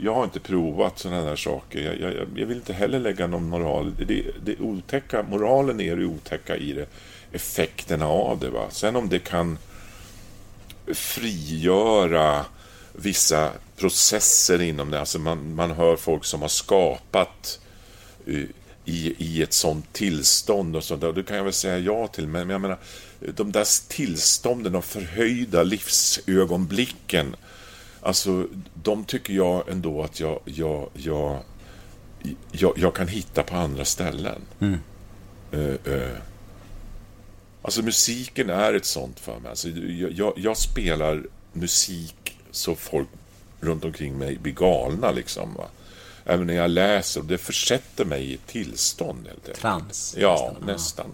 [0.00, 1.80] Jag har inte provat sådana där saker.
[1.80, 3.92] Jag, jag, jag vill inte heller lägga någon moral.
[4.06, 6.86] Det, det otäcka, moralen är det otäcka i det.
[7.32, 8.50] Effekterna av det.
[8.50, 8.66] Va?
[8.70, 9.58] Sen om det kan
[10.94, 12.44] frigöra
[12.92, 15.00] vissa processer inom det.
[15.00, 17.60] Alltså man, man hör folk som har skapat
[18.26, 18.42] eh,
[18.84, 21.12] i, i ett sånt tillstånd och sånt där.
[21.12, 22.28] Det kan jag väl säga ja till.
[22.28, 22.78] Men jag menar,
[23.20, 27.36] de där tillstånden, de förhöjda livsögonblicken.
[28.02, 31.42] Alltså, de tycker jag ändå att jag, jag, jag,
[32.52, 34.40] jag, jag kan hitta på andra ställen.
[35.52, 36.16] Eh, eh.
[37.62, 39.50] Alltså musiken är ett sånt för mig.
[39.50, 41.22] Alltså, jag, jag, spelar
[41.52, 43.08] musik så folk
[43.60, 45.54] runt omkring mig blir galna liksom.
[45.54, 45.66] Va?
[46.24, 47.22] Även när jag läser.
[47.22, 49.58] Det försätter mig i ett tillstånd helt.
[49.60, 50.14] Trans.
[50.18, 51.06] Ja, nästan.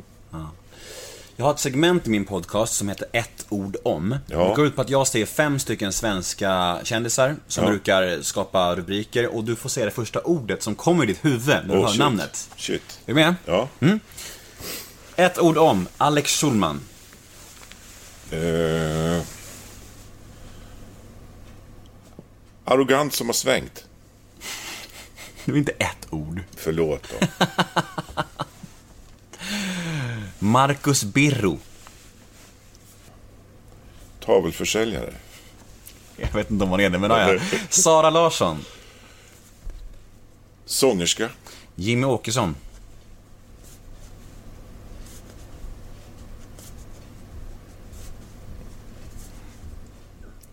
[1.37, 4.17] Jag har ett segment i min podcast som heter ett ord om.
[4.27, 4.49] Ja.
[4.49, 7.71] Det går ut på att jag säger fem stycken svenska kändisar som Ja.
[7.71, 11.47] brukar skapa rubriker och du får säga det första ordet som kommer i ditt huvud
[11.49, 11.99] när du Oh, hör shit.
[11.99, 12.51] namnet.
[12.57, 13.01] Shit.
[13.07, 13.35] Är du med?
[13.47, 13.69] Ja.
[15.17, 16.81] Ett ord om Alex Schulman.
[18.31, 19.23] Eh,
[22.65, 23.85] arrogant som har svängt.
[25.45, 26.41] Det var inte ett ord.
[26.57, 27.27] Förlåt då.
[30.45, 31.59] Marcus Birro.
[34.21, 35.15] Tavelförsäljare.
[36.17, 37.39] Jag vet inte om han är det, men ja.
[37.69, 38.65] Sara Larsson.
[40.65, 41.31] Sångerska.
[41.75, 42.57] Jimmy Åkesson.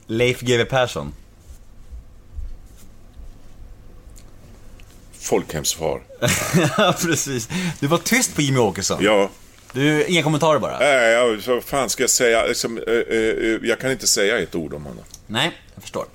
[0.07, 1.13] Leif GW Persson.
[5.11, 6.01] Folkhemsfar.
[7.01, 7.49] Precis.
[7.79, 9.03] Du var tyst på Jimmy Åkesson.
[9.03, 9.29] Ja.
[9.73, 10.79] Du, inga kommentarer bara?
[10.79, 12.45] Nej, jag, vad fan ska jag säga?
[12.45, 13.19] Liksom, eh, eh,
[13.63, 15.03] jag kan inte säga ett ord om honom.
[15.27, 16.05] Nej, jag förstår.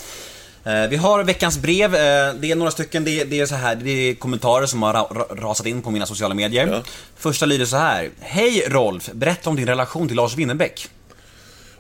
[0.65, 1.95] Eh, Vi har veckans brev.
[1.95, 4.83] Eh, Det är några stycken, det är, det är så här, det är kommentarer som
[4.83, 6.67] har ra- ra- rasat in på mina sociala medier.
[6.67, 6.83] Ja.
[7.17, 8.11] Första lyder så här.
[8.21, 10.89] Hej Rolf, berätta om din relation till Lars Winnerbäck.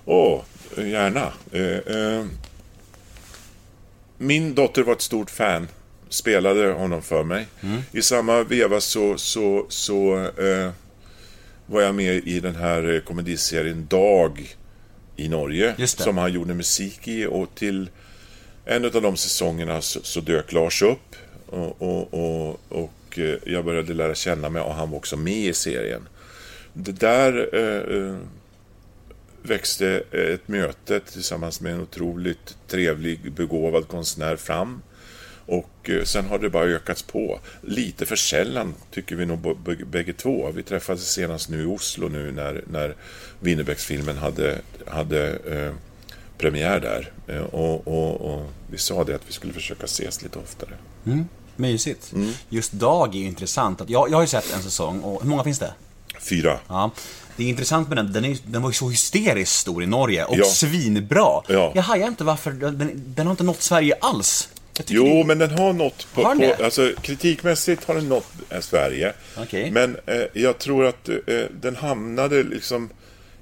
[0.04, 0.42] Åh,
[0.76, 1.32] gärna.
[1.52, 1.62] Eh,
[1.96, 2.24] eh,
[4.18, 5.68] min dotter var ett stort fan.
[6.08, 7.46] Spelade honom för mig.
[7.62, 7.82] Mm.
[7.92, 10.70] I samma veva så, så, så eh,
[11.66, 14.56] var jag med i den här eh, komediserien Dag
[15.16, 15.74] i Norge.
[16.04, 17.26] Som han gjorde musik i.
[17.26, 17.90] Och till
[18.64, 21.16] en av de säsongerna så, så dök Lars upp.
[21.46, 25.46] Och, och, och, och eh, jag började lära känna mig och han var också med
[25.46, 26.08] i serien.
[26.72, 28.16] Det där eh, eh,
[29.42, 34.82] växte ett möte tillsammans med en otroligt trevlig, begåvad konstnär fram.
[35.46, 37.40] Och eh, sen har det bara ökats på.
[37.62, 39.56] Lite för sällan, tycker vi nog
[39.86, 40.50] bägge två.
[40.54, 42.94] Vi träffades senast nu i Oslo nu när, när
[43.40, 45.72] Winnerbäcksfilmen hade, hade eh,
[46.38, 47.12] premiär där.
[47.26, 50.70] Eh, och, och, och vi sa det att vi skulle försöka ses lite oftare.
[51.56, 52.12] Mysigt.
[52.12, 52.32] Mm.
[52.48, 53.82] Just Dag är ju intressant.
[53.86, 55.74] Jag, jag har ju sett en säsong och hur många finns det?
[56.20, 56.58] Fyra.
[56.68, 56.90] Ja.
[57.36, 60.24] Det är intressant med den, den, är, den var ju så hysteriskt stor i Norge
[60.24, 60.44] och Ja.
[60.44, 61.42] svinbra.
[61.48, 61.72] Ja.
[61.74, 64.48] Jag hajar inte varför, den, den har inte nått Sverige alls.
[64.86, 68.26] Jo, det- men den har nått på, Har den på alltså kritikmässigt har den nått
[68.50, 69.12] eh, Sverige.
[69.36, 69.70] Okej.
[69.70, 71.14] Men eh, jag tror att eh,
[71.60, 72.90] den hamnade liksom,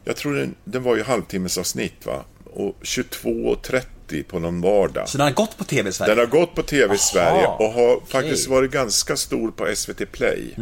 [0.04, 2.24] jag tror den, den var ju halvtimmesavsnitt va?
[2.52, 5.08] Och 22.30 på någon vardag.
[5.08, 6.10] Så den har gått på TV i Sverige?
[6.14, 8.08] Den har gått på TV i Sverige och har okej.
[8.08, 10.54] faktiskt varit ganska stor på SVT Play.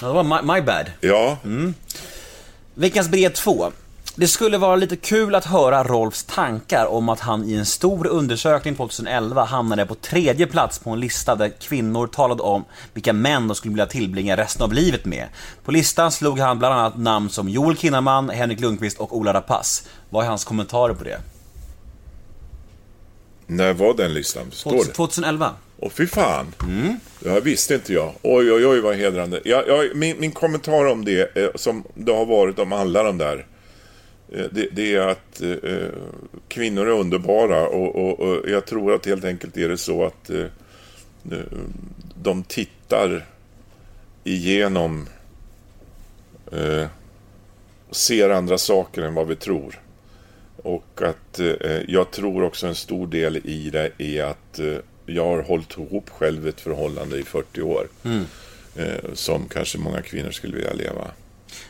[0.00, 0.90] Ja, det var my, my bad.
[1.00, 1.38] Ja,
[2.74, 3.72] Veckans brev 2.
[4.20, 8.06] Det skulle vara lite kul att höra Rolfs tankar om att han i en stor
[8.06, 12.64] undersökning 2011 hamnade på tredje plats på en lista där kvinnor talade om
[12.94, 15.26] vilka män de skulle vilja tillbringa resten av livet med.
[15.64, 19.84] På listan slog han bland annat namn som Joel Kinnaman, Henrik Lundqvist och Ola Rapace.
[20.10, 21.20] Vad är hans kommentarer på det?
[23.46, 24.50] när var den listan?
[24.50, 24.92] Står det?
[24.92, 25.54] 2011.
[25.78, 26.54] Åh fy fan.
[27.20, 28.12] Det här visste inte jag.
[28.22, 29.40] Oj, oj, oj vad hedrande.
[29.44, 33.18] Jag, jag, min, min kommentar om det, eh, som det har varit om alla de
[33.18, 33.46] där,
[34.28, 35.88] det, det är att eh,
[36.48, 40.30] kvinnor är underbara och, och, och jag tror att helt enkelt är det så att
[40.30, 40.46] eh,
[41.32, 41.38] eh,
[42.22, 43.26] de tittar
[44.24, 45.08] igenom
[46.52, 46.86] eh,
[47.90, 49.80] ser andra saker än vad vi tror.
[50.56, 54.76] Och att eh, jag tror också en stor del i det är att eh,
[55.06, 57.88] jag har hållit ihop själv ett förhållande i 40 år.
[58.04, 58.24] Mm.
[58.76, 61.10] Eh, som kanske många kvinnor skulle vilja leva.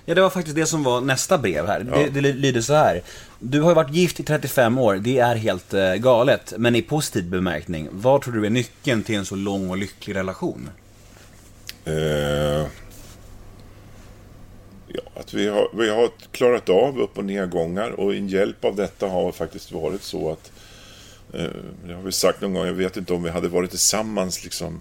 [0.05, 1.86] Ja, det var faktiskt det som var nästa brev här.
[1.93, 1.98] Ja.
[1.98, 3.02] Det, det lyder så här.
[3.39, 6.52] Du har ju varit gift i 35 år, det är helt eh, galet.
[6.59, 10.16] Men i positiv bemärkning, vad tror du är nyckeln till en så lång och lycklig
[10.16, 10.70] relation?
[11.85, 12.66] Eh,
[14.89, 18.77] ja, att vi har, vi har klarat av upp och nedgångar och en hjälp av
[18.77, 20.52] detta har faktiskt varit så att
[21.35, 21.51] eh,
[21.86, 24.81] det har vi sagt någon gång, jag vet inte om vi hade varit tillsammans liksom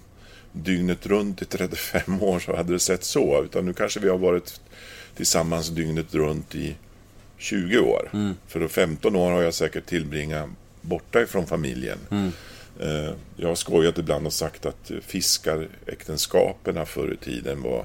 [0.52, 3.44] dygnet runt i 35 år så hade det sett så.
[3.44, 4.62] Utan nu kanske vi har varit
[5.18, 6.76] tillsammans dygnet runt i
[7.38, 8.10] 20 år.
[8.14, 8.34] Mm.
[8.48, 10.50] För då 15 år har jag säkert tillbringat
[10.82, 11.98] borta ifrån familjen.
[12.12, 12.32] Mm.
[12.80, 17.84] Eh, Jag har skojat ibland och sagt att fiskaräktenskapen förr i tiden var,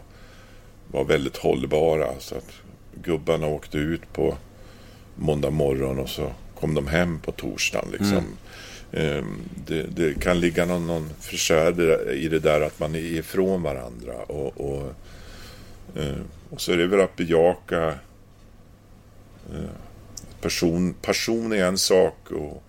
[0.90, 2.08] var väldigt hållbara.
[2.18, 2.50] Så att
[3.02, 4.36] gubbarna åkte ut på
[5.16, 7.88] måndag morgon och så kom de hem på torsdagen.
[7.92, 8.24] Liksom.
[8.92, 9.16] Mm.
[9.18, 9.24] Eh,
[9.66, 11.80] Det, det kan ligga någon, någon försäd
[12.12, 14.14] i det där att man är ifrån varandra.
[14.26, 14.94] Och, och,
[15.96, 16.16] eh,
[16.52, 17.88] och så är det väl att bejaka
[19.52, 19.70] eh,
[20.40, 22.62] person, passion är en sak och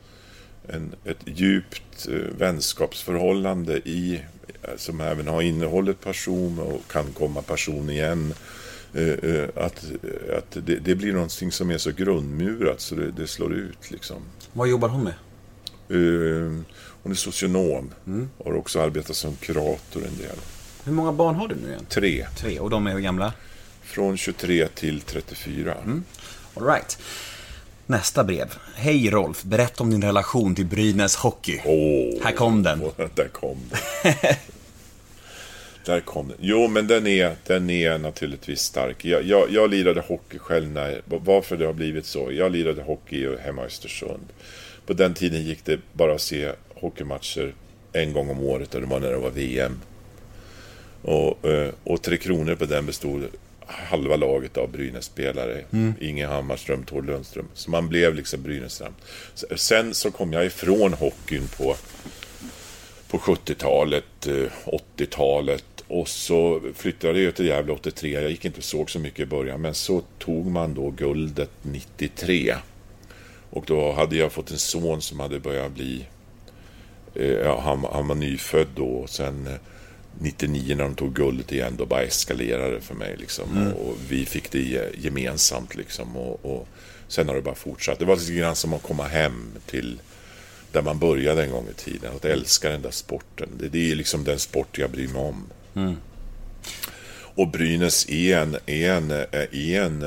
[0.68, 4.22] en, ett djupt eh, vänskapsförhållande i,
[4.62, 8.34] eh, som även har innehållit passion och kan komma passion igen.
[8.94, 9.86] Eh, att
[10.38, 14.22] att det, det blir någonting som är så grundmurat så det, det slår ut liksom.
[14.54, 15.14] Vad jobbar hon med?
[17.04, 17.92] Hon är socionom
[18.38, 20.38] och har också arbetat som kurator en del.
[20.84, 21.86] Hur många barn har du nu igen?
[21.90, 22.28] Tre.
[22.38, 23.34] Tre, och de är hur gamla?
[23.84, 25.76] Från 23 till 34.
[26.56, 26.98] All right.
[27.86, 28.54] Nästa brev.
[28.76, 31.60] Hej Rolf, berätta om din relation till Brynäs Hockey.
[31.66, 32.80] Åh, Här kom den.
[33.16, 34.36] Där kom den.
[35.86, 36.38] Där kom den.
[36.40, 39.06] Jo, men den är, den är naturligtvis stark.
[39.06, 42.32] Jag, jag, jag lirade hockey själv när, varför det har blivit så.
[42.32, 44.28] Jag lirade hockey hemma i Östersund.
[44.86, 47.54] På den tiden gick det bara att se hockeymatcher
[47.94, 49.82] en gång om året och det var när det var VM.
[51.02, 53.24] Och, eh, och Tre Kronor på den bestod
[53.68, 55.64] halva laget av Brynäs-spelare.
[55.72, 55.94] Mm.
[56.02, 57.48] Inge Hammarström, Tord Lundström.
[57.54, 58.94] Så man blev liksom Brynäsström.
[59.56, 61.76] Sen så kom jag ifrån hockeyn på,
[63.08, 65.66] på 70-talet, eh, 80-talet.
[65.88, 68.10] Och så flyttade jag till Gävle 83.
[68.10, 69.62] Jag gick inte och såg så mycket i början.
[69.62, 72.56] Men så tog man då guldet 93.
[73.50, 76.06] Och då hade jag fått en son som hade börjat bli...
[77.16, 78.88] Eh, han, han var nyfödd då.
[78.88, 79.54] Och sen eh,
[80.20, 83.16] 99 när de tog guldet igen, då bara eskalerade det för mig.
[83.18, 83.58] Liksom.
[83.58, 83.74] Mm.
[83.74, 85.76] Och, och vi fick det ge- gemensamt.
[85.76, 86.18] Liksom.
[86.18, 86.68] Och, och
[87.08, 88.00] sen har det bara fortsatt.
[88.00, 90.00] Det var lite grann som att komma hem till
[90.72, 92.16] där man började en gång i tiden.
[92.16, 93.50] Att älska den där sporten.
[93.60, 95.46] Det, det är liksom den sport jag bryr mig om.
[95.76, 95.96] Mm.
[97.36, 100.00] Och Brynäs är en, är en, är en,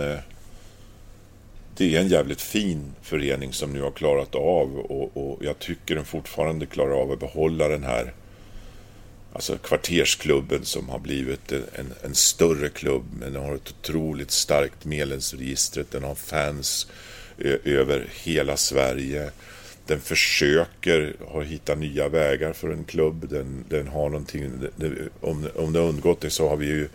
[1.76, 5.94] det är en jävligt fin förening som nu har klarat av och, och jag tycker
[5.94, 8.12] den fortfarande klarar av att behålla den här
[9.36, 14.84] alltså kvartersklubben som har blivit en, en, större klubb men den har ett otroligt starkt
[14.84, 15.84] medlemsregister.
[15.90, 16.86] Den har fans
[17.64, 19.30] över hela Sverige.
[19.86, 23.28] Den försöker hitta nya vägar för en klubb.
[23.28, 24.50] Den, den har någonting,
[25.20, 26.88] om, om det undgått det så har vi ju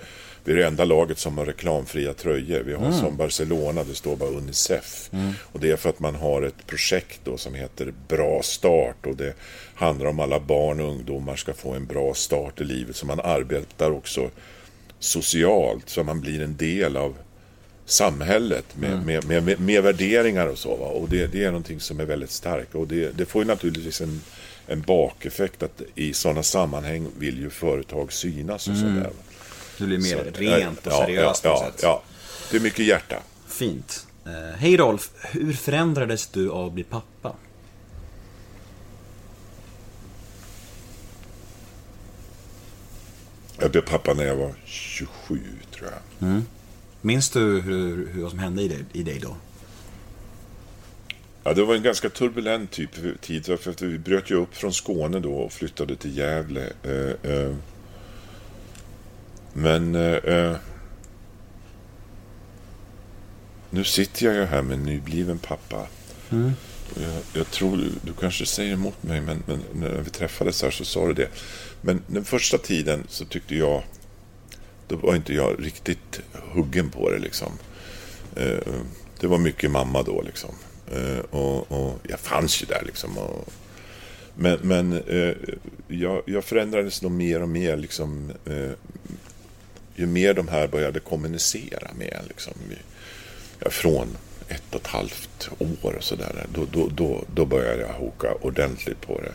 [0.43, 2.59] vi är det enda laget som har reklamfria tröjor.
[2.65, 2.99] Vi har Mm.
[2.99, 5.09] som Barcelona, det står bara Unicef.
[5.13, 5.31] Mm.
[5.41, 9.15] Och det är för att man har ett projekt då som heter Bra start och
[9.15, 9.33] det
[9.75, 12.95] handlar om alla barn och ungdomar ska få en bra start i livet.
[12.95, 14.29] Så man arbetar också
[14.99, 17.15] socialt så man blir en del av
[17.85, 19.05] samhället med, Mm.
[19.05, 20.75] med, med, med, med värderingar och så.
[20.75, 20.85] Va?
[20.85, 22.75] Och det, det är någonting som är väldigt starkt.
[22.75, 24.21] Och det, det får ju naturligtvis en,
[24.67, 28.95] en bakeffekt att i sådana sammanhang vill ju företag synas och Mm.
[28.95, 29.11] sådär.
[29.81, 31.83] Det blir mer Så- rent och ja, seriöst ja, på något sätt.
[31.83, 32.03] ja.
[32.51, 33.15] Det är mycket hjärta.
[33.47, 34.07] Fint.
[34.25, 37.35] Eh, Hej Rolf, hur förändrades du av att bli pappa?
[43.59, 45.39] Jag blev pappa när jag var 27
[45.75, 46.29] tror jag.
[46.29, 46.43] Mm.
[47.01, 49.35] Minns du hur, hur, vad som hände i dig, i dig då?
[51.43, 53.45] Ja, det var en ganska turbulent typ tid.
[53.45, 56.73] För att vi bröt ju upp från Skåne då och flyttade till Gävle.
[56.83, 57.55] Eh, eh.
[59.53, 60.55] Men eh, eh,
[63.69, 65.87] nu sitter jag ju här med en nybliven pappa.
[66.31, 66.51] Mm.
[66.95, 70.71] Jag, jag tror, du, du kanske säger emot mig, men, men när vi träffades här
[70.71, 71.29] så sa du det.
[71.81, 73.83] Men den första tiden så tyckte jag,
[74.87, 77.51] då var inte jag riktigt huggen på det liksom.
[78.35, 78.73] Eh,
[79.19, 80.51] det var mycket mamma då liksom.
[80.91, 83.17] Eh, och, och jag fanns ju där liksom.
[83.17, 83.53] Och,
[84.35, 85.35] men men eh,
[85.87, 88.31] jag, jag förändrades nog mer och mer liksom.
[88.45, 88.71] Eh,
[89.95, 92.53] ju mer de här började kommunicera med en, liksom.
[93.59, 96.45] Från ett och ett halvt år och sådär.
[96.53, 99.33] Då, då, då, då började jag hoka ordentligt på det.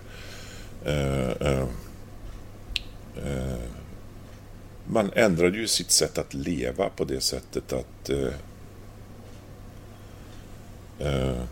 [0.90, 1.66] Eh, eh,
[3.16, 3.58] eh,
[4.86, 8.32] man ändrade ju sitt sätt att leva på det sättet att eh,
[10.98, 11.42] eh,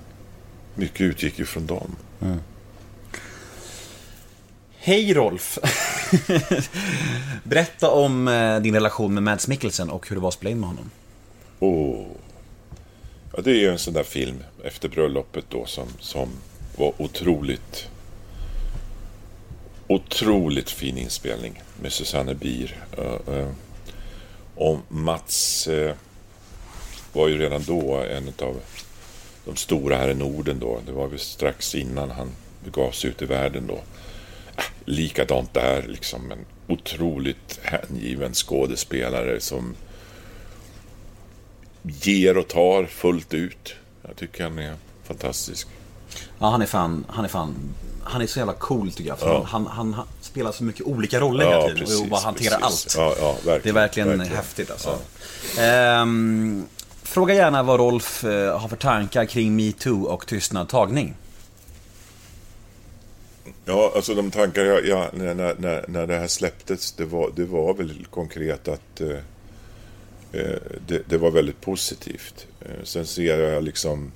[0.74, 1.96] mycket utgick ju från dem.
[4.86, 5.58] Hej Rolf!
[7.44, 10.60] Berätta om eh, din relation med Mads Mikkelsen och hur det var att spela in
[10.60, 10.90] med honom.
[11.60, 12.06] Oh.
[13.32, 16.28] Ja, det är ju en sån där film efter bröllopet då som, som
[16.76, 17.88] var otroligt
[19.86, 22.76] otroligt fin inspelning med Susanne Bier.
[22.98, 23.48] Uh, uh,
[24.54, 25.92] och Mats uh,
[27.12, 28.60] var ju redan då en av
[29.44, 30.80] de stora här i Norden då.
[30.86, 32.28] Det var väl strax innan han
[32.64, 33.80] begav sig ut i världen då.
[34.84, 36.30] Likadant där liksom.
[36.32, 36.38] En
[36.68, 39.74] otroligt hängiven skådespelare som
[41.82, 43.74] ger och tar fullt ut.
[44.08, 44.74] Jag tycker han är
[45.04, 45.68] fantastisk.
[46.38, 47.54] Ja, han är fan, han är fan,
[48.04, 49.18] han är så jävla cool tycker jag.
[49.20, 49.46] Ja.
[49.48, 52.60] han, han, han spelar så mycket olika roller Ja, hela tiden precis, och bara hanterar
[52.60, 52.96] precis.
[52.98, 53.16] allt.
[53.20, 54.36] Ja, det är verkligen, verkligen.
[54.36, 54.98] häftigt alltså.
[55.60, 56.66] Ehm,
[57.02, 61.14] fråga gärna vad Rolf eh, har för tankar kring metoo och tystnad tagning.
[63.66, 67.44] Ja, alltså de tankar jag, jag när, när- när, det här släpptes, det var, det
[67.44, 69.18] var väl konkret att eh,
[70.32, 72.46] eh det, det var väldigt positivt.
[72.60, 74.12] Eh, sen ser jag liksom,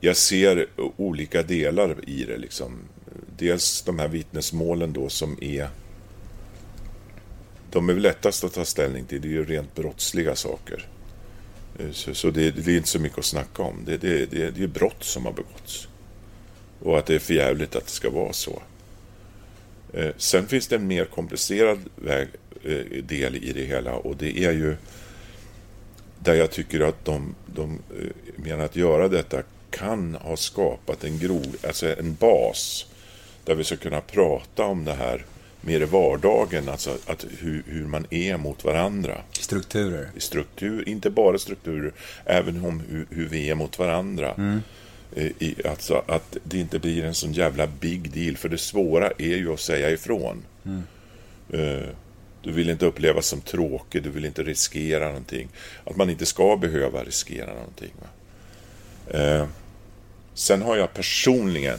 [0.00, 0.66] jag ser
[0.96, 2.78] olika delar i det liksom.
[3.38, 5.68] Dels de här vittnesmålen då som är,
[7.70, 10.88] de är väl lättast att ta ställning till, det är ju rent brottsliga saker.
[11.78, 13.82] Eh, så, så det, det är inte så mycket att snacka om.
[13.84, 15.88] Det, det, det, det är brott som har begåtts.
[16.80, 18.62] Och att det är förjävligt att det ska vara så.
[19.92, 22.28] Eh, sen finns det en mer komplicerad väg,
[22.64, 24.76] eh, del i det hela och det är ju
[26.18, 31.18] där jag tycker att de, de eh, menar att göra detta kan ha skapat en
[31.18, 32.86] grov, alltså en bas
[33.44, 35.24] där vi ska kunna prata om det här
[35.60, 39.20] mer i vardagen, alltså att hur, hur man är mot varandra.
[39.32, 40.10] Strukturer.
[40.16, 41.92] I struktur, inte bara strukturer,
[42.24, 44.28] även om hur, hur vi är mot varandra.
[44.28, 44.58] Eh,
[45.16, 49.36] I, alltså att det inte blir en sån jävla big deal, för det svåra är
[49.36, 50.42] ju att säga ifrån.
[51.52, 51.88] Eh,
[52.42, 55.48] Du vill inte upplevas som tråkig, du vill inte riskera någonting.
[55.84, 57.92] Att man inte ska behöva riskera någonting.
[59.10, 59.46] Eh,
[60.34, 61.78] sen har jag personligen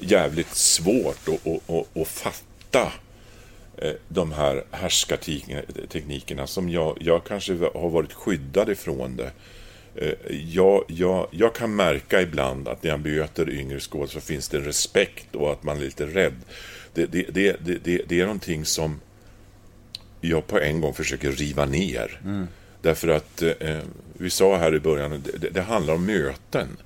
[0.00, 2.92] jävligt svårt att, att, att, att fatta
[3.78, 9.30] eh, de här härskarteknikerna som jag, jag kanske har varit skyddad ifrån det.
[9.96, 14.48] Eh, Jag, jag, jag kan märka ibland att när jag möter yngre skådespelare så finns
[14.48, 16.34] det en respekt och att man är lite rädd.
[16.94, 19.00] Det, det, det, det, det, är någonting som
[20.20, 22.20] jag på en gång försöker riva ner.
[22.82, 23.78] Därför att eh,
[24.12, 26.76] vi sa här i början, det, det, det handlar om möten.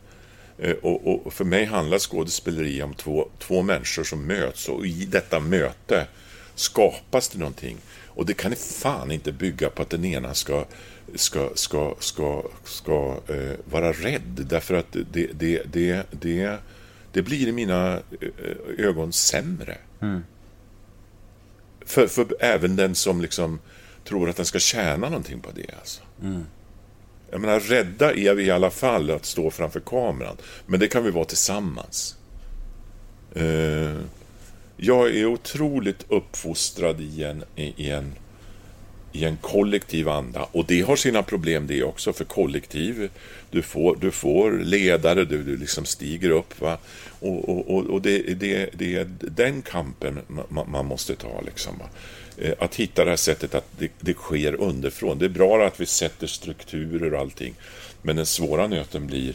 [0.58, 5.04] Eh, och, och för mig handlar skådespeleri om två, två människor som möts och i
[5.04, 6.06] detta möte
[6.54, 7.76] skapas det någonting.
[8.06, 10.64] Och det kan fan inte bygga på att den ena ska,
[11.14, 14.46] ska, ska, ska, ska eh, vara rädd.
[14.50, 16.58] Därför att det, det, det, det,
[17.12, 19.78] det blir i mina eh, ögon sämre.
[21.86, 23.58] För, för även den som liksom
[24.04, 25.74] tror att den ska tjäna någonting på det.
[25.78, 26.02] Alltså.
[27.30, 30.36] Jag menar, rädda är vi i alla fall att stå framför kameran.
[30.66, 32.16] Men det kan vi vara tillsammans.
[33.34, 34.00] Eh,
[34.76, 38.12] jag är otroligt uppfostrad i en, i, en,
[39.12, 40.46] i en kollektiv anda.
[40.52, 43.10] Och det har sina problem det också, för kollektiv,
[43.50, 46.60] du får, du får ledare, du, du liksom stiger upp.
[46.60, 46.78] Va?
[47.20, 51.40] Och, och, och, det, det, det är den kampen man, man måste ta.
[51.40, 51.84] Liksom, va?
[52.38, 55.18] Eh, att hitta det här sättet att det, det sker underifrån.
[55.18, 57.54] Det är bra att vi sätter strukturer och allting.
[58.02, 59.34] Men den svåra nöten blir...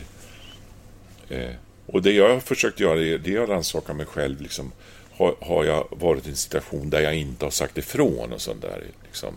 [1.30, 1.52] Eh,
[1.86, 4.42] och det jag har försökt göra är, det är att rannsaka mig själv.
[4.42, 4.72] Liksom,
[5.12, 8.62] har, har jag varit i en situation där jag inte har sagt ifrån och sånt
[8.62, 8.84] där.
[9.04, 9.34] Liksom.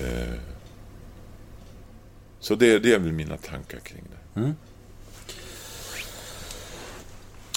[0.00, 0.34] Eh,
[2.40, 4.52] så det, det är väl mina tankar kring det.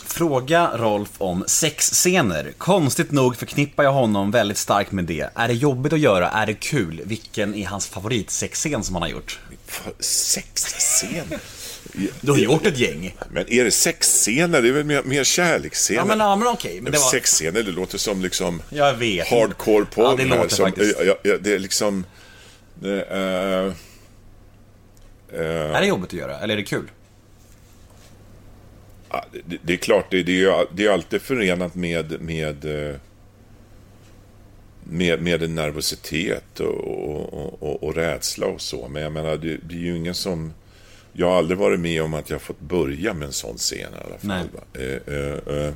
[0.06, 2.54] Fråga Rolf om sexscener.
[2.58, 5.30] Konstigt nog förknippar jag honom väldigt starkt med det.
[5.36, 6.30] Är det jobbigt att göra?
[6.30, 7.02] Är det kul?
[7.06, 9.40] Vilken är hans favoritsexscen som han har gjort?
[10.00, 11.40] Sexscener?
[12.22, 13.16] Du har gjort ett gäng.
[13.30, 14.62] Men är det sexscener?
[14.62, 16.00] Det är väl mer, mer kärleksscener?
[16.00, 16.82] Ja men, ja, men okej.
[16.82, 17.12] men det var...
[17.12, 19.28] Sexscener, det låter som liksom Jag vet.
[19.28, 20.04] hardcore porr.
[20.04, 20.96] Ja, det här, låter som, faktiskt.
[21.06, 22.06] Ja, ja, det är liksom...
[22.84, 23.68] Det är,
[25.34, 26.40] eh, Är det jobbigt att göra?
[26.40, 26.92] Eller är det kul?
[29.46, 32.96] det, det är klart, det, det, är, det är alltid förenat med, med, eh,
[34.84, 38.88] med, med en nervositet och, och, och, och, rädsla och så.
[38.88, 40.54] Men jag menar, det blir ju ingen som...
[41.14, 44.06] jag har aldrig varit med om att jag fått börja med en sån scen i
[44.06, 44.50] alla fall.
[44.74, 45.74] Eh, eh, eh,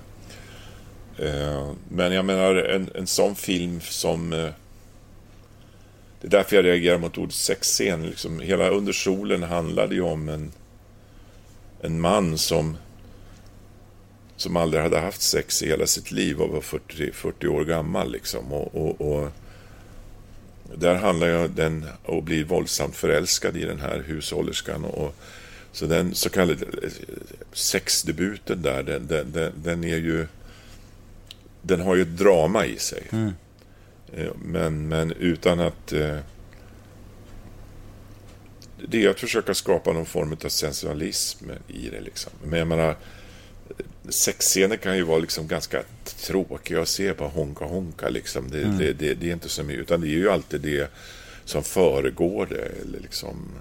[1.18, 4.52] eh, men jag menar, en, en sån film som...
[6.22, 8.06] Det är därför jag reagerar mot ordet sexscen.
[8.06, 10.52] Liksom, hela Under solen handlade ju om en,
[11.82, 12.78] en man som
[14.38, 18.12] som aldrig hade haft sex i hela sitt liv och var 40, 40 år gammal.
[18.12, 18.54] Liksom.
[18.54, 19.32] Och, och, och
[20.76, 24.86] där handlar jag den och blir våldsamt förälskad i den här hushållerskan.
[24.86, 25.16] Och,
[25.72, 26.90] så den så kallade eh,
[27.54, 30.28] sexdebuten där, den, den, den, den är ju...
[31.62, 33.04] Den har ju ett drama i sig.
[33.12, 33.34] Mm.
[34.44, 35.94] Men, men utan att...
[35.94, 36.18] eh,
[38.90, 42.02] Det är att försöka skapa någon form av sensualism i det.
[42.02, 42.32] Liksom.
[42.44, 42.96] Men jag menar,
[44.10, 48.50] sexscener kan ju vara liksom ganska tråkiga att se på honka honka liksom.
[48.52, 48.78] Det, Mm.
[48.78, 50.92] det, det, det är inte så mycket, utan det är ju alltid det
[51.46, 52.72] som föregår det.
[52.82, 53.52] Eller liksom...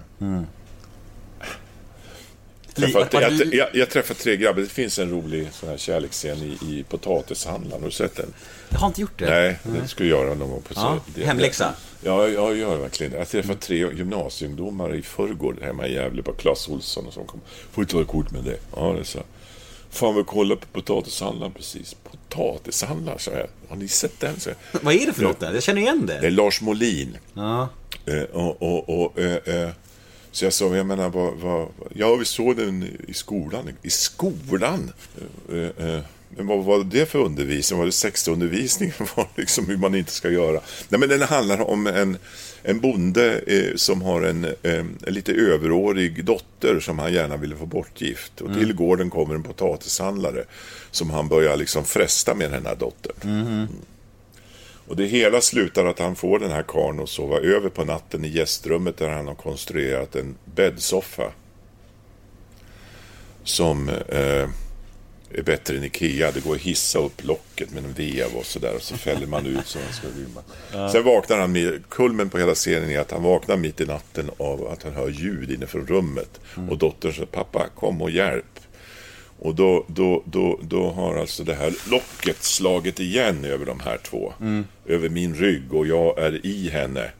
[2.77, 4.61] Träffat, jag, jag, jag träffade tre grabbar.
[4.61, 7.81] Det finns en rolig sån här kärleksscen i, i Potatishandlaren.
[7.81, 8.33] Har du sett den?
[8.69, 9.25] Jag har inte gjort det.
[9.29, 10.61] Nej, det skulle jag göra någon gång.
[10.61, 11.73] På Ja, det- hemläxa.
[12.03, 13.17] Ja, jag gör verkligen det.
[13.17, 17.41] Jag träffade tre gymnasieungdomar i förrgår hemma i Gävle på Clas Olsson och som kom.
[17.71, 18.57] Får du ta ett kort med det?
[18.75, 19.19] Ja, det sa
[19.89, 21.95] Fan, vi kollar på potatishandlaren precis.
[22.11, 23.47] Potatishandlaren, sa jag.
[23.69, 24.39] Har ni sett den?
[24.39, 24.49] Så.
[24.81, 25.53] Vad är det för något där?
[25.53, 26.19] Jag känner igen det.
[26.21, 27.17] Det är Lars Molin.
[27.33, 27.69] Ja.
[28.05, 29.69] Eh, och, och, och, eh, eh,
[30.37, 33.69] så jag sa, jag menar, vad, vad, ja, vi såg den i skolan.
[33.81, 34.91] I skolan?
[35.51, 37.79] Eh, eh, men vad var det för undervisning?
[37.79, 38.93] Var det sexundervisning?
[39.15, 40.59] Var liksom hur man inte ska göra?
[40.89, 42.17] Nej, men den handlar om en,
[42.63, 47.65] en bonde eh, som har en, en lite överårig dotter som han gärna ville få
[47.65, 48.41] bortgift.
[48.41, 50.43] Och till gården kommer en potatishandlare
[50.91, 53.67] som han börjar liksom fresta med den här dottern.
[54.87, 58.25] Och det hela slutar att han får den här karln att sova över på natten
[58.25, 61.31] i gästrummet där han har konstruerat en bäddsoffa.
[63.43, 64.49] Som eh,
[65.31, 66.31] är bättre än Ikea.
[66.31, 69.45] Det går att hissa upp locket med en vev och sådär och så fäller man
[69.45, 70.89] ut så den ska rymma.
[70.91, 74.31] Sen vaknar han med, kulmen på hela scenen är att han vaknar mitt i natten
[74.37, 76.39] av att han hör ljud inifrån rummet.
[76.69, 78.56] Och dottern säger pappa kom och hjälp.
[79.39, 83.97] Och då, då, då, då har alltså det här locket slagit igen över de här
[83.97, 84.33] två.
[84.85, 87.11] Över min rygg och jag är i henne.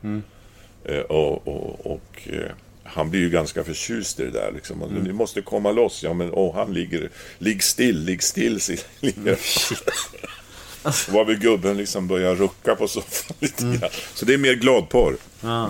[0.85, 2.51] Eh, och och, och eh,
[2.83, 4.51] han blir ju ganska förtjust i det där.
[4.55, 4.83] Liksom.
[4.83, 6.03] Och, Ni måste komma loss.
[6.03, 7.09] Ja, men åh, han ligger...
[7.37, 8.61] Ligg still, ligg still.
[8.99, 9.37] ligger.
[11.11, 13.89] Varvid gubben liksom börjar rucka på soffan lite grann.
[14.13, 15.17] Så det är mer gladporr.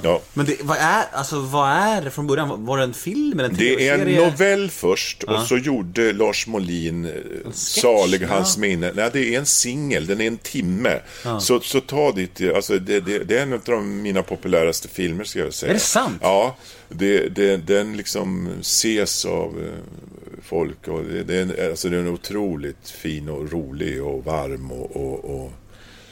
[0.04, 0.22] Ja.
[0.34, 2.66] Men det, vad, är, alltså, vad är det från början?
[2.66, 6.48] Var det en film eller en Det är en novell först och så gjorde Lars
[6.48, 7.12] Molin eh,
[7.52, 8.92] Salig hans minne.
[8.96, 11.00] Nej, det är en singel, den är en timme.
[11.40, 15.40] Så, så ta ditt, alltså det, det, det är en av mina populäraste filmer ska
[15.40, 15.70] jag säga.
[15.70, 16.18] Är det sant?
[16.22, 16.56] Ja,
[16.90, 22.00] det, det, den liksom ses av eh, folk och det, det, är alltså det är
[22.00, 25.52] en otroligt fin och rolig och varm och, och, och...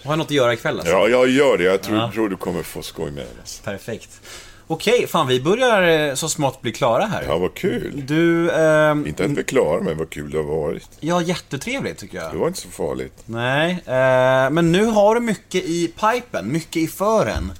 [0.05, 0.93] Har jag något att göra ikväll alltså?
[0.93, 1.63] Ja, jag gör det.
[1.63, 2.11] Jag tror, Ja.
[2.13, 3.39] tror du kommer få skoj med den.
[3.39, 3.63] Alltså.
[3.63, 4.09] Perfekt.
[4.67, 7.23] Okej, fan vi börjar eh, så smått bli klara här.
[7.23, 8.03] Ja, vad kul.
[8.05, 10.89] Du, ehm, Inte att vi är klara, men vad kul det har varit.
[10.99, 12.31] ja jättetrevligt tycker jag.
[12.33, 13.13] Det var inte så farligt.
[13.25, 17.51] Nej, eh, men nu har du mycket i pipen, mycket i fören.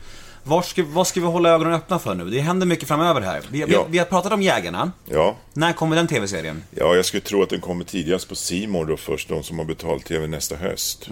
[0.44, 2.26] Var ska, vad ska vi hålla ögonen öppna för nu?
[2.30, 3.42] Det händer mycket framöver här.
[3.52, 3.86] Vi, vi, Ja.
[3.90, 4.92] vi har pratat om Jägarna.
[5.06, 5.36] Ja.
[5.54, 6.64] När kommer den tv-serien?
[6.72, 9.66] Ja, jag skulle tro att den kommer tidigast på Simor då först, de som har
[9.66, 11.08] betalt tv nästa höst.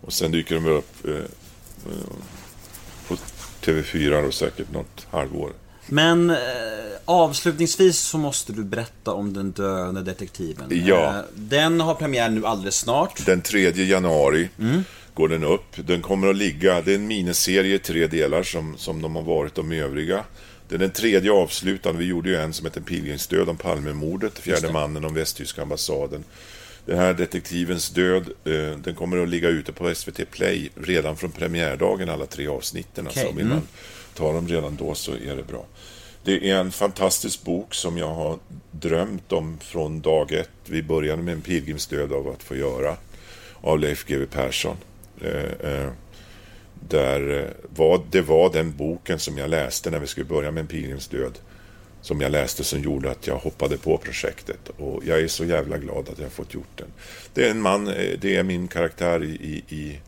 [0.00, 1.22] Och sen dyker de upp eh, eh,
[3.08, 3.16] på
[3.64, 5.52] TV4 då säkert något halvår.
[5.86, 6.36] Men eh,
[7.04, 10.84] avslutningsvis så måste du berätta om den döende detektiven.
[10.86, 11.08] Ja.
[11.08, 13.26] Eh, den har premiär nu alldeles snart.
[13.26, 14.48] Den 3 januari
[15.14, 15.76] går den upp.
[15.76, 19.22] Den kommer att ligga, det är en miniserie i tre delar som, som de har
[19.22, 20.24] varit de övriga.
[20.68, 21.98] Det är den tredje avslutande.
[21.98, 26.24] Vi gjorde ju en som heter Pilgrimsdöd om Palmemordet, Fjärde mannen om västtyska ambassaden.
[26.86, 31.30] Den här detektivens död, eh, den kommer att ligga ute på SVT Play redan från
[31.30, 33.06] premiärdagen, alla tre avsnitten.
[33.06, 33.62] Okej, Alltså, vill man
[34.14, 35.64] ta dem redan då så är det bra.
[36.24, 38.38] Det är en fantastisk bok som jag har
[38.70, 40.50] drömt om från dag ett.
[40.66, 42.96] Vi började med en pilgrimsdöd av att få göra
[43.60, 44.76] av Leif GW Persson.
[45.20, 45.90] Eh, eh,
[46.88, 50.66] där var, det var den boken som jag läste när vi skulle börja med en
[50.66, 51.38] pilgrimsdöd
[52.02, 54.68] som jag läste som gjorde att jag hoppade på projektet.
[54.78, 56.88] Och jag är så jävla glad att jag har fått gjort den.
[57.34, 60.00] Det är en man, eh, det är min karaktär i, i,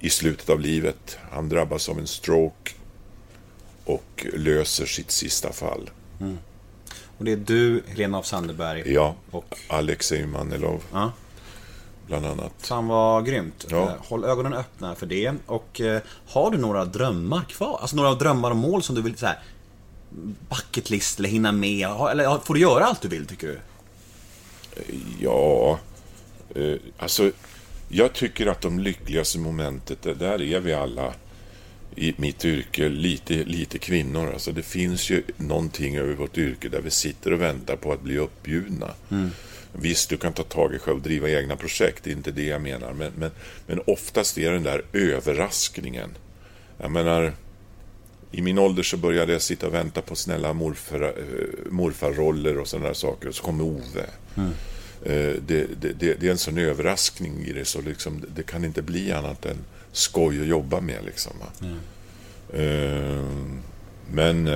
[0.00, 1.18] i, slutet av livet.
[1.30, 2.72] Han drabbas av en stroke
[3.84, 5.90] och löser sitt sista fall.
[7.18, 8.92] Och det är du, Helena af Sandeberg.
[8.92, 11.12] Ja, Och, Alexej Manilov ja.
[12.06, 12.52] bland annat.
[12.58, 13.66] Fan vad grymt.
[13.70, 13.82] Ja.
[13.82, 15.32] Eh, Håll ögonen öppna för det.
[15.46, 17.78] Och eh, har du några drömmar kvar?
[17.80, 19.38] Alltså några drömmar och mål som du vill så här,
[20.48, 21.88] bucket list eller hinna med?
[22.10, 23.58] Eller får du göra allt du vill, tycker du?
[25.20, 25.78] Ja,
[26.54, 27.30] eh, alltså
[27.88, 31.14] jag tycker att de lyckligaste momentet, det- där är vi alla
[31.96, 34.32] i mitt yrke, lite, lite kvinnor.
[34.32, 38.02] Alltså det finns ju någonting över vårt yrke där vi sitter och väntar på att
[38.02, 38.90] bli uppbjudna.
[39.72, 42.44] Visst, du kan ta tag i själv och driva egna projekt, det är inte det
[42.44, 42.92] jag menar.
[42.92, 43.30] Men, men,
[43.66, 46.10] men oftast är den där överraskningen.
[46.78, 47.32] Jag menar,
[48.38, 52.68] i min ålder så började jag sitta och vänta på snälla morfar, eh, morfarroller och
[52.68, 53.28] sådana där saker.
[53.28, 54.06] Och så kom Ove.
[54.36, 58.64] Eh, Det, det, det, det är en sån överraskning i det så liksom, det kan
[58.64, 59.56] inte bli annat än
[59.92, 61.04] skoj att jobba med.
[61.04, 61.68] Liksom, va.
[62.58, 63.24] Eh,
[64.12, 64.48] Men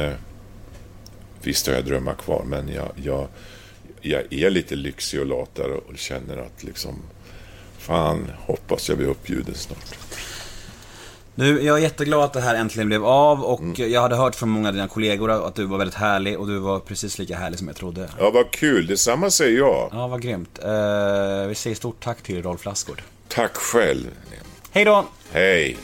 [1.43, 3.29] visst har jag drömmar kvar, men jag, jag,
[4.03, 6.95] jag är lite lyxig och lat där och känner att liksom
[7.79, 9.99] Fan, hoppas jag blir uppbjuden snart.
[11.39, 13.93] Nu, jag är jätteglad att det här äntligen blev av och Mm.
[13.93, 16.59] jag hade hört från många av dina kollegor att du var väldigt härlig och du
[16.59, 18.09] var precis lika härlig som jag trodde.
[18.19, 18.87] Ja, vad kul.
[18.87, 19.89] Detsamma säger jag.
[19.93, 20.59] Ja, vad grymt.
[20.63, 23.03] Eh, vi säger stort tack till Rolf Lassgård.
[23.29, 24.07] Tack själv.
[24.71, 25.05] Hej då!
[25.33, 25.77] Hej.